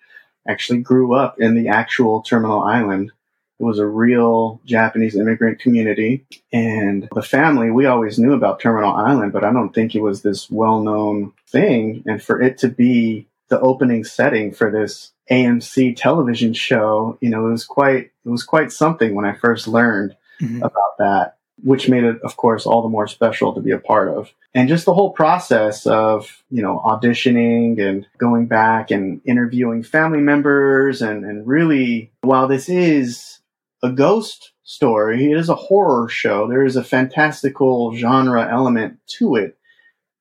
actually 0.48 0.80
grew 0.80 1.14
up 1.14 1.40
in 1.40 1.56
the 1.56 1.70
actual 1.70 2.22
Terminal 2.22 2.62
Island. 2.62 3.12
It 3.60 3.64
was 3.64 3.80
a 3.80 3.86
real 3.86 4.62
Japanese 4.66 5.16
immigrant 5.16 5.60
community, 5.60 6.26
and 6.54 7.08
the 7.14 7.22
family, 7.22 7.70
we 7.72 7.86
always 7.86 8.18
knew 8.18 8.34
about 8.34 8.60
Terminal 8.60 8.94
Island, 8.94 9.34
but 9.34 9.44
I 9.44 9.52
don't 9.52 9.74
think 9.74 9.96
it 9.96 10.02
was 10.02 10.22
this 10.22 10.50
well 10.50 10.82
known 10.82 11.34
thing. 11.48 12.04
And 12.06 12.24
for 12.24 12.42
it 12.42 12.58
to 12.60 12.70
be 12.70 13.28
the 13.50 13.60
opening 13.60 14.04
setting 14.04 14.54
for 14.54 14.72
this 14.72 15.12
AMC 15.32 15.96
television 15.96 16.54
show, 16.54 17.18
you 17.22 17.30
know, 17.30 17.48
it 17.48 17.52
was 17.52 17.66
quite 17.66 18.12
it 18.26 18.30
was 18.30 18.44
quite 18.44 18.72
something 18.72 19.16
when 19.16 19.26
I 19.26 19.34
first 19.34 19.68
learned 19.68 20.16
mm-hmm. 20.42 20.58
about 20.58 20.98
that, 21.00 21.38
which 21.64 21.90
made 21.90 22.04
it, 22.04 22.22
of 22.24 22.38
course, 22.38 22.66
all 22.66 22.82
the 22.82 22.90
more 22.90 23.08
special 23.08 23.54
to 23.54 23.62
be 23.62 23.72
a 23.72 23.80
part 23.80 24.10
of. 24.10 24.32
And 24.54 24.68
just 24.70 24.86
the 24.86 24.94
whole 24.94 25.12
process 25.12 25.86
of, 25.86 26.44
you 26.50 26.62
know, 26.62 26.82
auditioning 26.84 27.80
and 27.80 28.08
going 28.18 28.48
back 28.48 28.92
and 28.92 29.22
interviewing 29.26 29.84
family 29.84 30.22
members 30.22 31.02
and, 31.02 31.24
and 31.24 31.48
really, 31.48 32.12
while 32.22 32.48
this 32.48 32.70
is 32.70 33.40
a 33.84 33.92
ghost 33.92 34.52
story, 34.64 35.32
it 35.32 35.38
is 35.38 35.50
a 35.50 35.56
horror 35.56 36.10
show. 36.10 36.48
There 36.48 36.66
is 36.66 36.76
a 36.76 36.84
fantastical 36.84 37.96
genre 37.96 38.48
element 38.52 39.00
to 39.18 39.36
it. 39.36 39.58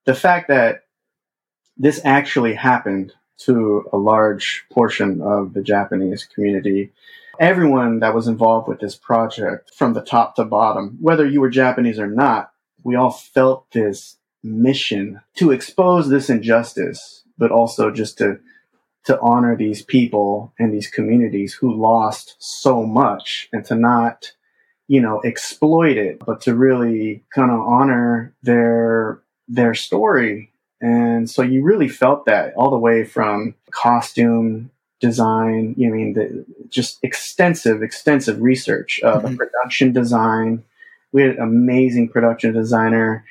The 0.05 0.15
fact 0.15 0.49
that 0.49 0.85
this 1.77 2.01
actually 2.05 2.55
happened 2.55 3.13
to 3.39 3.89
a 3.93 3.97
large 3.97 4.65
portion 4.71 5.21
of 5.23 5.55
the 5.55 5.63
Japanese 5.63 6.25
community. 6.25 6.93
Everyone 7.41 8.01
that 8.01 8.15
was 8.15 8.27
involved 8.27 8.69
with 8.69 8.81
this 8.81 8.97
project 8.97 9.73
from 9.75 9.95
the 9.95 10.03
top 10.03 10.35
to 10.37 10.45
bottom, 10.45 10.99
whether 11.01 11.27
you 11.27 11.41
were 11.41 11.51
Japanese 11.51 11.99
or 11.99 12.09
not, 12.09 12.53
we 12.83 12.97
all 12.97 13.11
felt 13.11 13.71
this 13.71 14.17
mission 14.43 15.21
to 15.37 15.51
expose 15.51 16.09
this 16.09 16.31
injustice, 16.31 17.25
but 17.37 17.51
also 17.51 17.91
just 17.91 18.19
to 18.19 18.39
to 19.05 19.19
honor 19.21 19.57
these 19.57 19.83
people 19.83 20.53
and 20.59 20.73
these 20.73 20.89
communities 20.89 21.55
who 21.55 21.75
lost 21.75 22.37
so 22.39 22.85
much 22.85 23.49
and 23.55 23.65
to 23.65 23.75
not, 23.75 24.33
you 24.87 25.01
know, 25.01 25.19
exploit 25.25 25.97
it, 25.97 26.19
but 26.27 26.43
to 26.43 26.55
really 26.55 27.25
kind 27.35 27.51
of 27.51 27.61
honor 27.61 28.35
their 28.43 29.23
their 29.49 29.73
story. 29.73 30.53
And 30.81 31.29
so 31.29 31.43
you 31.43 31.63
really 31.63 31.89
felt 31.89 32.27
that 32.27 32.55
all 32.55 32.71
the 32.71 32.79
way 32.79 33.05
from 33.05 33.55
costume 33.71 34.71
design. 35.01 35.75
You 35.77 35.89
know, 35.89 35.95
I 35.95 35.97
mean, 35.97 36.13
the, 36.15 36.45
just 36.69 36.99
extensive, 37.03 37.83
extensive 37.83 38.41
research, 38.41 39.01
uh, 39.03 39.19
mm-hmm. 39.19 39.27
the 39.27 39.37
production 39.37 39.93
design. 39.93 40.65
We 41.13 41.23
had 41.23 41.37
an 41.37 41.43
amazing 41.43 42.09
production 42.11 42.53
designer. 42.53 43.25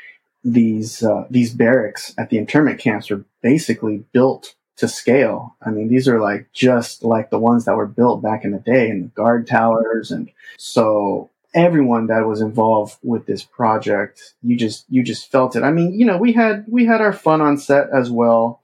These 0.43 1.03
uh, 1.03 1.25
these 1.29 1.53
barracks 1.53 2.13
at 2.17 2.29
the 2.29 2.37
internment 2.37 2.79
camps 2.79 3.09
were 3.09 3.23
basically 3.41 4.03
built 4.11 4.55
to 4.77 4.87
scale. 4.87 5.55
I 5.61 5.71
mean, 5.71 5.87
these 5.87 6.07
are 6.07 6.21
like 6.21 6.51
just 6.53 7.03
like 7.03 7.29
the 7.29 7.39
ones 7.39 7.65
that 7.65 7.75
were 7.75 7.87
built 7.87 8.21
back 8.21 8.45
in 8.45 8.51
the 8.51 8.59
day 8.59 8.89
in 8.89 9.01
the 9.01 9.07
guard 9.09 9.47
towers. 9.47 10.11
And 10.11 10.29
so 10.57 11.29
everyone 11.57 12.07
that 12.07 12.25
was 12.25 12.39
involved 12.39 12.97
with 13.03 13.25
this 13.25 13.43
project, 13.43 14.35
you 14.41 14.55
just, 14.55 14.85
you 14.87 15.03
just 15.03 15.31
felt 15.31 15.55
it. 15.55 15.63
I 15.63 15.71
mean, 15.71 15.99
you 15.99 16.05
know, 16.05 16.17
we 16.17 16.31
had, 16.31 16.65
we 16.69 16.85
had 16.85 17.01
our 17.01 17.11
fun 17.11 17.41
on 17.41 17.57
set 17.57 17.89
as 17.93 18.09
well, 18.09 18.61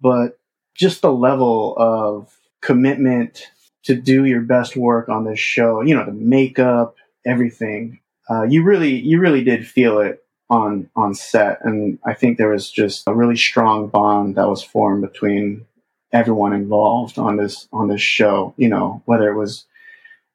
but 0.00 0.38
just 0.74 1.02
the 1.02 1.12
level 1.12 1.74
of 1.76 2.32
commitment 2.62 3.48
to 3.82 3.94
do 3.94 4.24
your 4.24 4.42
best 4.42 4.76
work 4.76 5.08
on 5.08 5.24
this 5.24 5.40
show, 5.40 5.82
you 5.82 5.94
know, 5.94 6.06
the 6.06 6.12
makeup, 6.12 6.96
everything, 7.26 8.00
uh, 8.30 8.44
you 8.44 8.62
really, 8.62 8.94
you 8.94 9.20
really 9.20 9.44
did 9.44 9.66
feel 9.66 9.98
it 9.98 10.24
on 10.50 10.88
on 10.96 11.14
set, 11.14 11.58
and 11.62 11.98
I 12.04 12.14
think 12.14 12.38
there 12.38 12.48
was 12.48 12.70
just 12.70 13.04
a 13.06 13.14
really 13.14 13.36
strong 13.36 13.88
bond 13.88 14.36
that 14.36 14.48
was 14.48 14.62
formed 14.62 15.02
between 15.02 15.66
everyone 16.10 16.54
involved 16.54 17.18
on 17.18 17.36
this 17.36 17.68
on 17.70 17.88
this 17.88 18.00
show. 18.00 18.54
You 18.56 18.68
know, 18.68 19.02
whether 19.04 19.28
it 19.28 19.36
was 19.36 19.66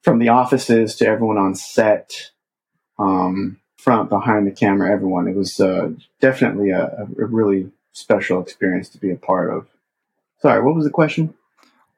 from 0.04 0.20
the 0.20 0.30
offices 0.30 0.96
to 0.96 1.08
everyone 1.08 1.38
on 1.38 1.56
set, 1.56 2.32
um, 3.00 3.60
front, 3.78 4.10
behind 4.10 4.46
the 4.46 4.52
camera, 4.52 4.92
everyone. 4.92 5.28
It 5.28 5.36
was 5.36 5.60
uh, 5.60 5.92
definitely 6.20 6.70
a, 6.70 6.86
a, 6.86 7.26
really 7.26 7.72
special 7.94 8.42
experience 8.42 8.90
to 8.90 8.98
be 8.98 9.12
a 9.12 9.16
part 9.16 9.52
of. 9.52 9.68
Sorry, 10.42 10.62
what 10.62 10.76
was 10.76 10.86
the 10.86 10.92
question? 10.92 11.34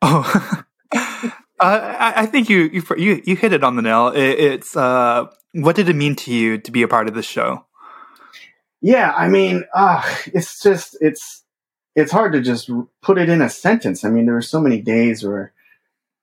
Oh, 0.01 0.63
uh, 0.93 1.41
I, 1.59 2.25
think 2.27 2.47
you, 2.47 2.83
you 2.97 3.21
you 3.25 3.35
hit 3.35 3.53
it 3.53 3.63
on 3.63 3.75
the 3.75 3.81
nail. 3.81 4.09
It, 4.09 4.39
it's 4.39 4.77
uh, 4.77 5.25
what 5.53 5.75
did 5.75 5.89
it 5.89 5.95
mean 5.95 6.15
to 6.17 6.33
you 6.33 6.59
to 6.59 6.71
be 6.71 6.83
a 6.83 6.87
part 6.87 7.07
of 7.07 7.15
this 7.15 7.25
show? 7.25 7.65
Yeah, 8.81 9.11
I 9.11 9.29
mean, 9.29 9.63
uh, 9.73 10.03
it's 10.27 10.61
just 10.61 10.95
it's 11.01 11.43
it's 11.95 12.11
hard 12.11 12.33
to 12.33 12.41
just 12.41 12.69
put 13.01 13.17
it 13.17 13.29
in 13.29 13.41
a 13.41 13.49
sentence. 13.49 14.03
I 14.03 14.09
mean, 14.09 14.25
there 14.25 14.35
were 14.35 14.41
so 14.41 14.61
many 14.61 14.81
days 14.81 15.23
where, 15.23 15.53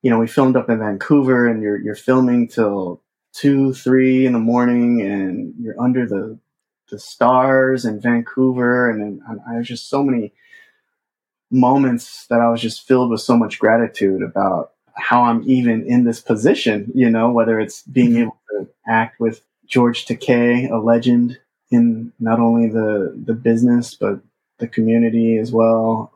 you 0.03 0.09
know, 0.09 0.19
we 0.19 0.27
filmed 0.27 0.55
up 0.55 0.69
in 0.69 0.79
Vancouver, 0.79 1.47
and 1.47 1.63
you're 1.63 1.79
you're 1.79 1.95
filming 1.95 2.47
till 2.47 3.01
two, 3.33 3.73
three 3.73 4.25
in 4.25 4.33
the 4.33 4.39
morning, 4.39 5.01
and 5.01 5.55
you're 5.59 5.79
under 5.81 6.05
the 6.05 6.37
the 6.91 6.99
stars 6.99 7.85
in 7.85 7.99
Vancouver, 7.99 8.89
and 8.89 9.01
then 9.01 9.21
and 9.27 9.39
I 9.49 9.57
was 9.57 9.67
just 9.67 9.89
so 9.89 10.03
many 10.03 10.33
moments 11.49 12.27
that 12.27 12.41
I 12.41 12.49
was 12.49 12.61
just 12.61 12.85
filled 12.85 13.09
with 13.09 13.21
so 13.21 13.37
much 13.37 13.59
gratitude 13.59 14.21
about 14.21 14.71
how 14.95 15.23
I'm 15.23 15.41
even 15.49 15.87
in 15.87 16.03
this 16.03 16.19
position. 16.19 16.91
You 16.93 17.09
know, 17.09 17.31
whether 17.31 17.59
it's 17.59 17.81
being 17.83 18.11
mm-hmm. 18.11 18.21
able 18.23 18.37
to 18.51 18.69
act 18.85 19.21
with 19.21 19.41
George 19.65 20.05
Takei, 20.05 20.69
a 20.69 20.77
legend 20.77 21.39
in 21.71 22.11
not 22.19 22.41
only 22.41 22.67
the 22.67 23.17
the 23.25 23.33
business 23.33 23.95
but 23.95 24.19
the 24.59 24.67
community 24.67 25.37
as 25.37 25.53
well. 25.53 26.11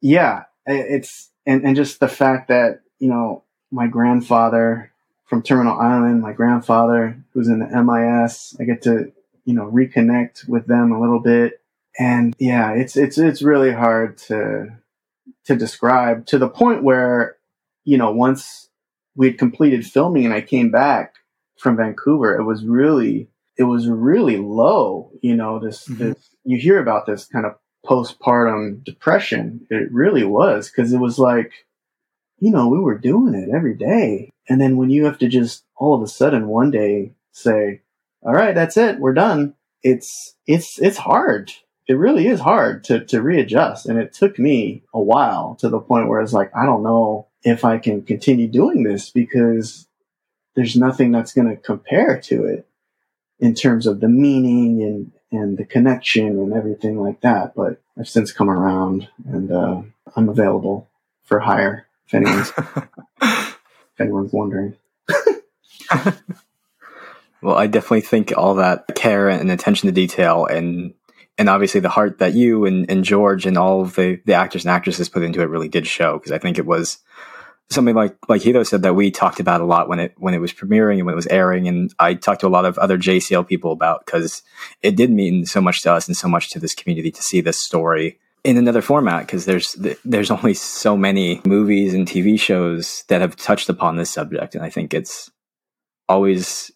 Yeah, 0.00 0.44
it's 0.64 1.28
and 1.44 1.64
and 1.64 1.74
just 1.74 1.98
the 1.98 2.08
fact 2.08 2.48
that 2.48 2.82
you 3.00 3.08
know 3.08 3.42
my 3.72 3.88
grandfather 3.88 4.92
from 5.26 5.42
Terminal 5.42 5.78
Island, 5.78 6.22
my 6.22 6.32
grandfather 6.32 7.22
who's 7.32 7.48
in 7.48 7.60
the 7.60 7.82
MIS, 7.82 8.56
I 8.60 8.64
get 8.64 8.82
to 8.82 9.12
you 9.44 9.54
know 9.54 9.70
reconnect 9.70 10.48
with 10.48 10.66
them 10.66 10.92
a 10.92 11.00
little 11.00 11.20
bit, 11.20 11.60
and 11.98 12.34
yeah, 12.38 12.72
it's 12.72 12.96
it's 12.96 13.18
it's 13.18 13.42
really 13.42 13.72
hard 13.72 14.18
to 14.28 14.68
to 15.46 15.56
describe 15.56 16.26
to 16.26 16.38
the 16.38 16.48
point 16.48 16.84
where 16.84 17.36
you 17.84 17.98
know 17.98 18.12
once 18.12 18.68
we 19.16 19.26
had 19.26 19.38
completed 19.38 19.84
filming 19.84 20.24
and 20.24 20.34
I 20.34 20.40
came 20.40 20.70
back 20.70 21.14
from 21.58 21.76
Vancouver, 21.76 22.36
it 22.36 22.44
was 22.44 22.64
really 22.64 23.28
it 23.56 23.64
was 23.64 23.88
really 23.88 24.38
low. 24.38 25.10
You 25.22 25.36
know, 25.36 25.58
this, 25.58 25.86
mm-hmm. 25.86 26.08
this 26.08 26.30
you 26.44 26.58
hear 26.58 26.78
about 26.78 27.06
this 27.06 27.26
kind 27.26 27.44
of 27.46 27.54
postpartum 27.84 28.82
depression. 28.84 29.66
It 29.70 29.92
really 29.92 30.24
was 30.24 30.70
because 30.70 30.92
it 30.92 30.98
was 30.98 31.18
like, 31.18 31.52
you 32.40 32.50
know, 32.50 32.68
we 32.68 32.80
were 32.80 32.98
doing 32.98 33.34
it 33.34 33.54
every 33.54 33.74
day. 33.74 34.32
And 34.48 34.60
then 34.60 34.76
when 34.76 34.90
you 34.90 35.04
have 35.04 35.18
to 35.18 35.28
just 35.28 35.64
all 35.76 35.94
of 35.94 36.02
a 36.02 36.08
sudden 36.08 36.48
one 36.48 36.70
day 36.70 37.12
say, 37.32 37.82
all 38.22 38.32
right, 38.32 38.54
that's 38.54 38.76
it. 38.76 38.98
We're 38.98 39.14
done. 39.14 39.54
It's, 39.82 40.34
it's, 40.46 40.78
it's 40.80 40.98
hard. 40.98 41.52
It 41.86 41.94
really 41.94 42.26
is 42.26 42.40
hard 42.40 42.84
to, 42.84 43.04
to 43.06 43.22
readjust. 43.22 43.86
And 43.86 43.98
it 43.98 44.12
took 44.12 44.38
me 44.38 44.82
a 44.92 45.00
while 45.00 45.56
to 45.60 45.68
the 45.68 45.80
point 45.80 46.08
where 46.08 46.20
it's 46.20 46.32
like, 46.32 46.50
I 46.56 46.64
don't 46.64 46.82
know 46.82 47.28
if 47.42 47.64
I 47.64 47.78
can 47.78 48.02
continue 48.02 48.48
doing 48.48 48.82
this 48.82 49.10
because 49.10 49.86
there's 50.54 50.76
nothing 50.76 51.12
that's 51.12 51.32
going 51.32 51.48
to 51.48 51.56
compare 51.56 52.20
to 52.22 52.44
it 52.44 52.66
in 53.38 53.54
terms 53.54 53.86
of 53.86 54.00
the 54.00 54.08
meaning 54.08 54.82
and 54.82 55.12
and 55.32 55.56
the 55.56 55.64
connection 55.64 56.26
and 56.26 56.52
everything 56.52 57.00
like 57.00 57.20
that. 57.20 57.54
But 57.54 57.80
I've 57.96 58.08
since 58.08 58.32
come 58.32 58.50
around, 58.50 59.08
and 59.24 59.52
uh, 59.52 59.82
I'm 60.16 60.28
available 60.28 60.88
for 61.22 61.38
hire 61.38 61.86
if 62.10 62.14
anyone's 62.14 62.52
if 63.22 64.00
anyone's 64.00 64.32
wondering. 64.32 64.76
well, 67.42 67.56
I 67.56 67.66
definitely 67.66 68.00
think 68.02 68.32
all 68.36 68.56
that 68.56 68.94
care 68.94 69.28
and 69.28 69.50
attention 69.50 69.86
to 69.88 69.92
detail 69.92 70.46
and 70.46 70.94
and 71.38 71.48
obviously 71.48 71.80
the 71.80 71.88
heart 71.88 72.18
that 72.18 72.34
you 72.34 72.66
and, 72.66 72.90
and 72.90 73.04
George 73.04 73.46
and 73.46 73.56
all 73.56 73.80
of 73.80 73.94
the, 73.94 74.20
the 74.26 74.34
actors 74.34 74.64
and 74.64 74.70
actresses 74.70 75.08
put 75.08 75.22
into 75.22 75.40
it 75.40 75.48
really 75.48 75.68
did 75.68 75.86
show 75.86 76.18
because 76.18 76.32
I 76.32 76.38
think 76.38 76.58
it 76.58 76.66
was 76.66 76.98
something 77.70 77.94
like 77.94 78.16
like 78.28 78.42
Hiro 78.42 78.62
said 78.62 78.82
that 78.82 78.94
we 78.94 79.10
talked 79.10 79.40
about 79.40 79.60
a 79.60 79.64
lot 79.64 79.88
when 79.88 80.00
it 80.00 80.14
when 80.18 80.34
it 80.34 80.40
was 80.40 80.52
premiering 80.52 80.98
and 80.98 81.06
when 81.06 81.12
it 81.12 81.16
was 81.16 81.28
airing, 81.28 81.68
and 81.68 81.94
I 81.98 82.14
talked 82.14 82.40
to 82.40 82.46
a 82.46 82.48
lot 82.48 82.64
of 82.64 82.76
other 82.78 82.98
JCL 82.98 83.46
people 83.46 83.72
about 83.72 84.04
because 84.04 84.42
it 84.82 84.96
did 84.96 85.10
mean 85.10 85.46
so 85.46 85.60
much 85.60 85.82
to 85.82 85.92
us 85.92 86.08
and 86.08 86.16
so 86.16 86.28
much 86.28 86.50
to 86.50 86.58
this 86.58 86.74
community 86.74 87.10
to 87.12 87.22
see 87.22 87.40
this 87.40 87.58
story 87.58 88.18
in 88.44 88.56
another 88.56 88.82
format 88.82 89.26
because 89.26 89.44
there's 89.44 89.76
there's 90.04 90.30
only 90.30 90.54
so 90.54 90.96
many 90.96 91.40
movies 91.44 91.94
and 91.94 92.06
TV 92.06 92.38
shows 92.38 93.04
that 93.08 93.20
have 93.20 93.36
touched 93.36 93.68
upon 93.68 93.96
this 93.96 94.10
subject, 94.10 94.54
and 94.54 94.64
I 94.64 94.70
think 94.70 94.94
it's 94.94 95.30
always 96.08 96.70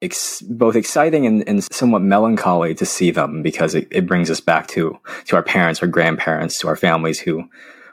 ex- 0.00 0.42
both 0.42 0.76
exciting 0.76 1.26
and, 1.26 1.46
and, 1.48 1.62
somewhat 1.62 2.02
melancholy 2.02 2.74
to 2.74 2.86
see 2.86 3.10
them 3.10 3.42
because 3.42 3.74
it, 3.74 3.86
it 3.90 4.06
brings 4.06 4.30
us 4.30 4.40
back 4.40 4.66
to 4.68 4.98
to 5.26 5.36
our 5.36 5.42
parents, 5.42 5.82
our 5.82 5.88
grandparents, 5.88 6.58
to 6.60 6.68
our 6.68 6.76
families 6.76 7.20
who 7.20 7.44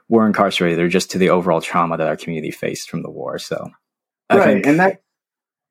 were 0.08 0.26
incarcerated 0.26 0.80
or 0.80 0.88
just 0.88 1.12
to 1.12 1.18
the 1.18 1.30
overall 1.30 1.62
trauma 1.62 1.98
that 1.98 2.08
our 2.08 2.18
community 2.18 2.52
faced 2.52 2.90
from 2.90 3.04
the 3.04 3.10
war. 3.10 3.38
So, 3.38 3.72
I 4.30 4.38
right, 4.38 4.46
think, 4.46 4.66
and 4.66 4.80
that 4.80 5.02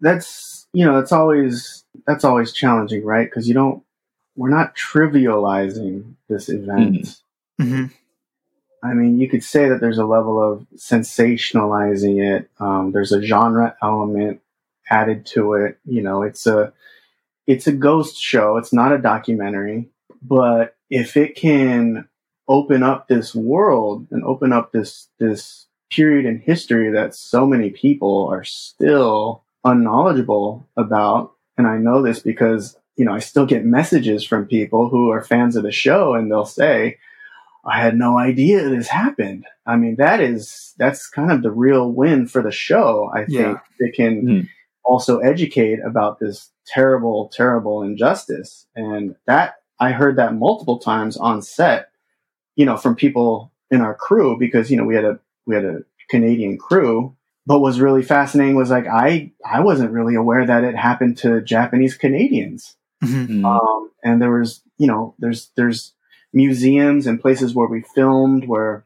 that's 0.00 0.66
you 0.72 0.84
know 0.84 0.94
that's 0.98 1.12
always 1.12 1.84
that's 2.06 2.24
always 2.24 2.52
challenging, 2.52 3.04
right? 3.04 3.28
Because 3.28 3.48
you 3.48 3.54
don't 3.54 3.82
we're 4.36 4.50
not 4.50 4.76
trivializing 4.76 6.14
this 6.28 6.48
event. 6.48 6.94
Mm-hmm. 6.94 7.27
Mm-hmm. 7.60 7.86
I 8.82 8.94
mean, 8.94 9.18
you 9.18 9.28
could 9.28 9.42
say 9.42 9.68
that 9.68 9.80
there's 9.80 9.98
a 9.98 10.04
level 10.06 10.40
of 10.42 10.66
sensationalizing 10.76 12.22
it. 12.22 12.50
Um, 12.60 12.92
there's 12.92 13.12
a 13.12 13.22
genre 13.22 13.76
element 13.82 14.40
added 14.88 15.26
to 15.26 15.54
it. 15.54 15.78
You 15.84 16.02
know, 16.02 16.22
it's 16.22 16.46
a 16.46 16.72
it's 17.46 17.66
a 17.66 17.72
ghost 17.72 18.20
show. 18.20 18.56
It's 18.56 18.72
not 18.72 18.92
a 18.92 18.98
documentary, 18.98 19.88
but 20.22 20.76
if 20.90 21.16
it 21.16 21.34
can 21.34 22.08
open 22.48 22.82
up 22.82 23.08
this 23.08 23.34
world 23.34 24.06
and 24.10 24.24
open 24.24 24.52
up 24.52 24.72
this 24.72 25.08
this 25.18 25.66
period 25.90 26.26
in 26.26 26.38
history 26.38 26.90
that 26.92 27.14
so 27.14 27.46
many 27.46 27.70
people 27.70 28.28
are 28.30 28.44
still 28.44 29.42
unknowledgeable 29.64 30.68
about 30.76 31.32
and 31.56 31.66
I 31.66 31.76
know 31.76 32.02
this 32.02 32.20
because 32.20 32.76
you 32.96 33.04
know 33.04 33.12
I 33.12 33.18
still 33.18 33.46
get 33.46 33.64
messages 33.64 34.24
from 34.24 34.46
people 34.46 34.88
who 34.88 35.10
are 35.10 35.22
fans 35.22 35.56
of 35.56 35.62
the 35.62 35.72
show 35.72 36.14
and 36.14 36.30
they'll 36.30 36.44
say 36.44 36.98
I 37.68 37.80
had 37.80 37.96
no 37.96 38.18
idea 38.18 38.68
this 38.68 38.88
happened. 38.88 39.46
I 39.66 39.76
mean 39.76 39.96
that 39.96 40.20
is 40.20 40.74
that's 40.78 41.08
kind 41.08 41.30
of 41.30 41.42
the 41.42 41.50
real 41.50 41.92
win 41.92 42.26
for 42.26 42.42
the 42.42 42.52
show. 42.52 43.10
I 43.14 43.24
think 43.24 43.30
yeah. 43.30 43.58
it 43.78 43.94
can 43.94 44.26
mm. 44.26 44.48
also 44.84 45.18
educate 45.18 45.78
about 45.84 46.18
this 46.18 46.50
terrible 46.66 47.30
terrible 47.32 47.82
injustice 47.82 48.66
and 48.74 49.16
that 49.26 49.56
I 49.80 49.92
heard 49.92 50.16
that 50.16 50.34
multiple 50.34 50.78
times 50.78 51.16
on 51.16 51.42
set 51.42 51.88
you 52.58 52.66
know, 52.66 52.76
from 52.76 52.96
people 52.96 53.52
in 53.70 53.80
our 53.80 53.94
crew 53.94 54.36
because, 54.36 54.70
you 54.70 54.76
know, 54.76 54.84
we 54.84 54.96
had 54.96 55.04
a, 55.04 55.18
we 55.46 55.54
had 55.54 55.64
a 55.64 55.78
Canadian 56.10 56.58
crew. 56.58 57.14
But 57.46 57.60
was 57.60 57.80
really 57.80 58.02
fascinating 58.02 58.56
was 58.56 58.68
like, 58.68 58.86
I, 58.86 59.32
I 59.48 59.60
wasn't 59.60 59.92
really 59.92 60.16
aware 60.16 60.44
that 60.44 60.64
it 60.64 60.76
happened 60.76 61.16
to 61.18 61.40
Japanese 61.40 61.96
Canadians. 61.96 62.76
Mm-hmm. 63.02 63.42
Um, 63.42 63.90
and 64.04 64.20
there 64.20 64.30
was, 64.30 64.60
you 64.76 64.86
know, 64.86 65.14
there's, 65.18 65.50
there's 65.56 65.94
museums 66.32 67.06
and 67.06 67.20
places 67.20 67.54
where 67.54 67.68
we 67.68 67.82
filmed 67.94 68.46
where 68.46 68.84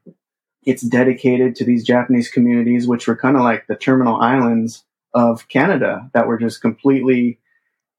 it's 0.64 0.82
dedicated 0.82 1.56
to 1.56 1.64
these 1.64 1.84
Japanese 1.84 2.30
communities, 2.30 2.86
which 2.86 3.06
were 3.06 3.16
kind 3.16 3.36
of 3.36 3.42
like 3.42 3.66
the 3.66 3.76
terminal 3.76 4.20
islands 4.20 4.84
of 5.12 5.48
Canada 5.48 6.10
that 6.14 6.26
were 6.26 6.38
just 6.38 6.60
completely, 6.60 7.38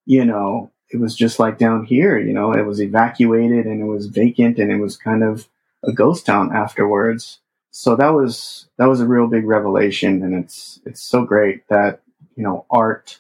you 0.05 0.25
know, 0.25 0.71
it 0.89 0.99
was 0.99 1.15
just 1.15 1.39
like 1.39 1.57
down 1.57 1.85
here, 1.85 2.17
you 2.17 2.33
know, 2.33 2.53
it 2.53 2.65
was 2.65 2.81
evacuated 2.81 3.65
and 3.65 3.81
it 3.81 3.85
was 3.85 4.07
vacant 4.07 4.59
and 4.59 4.71
it 4.71 4.77
was 4.77 4.95
kind 4.95 5.23
of 5.23 5.47
a 5.83 5.91
ghost 5.91 6.25
town 6.25 6.55
afterwards. 6.55 7.39
So 7.71 7.95
that 7.95 8.13
was 8.13 8.67
that 8.77 8.87
was 8.87 9.01
a 9.01 9.07
real 9.07 9.27
big 9.27 9.45
revelation 9.45 10.23
and 10.23 10.35
it's 10.35 10.79
it's 10.85 11.01
so 11.01 11.25
great 11.25 11.67
that, 11.67 12.01
you 12.35 12.43
know, 12.43 12.65
art 12.69 13.19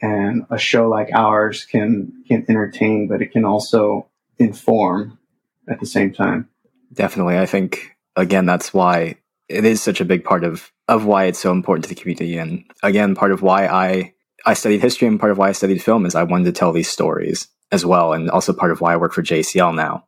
and 0.00 0.46
a 0.50 0.58
show 0.58 0.88
like 0.88 1.10
ours 1.14 1.64
can 1.64 2.24
can 2.26 2.44
entertain 2.48 3.08
but 3.08 3.22
it 3.22 3.32
can 3.32 3.44
also 3.44 4.06
inform 4.38 5.18
at 5.68 5.80
the 5.80 5.86
same 5.86 6.12
time. 6.12 6.48
Definitely. 6.92 7.38
I 7.38 7.46
think 7.46 7.96
again 8.14 8.46
that's 8.46 8.72
why 8.72 9.16
it 9.48 9.64
is 9.64 9.82
such 9.82 10.00
a 10.00 10.04
big 10.04 10.24
part 10.24 10.44
of 10.44 10.72
of 10.88 11.04
why 11.04 11.24
it's 11.24 11.38
so 11.38 11.52
important 11.52 11.84
to 11.84 11.88
the 11.88 12.00
community 12.00 12.38
and 12.38 12.64
again 12.82 13.14
part 13.14 13.32
of 13.32 13.42
why 13.42 13.66
I 13.66 14.14
I 14.44 14.54
studied 14.54 14.80
history 14.80 15.08
and 15.08 15.18
part 15.18 15.32
of 15.32 15.38
why 15.38 15.48
I 15.48 15.52
studied 15.52 15.82
film 15.82 16.06
is 16.06 16.14
I 16.14 16.22
wanted 16.22 16.44
to 16.44 16.52
tell 16.52 16.72
these 16.72 16.88
stories 16.88 17.48
as 17.72 17.84
well 17.84 18.12
and 18.12 18.30
also 18.30 18.52
part 18.52 18.70
of 18.70 18.80
why 18.80 18.92
I 18.92 18.96
work 18.96 19.12
for 19.12 19.22
JCL 19.22 19.74
now. 19.74 20.06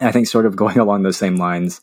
And 0.00 0.08
I 0.08 0.12
think 0.12 0.26
sort 0.26 0.46
of 0.46 0.56
going 0.64 0.78
along 0.78 1.02
those 1.02 1.16
same 1.16 1.36
lines 1.36 1.80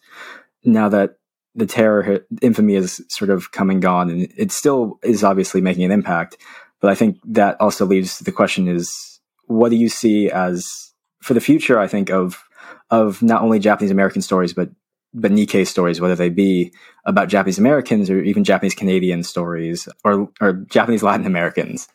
now 0.63 0.89
that 0.89 1.17
the 1.55 1.65
terror 1.65 2.25
infamy 2.41 2.75
is 2.75 3.03
sort 3.07 3.29
of 3.29 3.51
come 3.51 3.69
and 3.69 3.81
gone 3.81 4.09
and 4.09 4.31
it 4.37 4.51
still 4.51 4.99
is 5.03 5.23
obviously 5.23 5.61
making 5.61 5.83
an 5.83 5.91
impact 5.91 6.37
but 6.81 6.91
I 6.91 6.95
think 6.95 7.17
that 7.25 7.59
also 7.61 7.85
leaves 7.85 8.19
the 8.19 8.31
question 8.31 8.67
is 8.67 9.19
what 9.45 9.69
do 9.69 9.75
you 9.75 9.89
see 9.89 10.29
as 10.29 10.93
for 11.21 11.33
the 11.33 11.41
future 11.41 11.79
I 11.79 11.87
think 11.87 12.09
of 12.09 12.43
of 12.89 13.21
not 13.21 13.41
only 13.41 13.59
Japanese 13.59 13.91
American 13.91 14.21
stories 14.21 14.53
but 14.53 14.69
but 15.17 15.31
Nikkei 15.31 15.65
stories, 15.65 16.01
whether 16.01 16.15
they 16.15 16.29
be 16.29 16.73
about 17.05 17.29
Japanese 17.29 17.57
Americans 17.57 18.09
or 18.09 18.21
even 18.21 18.43
Japanese 18.43 18.75
Canadian 18.75 19.23
stories 19.23 19.87
or 20.03 20.29
or 20.41 20.53
Japanese 20.53 21.03
Latin 21.03 21.25
Americans. 21.25 21.87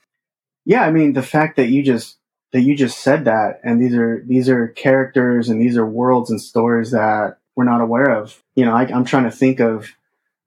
Yeah, 0.64 0.82
I 0.82 0.90
mean 0.90 1.12
the 1.12 1.22
fact 1.22 1.56
that 1.56 1.68
you 1.68 1.82
just 1.82 2.16
that 2.52 2.62
you 2.62 2.74
just 2.74 2.98
said 3.00 3.26
that, 3.26 3.60
and 3.62 3.80
these 3.80 3.94
are 3.94 4.24
these 4.26 4.48
are 4.48 4.68
characters 4.68 5.48
and 5.48 5.60
these 5.60 5.76
are 5.76 5.86
worlds 5.86 6.30
and 6.30 6.40
stories 6.40 6.90
that 6.90 7.38
we're 7.54 7.64
not 7.64 7.80
aware 7.80 8.10
of. 8.10 8.42
You 8.54 8.64
know, 8.64 8.74
I, 8.74 8.84
am 8.84 9.04
trying 9.04 9.24
to 9.24 9.30
think 9.30 9.60
of 9.60 9.90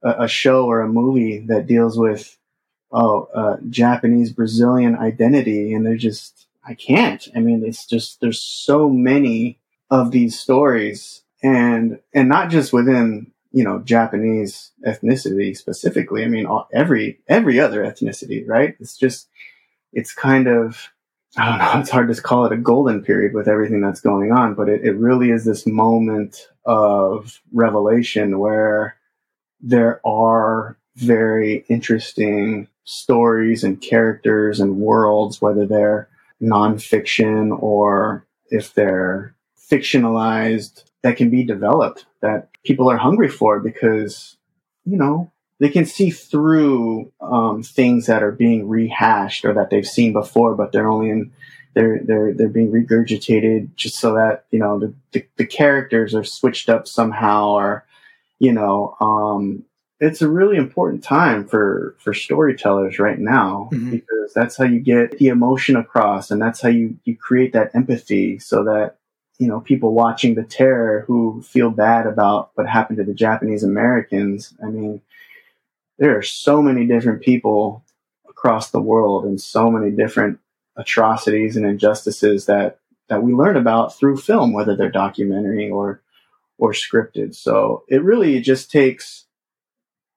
a, 0.04 0.24
a, 0.24 0.28
show 0.28 0.66
or 0.66 0.82
a 0.82 0.88
movie 0.88 1.40
that 1.48 1.68
deals 1.68 1.98
with 1.98 2.38
oh 2.92 3.30
uh, 3.34 3.58
Japanese 3.70 4.32
Brazilian 4.34 4.96
identity, 4.96 5.74
and 5.74 5.86
they're 5.86 5.96
just 5.96 6.48
I 6.66 6.74
can't. 6.74 7.28
I 7.36 7.40
mean, 7.40 7.64
it's 7.66 7.86
just 7.86 8.20
there's 8.20 8.40
so 8.40 8.90
many 8.90 9.60
of 9.94 10.10
these 10.10 10.38
stories 10.38 11.22
and 11.44 12.00
and 12.16 12.28
not 12.28 12.50
just 12.50 12.74
within 12.74 13.32
you 13.52 13.64
know 13.64 13.80
Japanese 13.80 14.72
ethnicity 14.86 15.56
specifically. 15.56 16.24
I 16.24 16.28
mean, 16.28 16.48
all, 16.48 16.68
every 16.74 17.20
every 17.28 17.60
other 17.60 17.84
ethnicity, 17.84 18.44
right? 18.48 18.76
It's 18.80 18.98
just 18.98 19.30
it's 19.94 20.12
kind 20.12 20.48
of 20.48 20.90
I 21.38 21.46
don't 21.50 21.60
know. 21.60 21.74
It's 21.82 21.92
hard 21.92 22.14
to 22.14 22.22
call 22.22 22.46
it 22.48 22.54
a 22.54 22.58
golden 22.58 23.04
period 23.04 23.36
with 23.36 23.48
everything 23.48 23.82
that's 23.82 24.02
going 24.02 24.32
on, 24.32 24.56
but 24.56 24.68
it, 24.68 24.84
it 24.84 24.94
really 24.94 25.30
is 25.30 25.46
this 25.46 25.68
moment 25.68 26.48
of 26.66 27.40
revelation 27.52 28.40
where 28.40 28.98
there 29.62 30.02
are 30.06 30.78
very 30.96 31.66
interesting 31.70 32.68
stories 32.84 33.64
and 33.64 33.80
characters 33.80 34.60
and 34.60 34.78
worlds, 34.78 35.40
whether 35.40 35.68
they're 35.68 36.10
nonfiction 36.42 37.56
or 37.62 38.26
if 38.50 38.74
they're 38.74 39.36
fictionalized 39.74 40.84
that 41.02 41.18
can 41.18 41.30
be 41.30 41.44
developed 41.44 42.06
that 42.22 42.50
people 42.64 42.90
are 42.90 42.98
hungry 42.98 43.30
for 43.30 43.60
because, 43.60 44.38
you 44.86 44.98
know, 44.98 45.32
they 45.60 45.70
can 45.70 45.86
see 45.86 46.10
through 46.10 47.12
um, 47.22 47.64
things 47.64 48.06
that 48.08 48.24
are 48.24 48.32
being 48.32 48.68
rehashed 48.68 49.46
or 49.46 49.54
that 49.54 49.70
they've 49.70 49.88
seen 49.88 50.14
before, 50.14 50.56
but 50.56 50.72
they're 50.72 50.90
only 50.90 51.10
in 51.10 51.32
they're 51.74 52.00
they're 52.04 52.34
they're 52.34 52.50
being 52.50 52.72
regurgitated 52.72 53.76
just 53.76 53.98
so 53.98 54.14
that 54.14 54.46
you 54.52 54.60
know 54.60 54.80
the 54.80 54.94
the, 55.12 55.26
the 55.38 55.46
characters 55.46 56.14
are 56.14 56.24
switched 56.24 56.70
up 56.70 56.88
somehow 56.88 57.50
or 57.50 57.86
you 58.40 58.52
know 58.54 58.96
um, 59.00 59.64
it's 60.00 60.22
a 60.22 60.30
really 60.30 60.58
important 60.58 61.04
time 61.04 61.48
for 61.48 61.96
for 62.00 62.14
storytellers 62.14 63.00
right 63.00 63.20
now 63.20 63.70
mm-hmm. 63.72 63.92
because 63.92 64.34
that's 64.36 64.56
how 64.56 64.66
you 64.66 64.80
get 64.80 65.18
the 65.18 65.30
emotion 65.30 65.76
across 65.76 66.30
and 66.30 66.42
that's 66.42 66.62
how 66.62 66.70
you 66.70 66.98
you 67.06 67.18
create 67.18 67.54
that 67.54 67.74
empathy 67.74 68.38
so 68.38 68.64
that 68.64 68.98
you 69.44 69.50
know, 69.50 69.60
people 69.60 69.94
watching 69.94 70.36
the 70.36 70.44
terror 70.44 71.04
who 71.06 71.42
feel 71.42 71.70
bad 71.70 72.08
about 72.08 72.52
what 72.56 72.66
happened 72.66 72.96
to 72.96 73.04
the 73.04 73.14
Japanese 73.14 73.62
Americans. 73.62 74.54
I 74.64 74.68
mean, 74.68 75.02
there 75.98 76.18
are 76.18 76.22
so 76.22 76.62
many 76.62 76.88
different 76.88 77.22
people 77.22 77.84
across 78.30 78.72
the 78.72 78.80
world 78.82 79.26
and 79.26 79.42
so 79.42 79.70
many 79.70 79.92
different 79.92 80.40
atrocities 80.78 81.58
and 81.58 81.66
injustices 81.66 82.46
that 82.46 82.80
that 83.10 83.22
we 83.22 83.34
learn 83.34 83.58
about 83.58 83.98
through 83.98 84.16
film, 84.16 84.54
whether 84.54 84.78
they're 84.78 84.90
documentary 84.90 85.70
or 85.70 86.02
or 86.58 86.72
scripted. 86.72 87.36
So 87.36 87.84
it 87.90 88.02
really 88.02 88.40
just 88.40 88.72
takes 88.72 89.26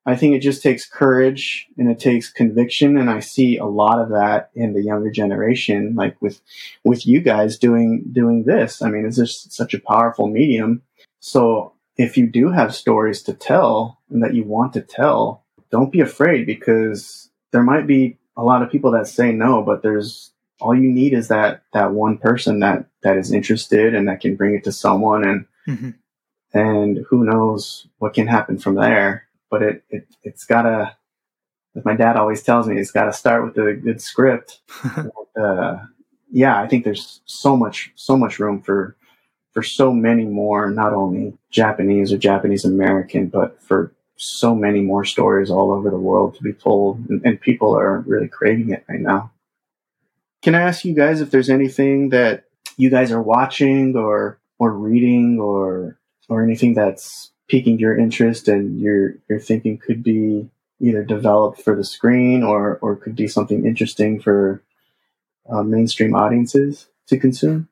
I 0.09 0.15
think 0.15 0.37
it 0.37 0.41
just 0.41 0.63
takes 0.63 0.87
courage 0.87 1.67
and 1.77 1.91
it 1.91 1.99
takes 1.99 2.31
conviction. 2.31 2.97
And 2.97 3.11
I 3.11 3.19
see 3.19 3.57
a 3.57 3.67
lot 3.67 4.01
of 4.01 4.11
that 4.11 4.51
in 4.55 4.73
the 4.73 4.83
younger 4.83 5.11
generation, 5.11 5.97
like 5.97 6.17
with, 6.23 6.41
with 6.85 7.07
you 7.09 7.21
guys 7.21 7.59
doing, 7.59 8.05
doing 8.13 8.45
this. 8.45 8.83
I 8.83 8.89
mean, 8.89 9.05
it's 9.05 9.17
just 9.17 9.53
such 9.53 9.75
a 9.75 9.81
powerful 9.81 10.29
medium. 10.29 10.83
So 11.19 11.73
if 11.97 12.17
you 12.17 12.29
do 12.29 12.51
have 12.51 12.73
stories 12.73 13.21
to 13.25 13.35
tell 13.35 13.99
and 14.09 14.23
that 14.23 14.35
you 14.35 14.45
want 14.45 14.75
to 14.75 14.81
tell, 14.81 15.45
don't 15.73 15.91
be 15.91 16.01
afraid 16.01 16.47
because 16.47 17.29
there 17.51 17.65
might 17.65 17.89
be 17.89 18.17
a 18.37 18.45
lot 18.45 18.63
of 18.63 18.71
people 18.71 18.93
that 18.93 19.09
say 19.09 19.33
no, 19.33 19.61
but 19.61 19.83
there's 19.83 20.31
all 20.61 20.75
you 20.75 20.91
need 20.91 21.15
is 21.15 21.27
that, 21.29 21.63
that 21.73 21.93
one 21.93 22.17
person 22.17 22.61
that, 22.61 22.87
that 23.03 23.17
is 23.17 23.33
interested 23.33 23.93
and 23.93 24.07
that 24.07 24.21
can 24.21 24.37
bring 24.37 24.55
it 24.55 24.63
to 24.65 24.73
someone 24.73 25.27
and, 25.27 25.47
mm-hmm. 25.67 25.91
and 26.57 27.05
who 27.09 27.25
knows 27.25 27.89
what 27.99 28.15
can 28.15 28.29
happen 28.29 28.57
from 28.57 28.77
there 28.77 29.26
but 29.51 29.63
it, 29.63 29.85
it 29.91 30.07
it's 30.23 30.45
gotta 30.45 30.97
as 31.75 31.85
my 31.85 31.95
dad 31.95 32.17
always 32.17 32.43
tells 32.43 32.67
me 32.67 32.79
it's 32.79 32.91
gotta 32.91 33.13
start 33.13 33.45
with 33.45 33.57
a 33.59 33.75
good 33.75 34.01
script. 34.01 34.61
Uh, 35.39 35.85
yeah 36.31 36.59
i 36.59 36.67
think 36.67 36.83
there's 36.83 37.21
so 37.27 37.55
much 37.55 37.93
so 37.95 38.17
much 38.17 38.39
room 38.39 38.63
for 38.63 38.97
for 39.53 39.63
so 39.63 39.93
many 39.93 40.25
more 40.25 40.71
not 40.71 40.95
only 40.95 41.37
japanese 41.51 42.11
or 42.11 42.17
japanese 42.17 42.65
american 42.65 43.27
but 43.27 43.63
for 43.63 43.93
so 44.17 44.55
many 44.55 44.81
more 44.81 45.05
stories 45.05 45.51
all 45.51 45.73
over 45.73 45.91
the 45.91 45.99
world 45.99 46.35
to 46.35 46.43
be 46.43 46.53
told. 46.53 46.99
And, 47.09 47.23
and 47.25 47.41
people 47.41 47.77
are 47.77 48.01
really 48.01 48.29
craving 48.29 48.71
it 48.71 48.85
right 48.89 49.01
now. 49.01 49.33
Can 50.43 50.55
i 50.55 50.61
ask 50.61 50.85
you 50.85 50.95
guys 50.95 51.21
if 51.21 51.31
there's 51.31 51.51
anything 51.51 52.11
that 52.11 52.45
you 52.77 52.91
guys 52.91 53.11
are 53.11 53.23
watching 53.23 53.97
or 53.97 54.39
or 54.59 54.73
reading 54.73 55.41
or 55.41 55.99
or 56.29 56.43
anything 56.43 56.75
that's 56.75 57.33
piquing 57.49 57.79
your 57.79 57.97
interest 57.97 58.49
and 58.49 58.81
your 58.81 59.15
your 59.29 59.39
thinking 59.39 59.79
could 59.79 60.03
be 60.03 60.49
either 60.81 61.03
developed 61.05 61.63
for 61.63 61.75
the 61.75 61.85
screen 61.85 62.43
or 62.43 62.79
or 62.83 62.97
could 62.97 63.17
be 63.17 63.29
something 63.29 63.67
interesting 63.67 64.21
for 64.21 64.63
uh, 65.49 65.63
mainstream 65.63 66.15
audiences 66.15 66.89
to 67.09 67.19
consume? 67.19 67.69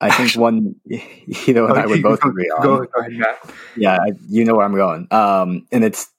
I 0.00 0.10
think 0.10 0.32
one, 0.36 0.76
you 0.84 1.54
know, 1.54 1.66
and 1.66 1.78
I 1.78 1.86
would 1.86 2.02
both 2.02 2.24
agree 2.24 2.50
on. 2.50 2.62
Go, 2.62 2.84
go 2.84 3.00
ahead, 3.00 3.12
Matt. 3.12 3.38
Yeah, 3.76 3.98
you 4.28 4.44
know 4.44 4.54
where 4.54 4.64
I'm 4.64 4.74
going. 4.74 5.08
Um, 5.10 5.66
and 5.72 5.84
it's 5.84 6.10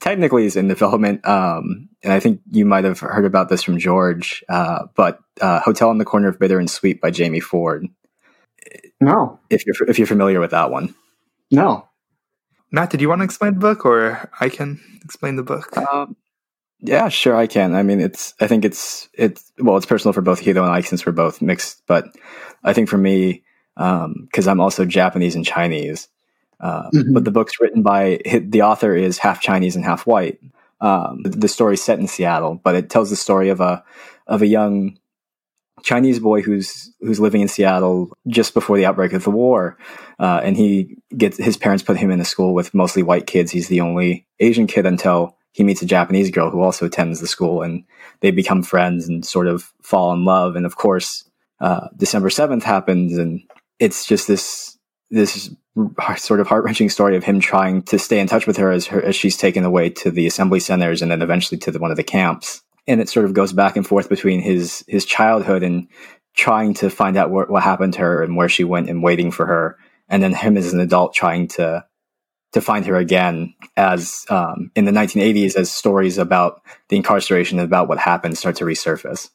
technically 0.00 0.46
is 0.46 0.56
in 0.56 0.68
development. 0.68 1.26
Um, 1.26 1.88
and 2.02 2.12
I 2.12 2.20
think 2.20 2.40
you 2.50 2.64
might 2.64 2.84
have 2.84 3.00
heard 3.00 3.24
about 3.24 3.48
this 3.48 3.62
from 3.62 3.78
George. 3.78 4.44
Uh, 4.48 4.86
but 4.94 5.18
uh, 5.40 5.60
Hotel 5.60 5.88
on 5.88 5.98
the 5.98 6.04
Corner 6.04 6.28
of 6.28 6.38
Bitter 6.38 6.58
and 6.58 6.70
Sweet 6.70 7.00
by 7.00 7.10
Jamie 7.10 7.40
Ford. 7.40 7.86
No, 9.00 9.40
if 9.50 9.66
you're 9.66 9.74
if 9.88 9.98
you're 9.98 10.06
familiar 10.06 10.40
with 10.40 10.52
that 10.52 10.70
one. 10.70 10.94
No. 11.50 11.88
Matt, 12.70 12.90
did 12.90 13.00
you 13.00 13.08
want 13.08 13.20
to 13.20 13.24
explain 13.24 13.54
the 13.54 13.60
book, 13.60 13.84
or 13.84 14.30
I 14.40 14.48
can 14.48 14.80
explain 15.04 15.36
the 15.36 15.42
book? 15.42 15.76
Um, 15.76 16.16
yeah, 16.80 17.08
sure, 17.08 17.36
I 17.36 17.46
can. 17.46 17.74
I 17.74 17.82
mean, 17.82 18.00
it's. 18.00 18.34
I 18.40 18.46
think 18.46 18.64
it's. 18.64 19.08
It's 19.14 19.52
well, 19.58 19.76
it's 19.76 19.86
personal 19.86 20.12
for 20.12 20.20
both 20.20 20.40
Hiro 20.40 20.62
and 20.62 20.72
I 20.72 20.80
since 20.80 21.06
we're 21.06 21.12
both 21.12 21.40
mixed. 21.40 21.82
But 21.86 22.14
I 22.62 22.72
think 22.72 22.88
for 22.88 22.98
me, 22.98 23.44
because 23.76 24.46
um, 24.46 24.48
I'm 24.48 24.60
also 24.60 24.84
Japanese 24.84 25.34
and 25.34 25.44
Chinese, 25.44 26.08
uh, 26.60 26.90
mm-hmm. 26.90 27.14
but 27.14 27.24
the 27.24 27.30
book's 27.30 27.60
written 27.60 27.82
by 27.82 28.20
the 28.24 28.62
author 28.62 28.94
is 28.94 29.18
half 29.18 29.40
Chinese 29.40 29.76
and 29.76 29.84
half 29.84 30.06
white. 30.06 30.40
Um, 30.80 31.22
the, 31.22 31.30
the 31.30 31.48
story's 31.48 31.82
set 31.82 31.98
in 31.98 32.08
Seattle, 32.08 32.60
but 32.62 32.74
it 32.74 32.90
tells 32.90 33.10
the 33.10 33.16
story 33.16 33.48
of 33.48 33.60
a 33.60 33.82
of 34.26 34.42
a 34.42 34.46
young 34.46 34.98
Chinese 35.86 36.18
boy 36.18 36.42
who's 36.42 36.92
who's 36.98 37.20
living 37.20 37.42
in 37.42 37.46
Seattle 37.48 38.10
just 38.26 38.54
before 38.54 38.76
the 38.76 38.84
outbreak 38.84 39.12
of 39.12 39.22
the 39.22 39.30
war, 39.30 39.78
uh, 40.18 40.40
and 40.42 40.56
he 40.56 40.96
gets 41.16 41.38
his 41.38 41.56
parents 41.56 41.84
put 41.84 41.96
him 41.96 42.10
in 42.10 42.20
a 42.20 42.24
school 42.24 42.54
with 42.54 42.74
mostly 42.74 43.04
white 43.04 43.28
kids. 43.28 43.52
He's 43.52 43.68
the 43.68 43.80
only 43.80 44.26
Asian 44.40 44.66
kid 44.66 44.84
until 44.84 45.36
he 45.52 45.62
meets 45.62 45.82
a 45.82 45.86
Japanese 45.86 46.32
girl 46.32 46.50
who 46.50 46.60
also 46.60 46.86
attends 46.86 47.20
the 47.20 47.28
school, 47.28 47.62
and 47.62 47.84
they 48.20 48.32
become 48.32 48.64
friends 48.64 49.08
and 49.08 49.24
sort 49.24 49.46
of 49.46 49.72
fall 49.80 50.12
in 50.12 50.24
love. 50.24 50.56
And 50.56 50.66
of 50.66 50.74
course, 50.74 51.22
uh, 51.60 51.86
December 51.96 52.30
seventh 52.30 52.64
happens, 52.64 53.16
and 53.16 53.42
it's 53.78 54.04
just 54.06 54.26
this 54.26 54.76
this 55.10 55.54
sort 56.16 56.40
of 56.40 56.48
heart 56.48 56.64
wrenching 56.64 56.90
story 56.90 57.16
of 57.16 57.22
him 57.22 57.38
trying 57.38 57.82
to 57.82 57.96
stay 58.00 58.18
in 58.18 58.26
touch 58.26 58.48
with 58.48 58.56
her 58.56 58.72
as 58.72 58.86
her 58.86 59.00
as 59.04 59.14
she's 59.14 59.36
taken 59.36 59.64
away 59.64 59.90
to 59.90 60.10
the 60.10 60.26
assembly 60.26 60.58
centers 60.58 61.00
and 61.00 61.12
then 61.12 61.22
eventually 61.22 61.58
to 61.58 61.70
the, 61.70 61.78
one 61.78 61.92
of 61.92 61.96
the 61.96 62.02
camps 62.02 62.62
and 62.86 63.00
it 63.00 63.08
sort 63.08 63.26
of 63.26 63.34
goes 63.34 63.52
back 63.52 63.76
and 63.76 63.86
forth 63.86 64.08
between 64.08 64.40
his 64.40 64.84
his 64.88 65.04
childhood 65.04 65.62
and 65.62 65.88
trying 66.34 66.74
to 66.74 66.90
find 66.90 67.16
out 67.16 67.30
what, 67.30 67.50
what 67.50 67.62
happened 67.62 67.94
to 67.94 68.00
her 68.00 68.22
and 68.22 68.36
where 68.36 68.48
she 68.48 68.64
went 68.64 68.90
and 68.90 69.02
waiting 69.02 69.30
for 69.30 69.46
her, 69.46 69.78
and 70.08 70.22
then 70.22 70.34
him 70.34 70.56
as 70.56 70.72
an 70.72 70.80
adult 70.80 71.14
trying 71.14 71.48
to 71.48 71.84
to 72.52 72.60
find 72.60 72.86
her 72.86 72.96
again 72.96 73.54
as 73.76 74.24
um, 74.30 74.70
in 74.74 74.84
the 74.84 74.92
1980s 74.92 75.56
as 75.56 75.70
stories 75.70 76.16
about 76.16 76.62
the 76.88 76.96
incarceration 76.96 77.58
and 77.58 77.66
about 77.66 77.88
what 77.88 77.98
happened 77.98 78.38
start 78.38 78.56
to 78.56 78.64
resurface. 78.64 79.28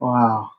Wow. 0.00 0.50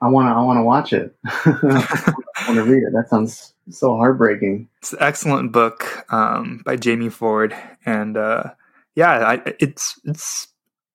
I 0.00 0.08
want 0.08 0.26
to 0.26 0.32
I 0.32 0.42
want 0.42 0.58
to 0.58 0.62
watch 0.62 0.92
it. 0.92 1.16
I 1.26 2.44
want 2.48 2.56
to 2.56 2.64
read 2.64 2.82
it. 2.82 2.92
That 2.92 3.08
sounds 3.08 3.54
so 3.70 3.96
heartbreaking. 3.96 4.68
It's 4.78 4.92
an 4.92 4.98
excellent 5.00 5.52
book 5.52 6.04
um, 6.12 6.60
by 6.64 6.76
Jamie 6.76 7.08
Ford, 7.08 7.56
and 7.86 8.16
uh, 8.16 8.50
yeah, 8.94 9.12
I, 9.12 9.54
it's 9.60 9.98
it's. 10.04 10.48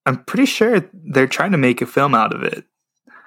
I'm 0.09 0.23
pretty 0.23 0.45
sure 0.45 0.89
they're 0.91 1.27
trying 1.27 1.51
to 1.51 1.59
make 1.59 1.83
a 1.83 1.85
film 1.85 2.15
out 2.15 2.33
of 2.33 2.41
it. 2.41 2.65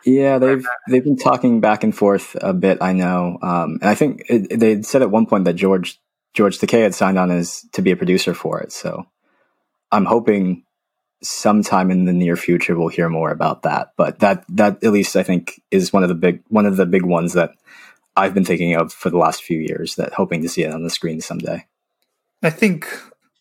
Yeah, 0.05 0.39
they've 0.39 0.67
they've 0.91 1.05
been 1.05 1.17
talking 1.17 1.61
back 1.61 1.85
and 1.85 1.97
forth 1.97 2.37
a 2.41 2.53
bit. 2.53 2.79
I 2.81 2.93
know, 2.93 3.39
um, 3.41 3.79
and 3.81 3.89
I 3.89 3.95
think 3.95 4.25
it, 4.29 4.59
they 4.59 4.83
said 4.83 5.01
at 5.01 5.13
one 5.13 5.27
point 5.27 5.45
that 5.45 5.55
George 5.55 6.01
George 6.35 6.59
Takei 6.59 6.83
had 6.83 6.93
signed 6.93 7.21
on 7.21 7.31
as 7.31 7.65
to 7.75 7.83
be 7.83 7.93
a 7.93 7.97
producer 7.97 8.35
for 8.35 8.59
it. 8.59 8.73
So 8.73 9.07
I'm 9.93 10.07
hoping 10.07 10.65
sometime 11.23 11.93
in 11.93 12.05
the 12.05 12.13
near 12.13 12.35
future 12.35 12.77
we'll 12.77 12.89
hear 12.89 13.09
more 13.09 13.31
about 13.31 13.63
that. 13.63 13.93
But 13.97 14.19
that 14.19 14.45
that 14.49 14.83
at 14.83 14.91
least 14.91 15.15
I 15.15 15.23
think 15.23 15.63
is 15.71 15.93
one 15.93 16.03
of 16.03 16.09
the 16.09 16.17
big 16.17 16.43
one 16.49 16.67
of 16.67 16.77
the 16.77 16.87
big 16.87 17.05
ones 17.05 17.35
that 17.35 17.53
I've 18.17 18.35
been 18.35 18.45
thinking 18.45 18.75
of 18.75 18.93
for 18.93 19.09
the 19.09 19.19
last 19.19 19.45
few 19.45 19.59
years. 19.59 19.95
That 19.95 20.15
hoping 20.15 20.43
to 20.43 20.49
see 20.49 20.65
it 20.65 20.75
on 20.75 20.83
the 20.83 20.91
screen 20.91 21.21
someday. 21.21 21.65
I 22.43 22.51
think 22.51 22.89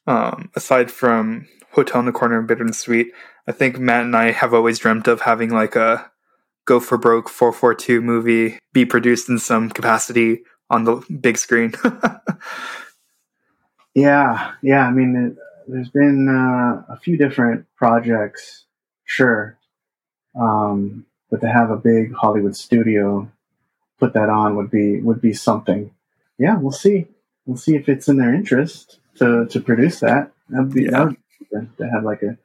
um, 0.05 0.51
aside 0.55 0.91
from 0.91 1.47
Hotel 1.71 2.01
in 2.01 2.05
the 2.05 2.11
Corner 2.11 2.37
and 2.37 2.47
Bitter 2.47 2.63
and 2.63 2.75
Sweet, 2.75 3.13
I 3.47 3.51
think 3.51 3.79
Matt 3.79 4.05
and 4.05 4.15
I 4.15 4.31
have 4.31 4.53
always 4.53 4.79
dreamt 4.79 5.07
of 5.07 5.21
having 5.21 5.49
like 5.49 5.75
a 5.75 6.11
Go 6.65 6.79
for 6.79 6.97
Broke 6.97 7.27
442 7.27 8.01
movie 8.01 8.59
be 8.71 8.85
produced 8.85 9.29
in 9.29 9.39
some 9.39 9.69
capacity 9.69 10.43
on 10.69 10.83
the 10.83 11.03
big 11.19 11.37
screen. 11.37 11.73
yeah, 13.95 14.53
yeah. 14.61 14.85
I 14.85 14.91
mean, 14.91 15.37
there's 15.67 15.89
been 15.89 16.29
uh, 16.29 16.93
a 16.93 16.97
few 16.97 17.17
different 17.17 17.65
projects, 17.75 18.65
sure, 19.05 19.57
um, 20.39 21.05
but 21.29 21.41
to 21.41 21.49
have 21.49 21.71
a 21.71 21.77
big 21.77 22.13
Hollywood 22.13 22.55
studio 22.55 23.29
put 23.99 24.13
that 24.13 24.29
on 24.29 24.55
would 24.55 24.69
be 24.69 25.01
would 25.01 25.19
be 25.19 25.33
something. 25.33 25.91
Yeah, 26.37 26.57
we'll 26.57 26.71
see. 26.71 27.07
We'll 27.45 27.57
see 27.57 27.75
if 27.75 27.89
it's 27.89 28.07
in 28.07 28.17
their 28.17 28.33
interest 28.33 28.99
to 29.15 29.47
to 29.47 29.59
produce 29.59 29.99
that. 30.01 30.31
That'd 30.49 30.73
be, 30.73 30.83
yeah. 30.83 30.91
that 30.91 31.07
would 31.07 31.17
to 31.77 31.89
have 31.89 32.03
like 32.03 32.23
a 32.23 32.37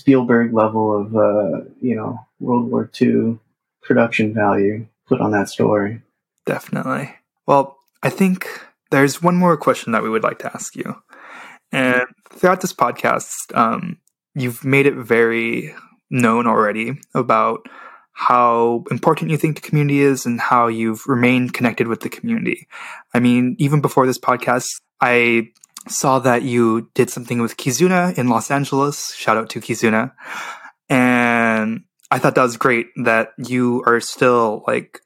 Spielberg 0.00 0.54
level 0.54 0.98
of 0.98 1.14
uh, 1.14 1.60
you 1.80 1.94
know 1.94 2.18
World 2.40 2.70
War 2.70 2.90
II 3.00 3.38
production 3.82 4.32
value 4.32 4.86
put 5.06 5.20
on 5.20 5.30
that 5.32 5.48
story. 5.48 6.00
Definitely. 6.46 7.14
Well, 7.46 7.78
I 8.02 8.10
think 8.10 8.48
there's 8.90 9.22
one 9.22 9.36
more 9.36 9.56
question 9.56 9.92
that 9.92 10.02
we 10.02 10.10
would 10.10 10.22
like 10.22 10.38
to 10.40 10.52
ask 10.52 10.74
you. 10.74 10.96
And 11.72 12.02
throughout 12.30 12.60
this 12.60 12.72
podcast, 12.72 13.54
um, 13.54 13.98
you've 14.34 14.64
made 14.64 14.86
it 14.86 14.94
very 14.94 15.74
known 16.10 16.46
already 16.46 16.98
about 17.14 17.68
how 18.12 18.84
important 18.90 19.30
you 19.30 19.36
think 19.36 19.56
the 19.56 19.68
community 19.68 20.00
is 20.00 20.26
and 20.26 20.40
how 20.40 20.66
you've 20.66 21.06
remained 21.06 21.54
connected 21.54 21.88
with 21.88 22.00
the 22.00 22.08
community. 22.08 22.66
I 23.14 23.20
mean, 23.20 23.56
even 23.58 23.80
before 23.80 24.06
this 24.06 24.18
podcast, 24.18 24.68
I 25.00 25.48
saw 25.88 26.18
that 26.20 26.42
you 26.42 26.90
did 26.94 27.10
something 27.10 27.40
with 27.40 27.56
Kizuna 27.56 28.16
in 28.16 28.28
Los 28.28 28.50
Angeles. 28.50 29.14
Shout 29.14 29.36
out 29.36 29.50
to 29.50 29.60
Kizuna. 29.60 30.12
And 30.88 31.84
I 32.10 32.18
thought 32.18 32.34
that 32.34 32.42
was 32.42 32.56
great 32.56 32.88
that 33.04 33.32
you 33.38 33.82
are 33.86 34.00
still 34.00 34.64
like 34.66 35.00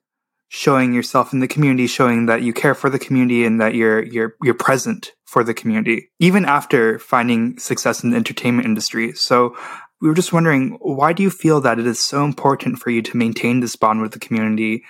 showing 0.48 0.94
yourself 0.94 1.32
in 1.32 1.40
the 1.40 1.48
community, 1.48 1.86
showing 1.86 2.26
that 2.26 2.42
you 2.42 2.52
care 2.52 2.74
for 2.74 2.88
the 2.88 2.98
community 2.98 3.44
and 3.44 3.60
that 3.60 3.74
you're 3.74 4.04
you're 4.04 4.34
you're 4.42 4.54
present 4.54 5.12
for 5.24 5.44
the 5.44 5.54
community, 5.54 6.10
even 6.20 6.44
after 6.44 6.98
finding 6.98 7.58
success 7.58 8.02
in 8.02 8.10
the 8.10 8.16
entertainment 8.16 8.66
industry. 8.66 9.12
So 9.12 9.56
we 10.00 10.08
were 10.08 10.14
just 10.14 10.32
wondering, 10.32 10.78
why 10.80 11.12
do 11.12 11.22
you 11.22 11.30
feel 11.30 11.60
that 11.62 11.78
it 11.78 11.86
is 11.86 11.98
so 11.98 12.24
important 12.24 12.78
for 12.78 12.90
you 12.90 13.02
to 13.02 13.16
maintain 13.16 13.60
this 13.60 13.76
bond 13.76 14.00
with 14.00 14.12
the 14.12 14.18
community? 14.18 14.84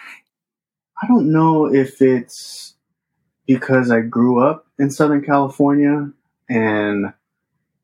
I 1.03 1.07
don't 1.07 1.33
know 1.33 1.73
if 1.73 2.01
it's 2.01 2.75
because 3.47 3.91
I 3.91 4.01
grew 4.01 4.41
up 4.41 4.64
in 4.79 4.91
Southern 4.91 5.23
California 5.23 6.11
and 6.49 7.13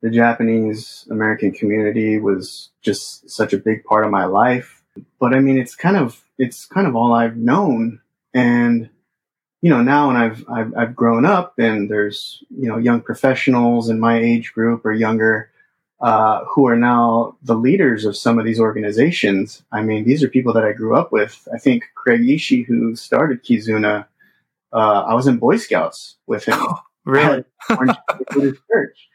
the 0.01 0.09
Japanese 0.09 1.07
American 1.11 1.51
community 1.51 2.19
was 2.19 2.69
just 2.81 3.29
such 3.29 3.53
a 3.53 3.57
big 3.57 3.83
part 3.83 4.03
of 4.03 4.11
my 4.11 4.25
life. 4.25 4.83
But 5.19 5.33
I 5.33 5.39
mean, 5.39 5.57
it's 5.57 5.75
kind 5.75 5.95
of 5.95 6.23
it's 6.37 6.65
kind 6.65 6.87
of 6.87 6.95
all 6.95 7.13
I've 7.13 7.37
known. 7.37 8.01
And, 8.33 8.89
you 9.61 9.69
know, 9.69 9.83
now 9.83 10.07
when 10.07 10.15
I've, 10.15 10.43
I've, 10.49 10.73
I've 10.75 10.95
grown 10.95 11.23
up 11.25 11.59
and 11.59 11.89
there's, 11.89 12.43
you 12.49 12.67
know, 12.67 12.77
young 12.77 13.01
professionals 13.01 13.89
in 13.89 13.99
my 13.99 14.17
age 14.17 14.53
group 14.53 14.85
or 14.85 14.91
younger, 14.91 15.51
uh, 16.01 16.43
who 16.45 16.67
are 16.67 16.75
now 16.75 17.37
the 17.43 17.53
leaders 17.53 18.05
of 18.05 18.17
some 18.17 18.39
of 18.39 18.45
these 18.45 18.59
organizations. 18.59 19.61
I 19.71 19.83
mean, 19.83 20.03
these 20.03 20.23
are 20.23 20.29
people 20.29 20.51
that 20.53 20.63
I 20.63 20.73
grew 20.73 20.95
up 20.95 21.11
with. 21.11 21.47
I 21.53 21.59
think 21.59 21.83
Craig 21.93 22.21
Ishii, 22.21 22.65
who 22.65 22.95
started 22.95 23.43
Kizuna, 23.43 24.07
uh, 24.73 25.03
I 25.07 25.13
was 25.13 25.27
in 25.27 25.37
Boy 25.37 25.57
Scouts 25.57 26.17
with 26.27 26.45
him. 26.45 26.59
Really? 27.03 27.43
church. 27.69 29.09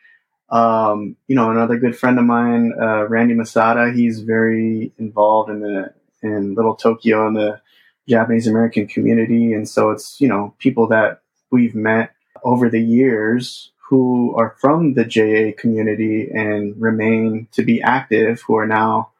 Um, 0.49 1.16
you 1.29 1.37
know, 1.37 1.53
another 1.53 1.79
good 1.79 1.97
friend 1.97 2.19
of 2.19 2.25
mine, 2.25 2.73
uh, 2.81 3.07
Randy 3.07 3.35
Masada, 3.35 3.92
he's 3.95 4.23
very 4.23 4.92
involved 4.99 5.51
in 5.51 5.61
the 5.61 5.95
in 6.21 6.55
Little 6.55 6.75
Tokyo 6.75 7.29
in 7.29 7.35
the 7.35 7.61
Japanese 8.09 8.47
American 8.47 8.87
community. 8.87 9.53
And 9.53 9.69
so 9.69 9.90
it's, 9.90 10.21
you 10.21 10.29
know, 10.29 10.55
people 10.59 10.88
that 10.88 11.23
we've 11.51 11.75
met 11.75 12.12
over 12.42 12.69
the 12.69 12.83
years 12.83 13.73
who 13.88 14.35
are 14.37 14.57
from 14.61 14.95
the 14.95 15.05
JA 15.05 15.53
community 15.57 16.29
and 16.33 16.75
remain 16.81 17.49
to 17.53 17.62
be 17.62 17.81
active, 17.83 18.42
who 18.42 18.57
are 18.57 18.66
now 18.66 19.11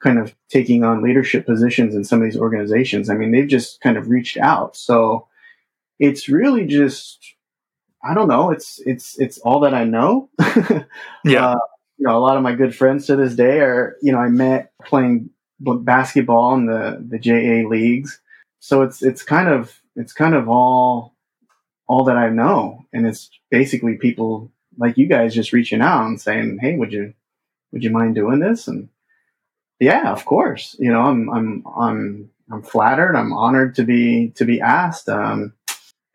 kind 0.00 0.18
of 0.18 0.34
taking 0.48 0.84
on 0.84 1.02
leadership 1.02 1.46
positions 1.46 1.94
in 1.94 2.04
some 2.04 2.20
of 2.20 2.24
these 2.24 2.40
organizations. 2.40 3.10
I 3.10 3.14
mean, 3.14 3.32
they've 3.32 3.48
just 3.48 3.80
kind 3.80 3.96
of 3.96 4.08
reached 4.08 4.36
out. 4.38 4.76
So 4.76 5.26
it's 6.00 6.28
really 6.28 6.66
just, 6.66 7.34
I 8.02 8.14
don't 8.14 8.28
know. 8.28 8.50
It's, 8.50 8.80
it's, 8.84 9.20
it's 9.20 9.38
all 9.38 9.60
that 9.60 9.74
I 9.74 9.84
know. 9.84 10.30
yeah. 11.24 11.50
Uh, 11.50 11.58
you 11.98 12.06
know, 12.06 12.16
a 12.16 12.18
lot 12.18 12.38
of 12.38 12.42
my 12.42 12.54
good 12.54 12.74
friends 12.74 13.06
to 13.06 13.16
this 13.16 13.34
day 13.34 13.60
are, 13.60 13.96
you 14.02 14.10
know, 14.10 14.18
I 14.18 14.28
met 14.28 14.72
playing 14.84 15.30
basketball 15.60 16.54
in 16.54 16.66
the 16.66 17.04
the 17.06 17.18
JA 17.18 17.68
leagues. 17.68 18.20
So 18.60 18.82
it's 18.82 19.02
it's 19.02 19.22
kind 19.22 19.48
of 19.48 19.78
it's 19.96 20.12
kind 20.12 20.34
of 20.34 20.48
all 20.48 21.14
all 21.86 22.04
that 22.04 22.16
I 22.16 22.30
know, 22.30 22.86
and 22.92 23.06
it's 23.06 23.30
basically 23.50 23.96
people 23.96 24.50
like 24.78 24.96
you 24.96 25.06
guys 25.06 25.34
just 25.34 25.52
reaching 25.52 25.80
out 25.80 26.06
and 26.06 26.20
saying, 26.20 26.58
"Hey, 26.60 26.76
would 26.76 26.92
you 26.92 27.14
would 27.72 27.84
you 27.84 27.90
mind 27.90 28.14
doing 28.14 28.40
this?" 28.40 28.68
And 28.68 28.88
yeah, 29.78 30.10
of 30.12 30.24
course. 30.24 30.76
You 30.78 30.90
know, 30.90 31.00
I'm 31.02 31.28
I'm 31.30 31.64
I'm 31.76 32.30
I'm 32.50 32.62
flattered. 32.62 33.16
I'm 33.16 33.32
honored 33.32 33.74
to 33.76 33.84
be 33.84 34.30
to 34.36 34.44
be 34.44 34.60
asked. 34.60 35.08
Um, 35.08 35.52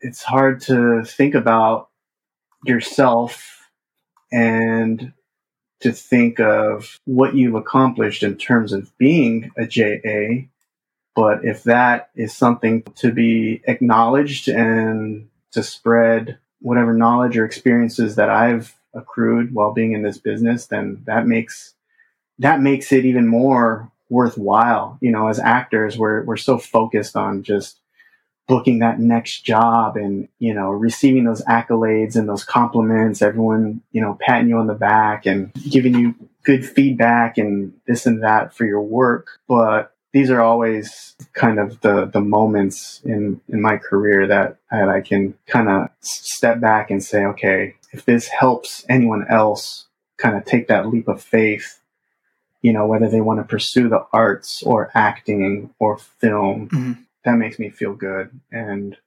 it's 0.01 0.23
hard 0.23 0.61
to 0.61 1.03
think 1.03 1.35
about 1.35 1.89
yourself 2.65 3.69
and 4.31 5.13
to 5.81 5.91
think 5.91 6.39
of 6.39 6.99
what 7.05 7.35
you've 7.35 7.55
accomplished 7.55 8.23
in 8.23 8.37
terms 8.37 8.73
of 8.73 8.95
being 8.97 9.51
a 9.57 9.65
JA. 9.67 10.47
But 11.15 11.45
if 11.45 11.63
that 11.63 12.09
is 12.15 12.35
something 12.35 12.83
to 12.95 13.11
be 13.11 13.61
acknowledged 13.67 14.47
and 14.47 15.29
to 15.51 15.63
spread 15.63 16.39
whatever 16.59 16.93
knowledge 16.93 17.37
or 17.37 17.45
experiences 17.45 18.15
that 18.15 18.29
I've 18.29 18.75
accrued 18.93 19.53
while 19.53 19.73
being 19.73 19.93
in 19.93 20.01
this 20.01 20.17
business, 20.17 20.67
then 20.67 21.03
that 21.05 21.27
makes 21.27 21.73
that 22.39 22.61
makes 22.61 22.91
it 22.91 23.05
even 23.05 23.27
more 23.27 23.91
worthwhile. 24.09 24.97
You 25.01 25.11
know, 25.11 25.27
as 25.27 25.39
actors, 25.39 25.97
we're 25.97 26.23
we're 26.23 26.37
so 26.37 26.57
focused 26.57 27.15
on 27.15 27.43
just 27.43 27.79
booking 28.47 28.79
that 28.79 28.99
next 28.99 29.43
job 29.43 29.97
and 29.97 30.27
you 30.39 30.53
know 30.53 30.69
receiving 30.69 31.23
those 31.23 31.43
accolades 31.45 32.15
and 32.15 32.29
those 32.29 32.43
compliments 32.43 33.23
everyone 33.23 33.81
you 33.91 33.99
know 33.99 34.17
patting 34.21 34.49
you 34.49 34.57
on 34.57 34.67
the 34.67 34.73
back 34.73 35.25
and 35.25 35.51
giving 35.69 35.95
you 35.95 36.13
good 36.45 36.65
feedback 36.65 37.37
and 37.37 37.73
this 37.87 38.05
and 38.05 38.23
that 38.23 38.53
for 38.53 38.65
your 38.65 38.81
work. 38.81 39.39
But 39.47 39.91
these 40.13 40.29
are 40.29 40.39
always 40.39 41.15
kind 41.33 41.59
of 41.59 41.81
the 41.81 42.05
the 42.05 42.21
moments 42.21 43.01
in 43.03 43.41
in 43.49 43.61
my 43.61 43.77
career 43.77 44.27
that, 44.27 44.57
that 44.71 44.87
I 44.87 45.01
can 45.01 45.33
kind 45.47 45.67
of 45.67 45.89
step 45.99 46.61
back 46.61 46.89
and 46.89 47.03
say 47.03 47.25
okay 47.25 47.75
if 47.91 48.05
this 48.05 48.27
helps 48.27 48.85
anyone 48.87 49.25
else 49.29 49.87
kind 50.17 50.37
of 50.37 50.45
take 50.45 50.69
that 50.69 50.87
leap 50.87 51.09
of 51.09 51.21
faith 51.21 51.79
you 52.61 52.71
know 52.71 52.87
whether 52.87 53.09
they 53.09 53.19
want 53.19 53.39
to 53.41 53.43
pursue 53.43 53.89
the 53.89 54.05
arts 54.13 54.63
or 54.63 54.89
acting 54.93 55.73
or 55.79 55.97
film 55.97 56.69
mm-hmm 56.69 57.01
that 57.25 57.37
makes 57.37 57.59
me 57.59 57.69
feel 57.69 57.93
good 57.93 58.29
and 58.51 58.97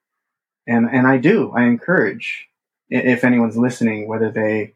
and 0.67 0.89
and 0.91 1.07
I 1.07 1.17
do 1.19 1.53
I 1.57 1.65
encourage 1.65 2.49
if 2.91 3.25
anyone's 3.25 3.57
listening 3.57 4.09
whether 4.09 4.31
they 4.31 4.75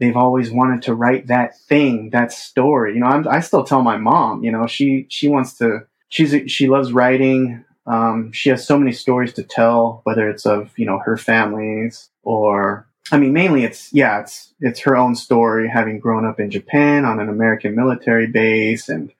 they've 0.00 0.16
always 0.16 0.50
wanted 0.50 0.82
to 0.82 0.94
write 0.94 1.26
that 1.26 1.58
thing 1.58 2.10
that 2.10 2.32
story 2.32 2.94
you 2.94 3.00
know 3.00 3.06
I'm, 3.06 3.26
I 3.26 3.40
still 3.40 3.64
tell 3.64 3.82
my 3.82 3.96
mom 3.96 4.44
you 4.44 4.52
know 4.52 4.66
she 4.66 5.06
she 5.08 5.28
wants 5.28 5.58
to 5.58 5.86
she's 6.08 6.50
she 6.50 6.68
loves 6.68 6.92
writing. 6.92 7.64
Um, 7.86 8.32
she 8.32 8.50
has 8.50 8.66
so 8.66 8.78
many 8.78 8.92
stories 8.92 9.32
to 9.34 9.42
tell, 9.42 10.00
whether 10.04 10.28
it's 10.28 10.46
of 10.46 10.72
you 10.76 10.86
know 10.86 10.98
her 10.98 11.16
families 11.16 12.10
or 12.22 12.86
I 13.12 13.18
mean 13.18 13.32
mainly 13.32 13.64
it's 13.64 13.92
yeah 13.92 14.20
it's 14.20 14.52
it's 14.60 14.80
her 14.80 14.96
own 14.96 15.14
story 15.14 15.68
having 15.68 15.98
grown 15.98 16.26
up 16.26 16.40
in 16.40 16.50
Japan 16.50 17.04
on 17.04 17.20
an 17.20 17.28
American 17.28 17.74
military 17.74 18.26
base 18.26 18.88
and 18.88 19.12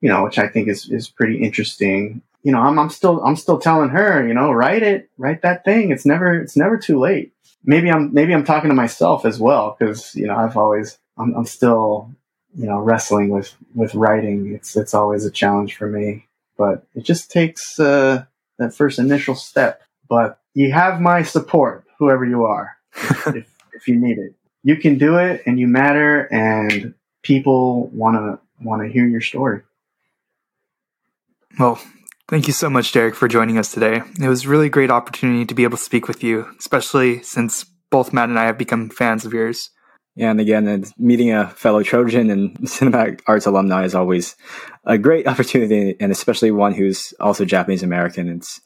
you 0.00 0.08
know 0.08 0.24
which 0.24 0.38
I 0.38 0.48
think 0.48 0.68
is 0.68 0.90
is 0.90 1.08
pretty 1.08 1.42
interesting. 1.42 2.22
You 2.48 2.52
know 2.52 2.60
I'm 2.60 2.78
I'm 2.78 2.90
still 2.90 3.22
I'm 3.22 3.36
still 3.36 3.58
telling 3.58 3.90
her 3.90 4.26
you 4.26 4.32
know 4.32 4.50
write 4.50 4.82
it 4.82 5.10
write 5.18 5.42
that 5.42 5.64
thing 5.64 5.90
it's 5.90 6.06
never 6.06 6.40
it's 6.40 6.56
never 6.56 6.78
too 6.78 6.98
late. 6.98 7.34
Maybe 7.64 7.90
I'm 7.90 8.14
maybe 8.14 8.32
I'm 8.32 8.44
talking 8.44 8.70
to 8.70 8.74
myself 8.74 9.26
as 9.26 9.38
well 9.38 9.76
because 9.78 10.14
you 10.14 10.26
know 10.26 10.36
I've 10.36 10.56
always 10.56 10.98
I'm, 11.18 11.34
I'm 11.34 11.44
still 11.44 12.10
you 12.54 12.66
know 12.66 12.78
wrestling 12.78 13.28
with 13.28 13.54
with 13.74 13.94
writing. 13.94 14.54
It's 14.54 14.76
it's 14.76 14.94
always 14.94 15.26
a 15.26 15.30
challenge 15.30 15.76
for 15.76 15.88
me 15.88 16.28
but 16.58 16.84
it 16.94 17.04
just 17.04 17.30
takes 17.30 17.80
uh, 17.80 18.24
that 18.58 18.74
first 18.74 18.98
initial 18.98 19.34
step. 19.34 19.80
But 20.08 20.40
you 20.52 20.72
have 20.72 21.00
my 21.00 21.22
support, 21.22 21.84
whoever 21.98 22.24
you 22.26 22.44
are, 22.44 22.76
if, 22.94 23.48
if 23.72 23.88
you 23.88 23.96
need 23.96 24.18
it. 24.18 24.34
You 24.64 24.76
can 24.76 24.98
do 24.98 25.16
it, 25.16 25.42
and 25.46 25.58
you 25.58 25.68
matter, 25.68 26.22
and 26.32 26.94
people 27.22 27.86
want 27.88 28.16
to 28.16 28.38
want 28.60 28.82
to 28.82 28.88
hear 28.88 29.06
your 29.06 29.20
story. 29.20 29.62
Well, 31.58 31.80
thank 32.28 32.46
you 32.46 32.52
so 32.52 32.70
much, 32.70 32.92
Derek, 32.92 33.14
for 33.14 33.28
joining 33.28 33.58
us 33.58 33.72
today. 33.72 34.02
It 34.20 34.28
was 34.28 34.44
a 34.44 34.48
really 34.48 34.68
great 34.68 34.90
opportunity 34.90 35.44
to 35.44 35.54
be 35.54 35.64
able 35.64 35.76
to 35.76 35.82
speak 35.82 36.08
with 36.08 36.22
you, 36.22 36.46
especially 36.58 37.22
since 37.22 37.64
both 37.90 38.12
Matt 38.12 38.28
and 38.28 38.38
I 38.38 38.44
have 38.44 38.58
become 38.58 38.90
fans 38.90 39.24
of 39.24 39.32
yours. 39.32 39.70
And 40.16 40.40
again, 40.40 40.84
meeting 40.98 41.32
a 41.32 41.48
fellow 41.48 41.82
Trojan 41.82 42.30
and 42.30 42.56
cinematic 42.62 43.20
arts 43.26 43.46
alumni 43.46 43.84
is 43.84 43.94
always 43.94 44.36
a 44.84 44.98
great 44.98 45.26
opportunity, 45.26 45.96
and 46.00 46.10
especially 46.10 46.50
one 46.50 46.74
who's 46.74 47.14
also 47.20 47.44
Japanese 47.44 47.82
American. 47.82 48.28
It's 48.28 48.60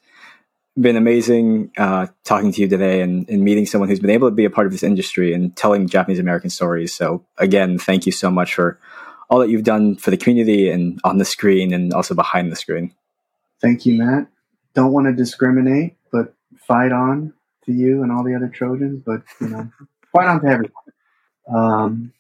been 0.81 0.97
amazing 0.97 1.71
uh, 1.77 2.07
talking 2.25 2.53
to 2.53 2.63
you 2.63 2.69
today 2.69 3.03
and, 3.03 3.29
and, 3.29 3.43
meeting 3.43 3.67
someone 3.67 3.91
who's 3.91 4.01
been 4.01 4.09
able 4.09 4.31
to 4.31 4.35
be 4.35 4.47
a 4.47 4.51
part 4.51 4.67
of 4.67 4.73
this 4.73 4.83
industry 4.83 5.35
and 5.35 5.55
telling 5.55 5.87
Japanese 5.87 6.19
American 6.19 6.49
stories. 6.49 6.95
So, 6.95 7.27
again, 7.37 7.79
thank 7.79 8.07
you 8.07 8.13
so 8.13 8.31
much 8.31 8.55
for 8.55 8.81
all 9.29 9.39
that 9.41 9.51
you've 9.51 9.65
done 9.65 9.97
for 9.97 10.11
the 10.11 10.17
community 10.17 10.71
and 10.71 10.99
on 11.05 11.19
the 11.19 11.27
screen 11.27 11.75
and 11.75 11.93
also 11.93 12.15
behind 12.15 12.51
the 12.51 12.57
screen. 12.57 12.95
Thank 13.63 13.87
you, 13.87 13.95
Matt. 13.95 14.27
Don't 14.75 14.93
want 14.93 15.07
to 15.07 15.13
discriminate, 15.13 15.95
but 16.11 16.35
fight 16.57 16.91
on 16.93 17.33
to 17.65 17.73
you 17.73 18.03
and 18.03 18.11
all 18.11 18.25
the 18.25 18.35
other 18.35 18.49
Trojans, 18.49 19.01
but, 19.07 19.23
you 19.41 19.49
know, 19.49 19.71
fight 20.13 20.27
on 20.27 20.41
to 20.43 20.49
everyone. 20.49 20.73
Um, 21.49 22.13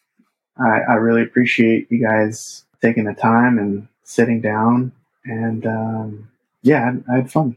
I, 0.56 0.80
I, 0.88 0.94
really 0.94 1.22
appreciate 1.22 1.90
you 1.90 2.04
guys 2.04 2.64
taking 2.80 3.04
the 3.04 3.14
time 3.14 3.58
and 3.58 3.86
sitting 4.02 4.40
down. 4.40 4.92
And 5.24 5.64
um, 5.66 6.28
yeah, 6.62 6.92
I, 7.08 7.12
I 7.12 7.16
had 7.18 7.30
fun. 7.30 7.56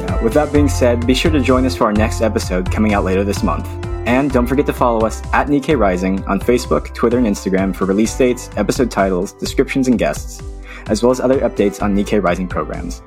Yeah, 0.00 0.22
with 0.22 0.34
that 0.34 0.52
being 0.52 0.68
said, 0.68 1.06
be 1.06 1.14
sure 1.14 1.30
to 1.30 1.40
join 1.40 1.64
us 1.64 1.76
for 1.76 1.84
our 1.84 1.92
next 1.92 2.20
episode 2.20 2.70
coming 2.70 2.94
out 2.94 3.04
later 3.04 3.22
this 3.22 3.44
month. 3.44 3.85
And 4.06 4.30
don't 4.30 4.46
forget 4.46 4.64
to 4.66 4.72
follow 4.72 5.04
us 5.04 5.20
at 5.32 5.48
Nikkei 5.48 5.76
Rising 5.78 6.24
on 6.24 6.40
Facebook, 6.40 6.94
Twitter, 6.94 7.18
and 7.18 7.26
Instagram 7.26 7.74
for 7.74 7.84
release 7.86 8.16
dates, 8.16 8.48
episode 8.56 8.88
titles, 8.90 9.32
descriptions, 9.32 9.88
and 9.88 9.98
guests, 9.98 10.42
as 10.86 11.02
well 11.02 11.10
as 11.10 11.18
other 11.20 11.40
updates 11.40 11.82
on 11.82 11.96
Nikkei 11.96 12.22
Rising 12.22 12.46
programs. 12.46 13.02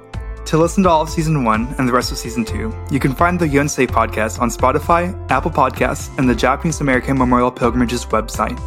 To 0.46 0.58
listen 0.58 0.84
to 0.84 0.90
all 0.90 1.02
of 1.04 1.10
season 1.10 1.44
one 1.44 1.68
and 1.78 1.88
the 1.88 1.94
rest 1.94 2.12
of 2.12 2.18
season 2.18 2.44
two, 2.44 2.74
you 2.92 3.00
can 3.00 3.14
find 3.14 3.40
the 3.40 3.46
Yonsei 3.46 3.88
podcast 3.88 4.42
on 4.42 4.50
Spotify, 4.50 5.16
Apple 5.30 5.52
Podcasts, 5.52 6.10
and 6.18 6.28
the 6.28 6.34
Japanese 6.36 6.82
American 6.82 7.18
Memorial 7.18 7.52
Pilgrimages 7.52 8.06
website, 8.08 8.58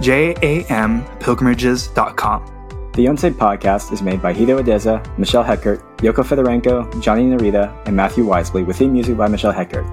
jampilgrimages.com. 0.00 2.50
The 2.92 3.06
Yonsei 3.06 3.32
podcast 3.32 3.92
is 3.92 4.00
made 4.00 4.22
by 4.22 4.32
Hideo 4.32 4.62
Odeza, 4.62 5.02
Michelle 5.18 5.42
Heckert, 5.42 5.82
Yoko 5.98 6.22
Fedorenko, 6.24 7.02
Johnny 7.02 7.24
Narita, 7.24 7.74
and 7.86 7.96
Matthew 7.96 8.24
Wisely, 8.24 8.62
with 8.62 8.76
theme 8.76 8.92
music 8.92 9.16
by 9.16 9.26
Michelle 9.26 9.52
Heckert. 9.52 9.84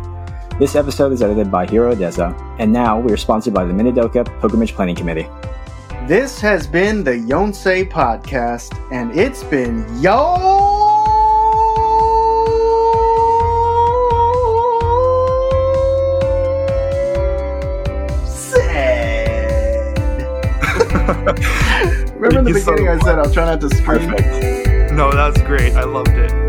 This 0.60 0.76
episode 0.76 1.12
is 1.12 1.24
edited 1.24 1.50
by 1.50 1.66
Hiro 1.66 1.96
Odeza, 1.96 2.36
and 2.60 2.72
now 2.72 3.00
we 3.00 3.12
are 3.12 3.18
sponsored 3.18 3.54
by 3.54 3.66
the 3.66 3.74
Minidoka 3.74 4.26
Pilgrimage 4.42 4.74
Planning 4.74 4.96
Committee. 4.96 5.28
This 6.08 6.40
has 6.42 6.68
been 6.68 7.04
the 7.04 7.12
Yonsei 7.14 7.90
podcast, 7.90 8.78
and 8.92 9.18
it's 9.18 9.44
been 9.44 9.86
yo 10.02 10.38
Remember 22.14 22.40
in 22.40 22.46
the 22.46 22.54
beginning 22.54 22.86
so 22.86 22.92
I 22.92 23.00
said 23.00 23.20
I'll 23.20 23.34
try 23.34 23.46
not 23.46 23.62
to 23.62 23.70
scream? 23.76 24.10
Perfect. 24.10 24.92
No, 24.94 25.12
that's 25.12 25.42
great. 25.42 25.74
I 25.74 25.84
loved 25.84 26.10
it. 26.10 26.41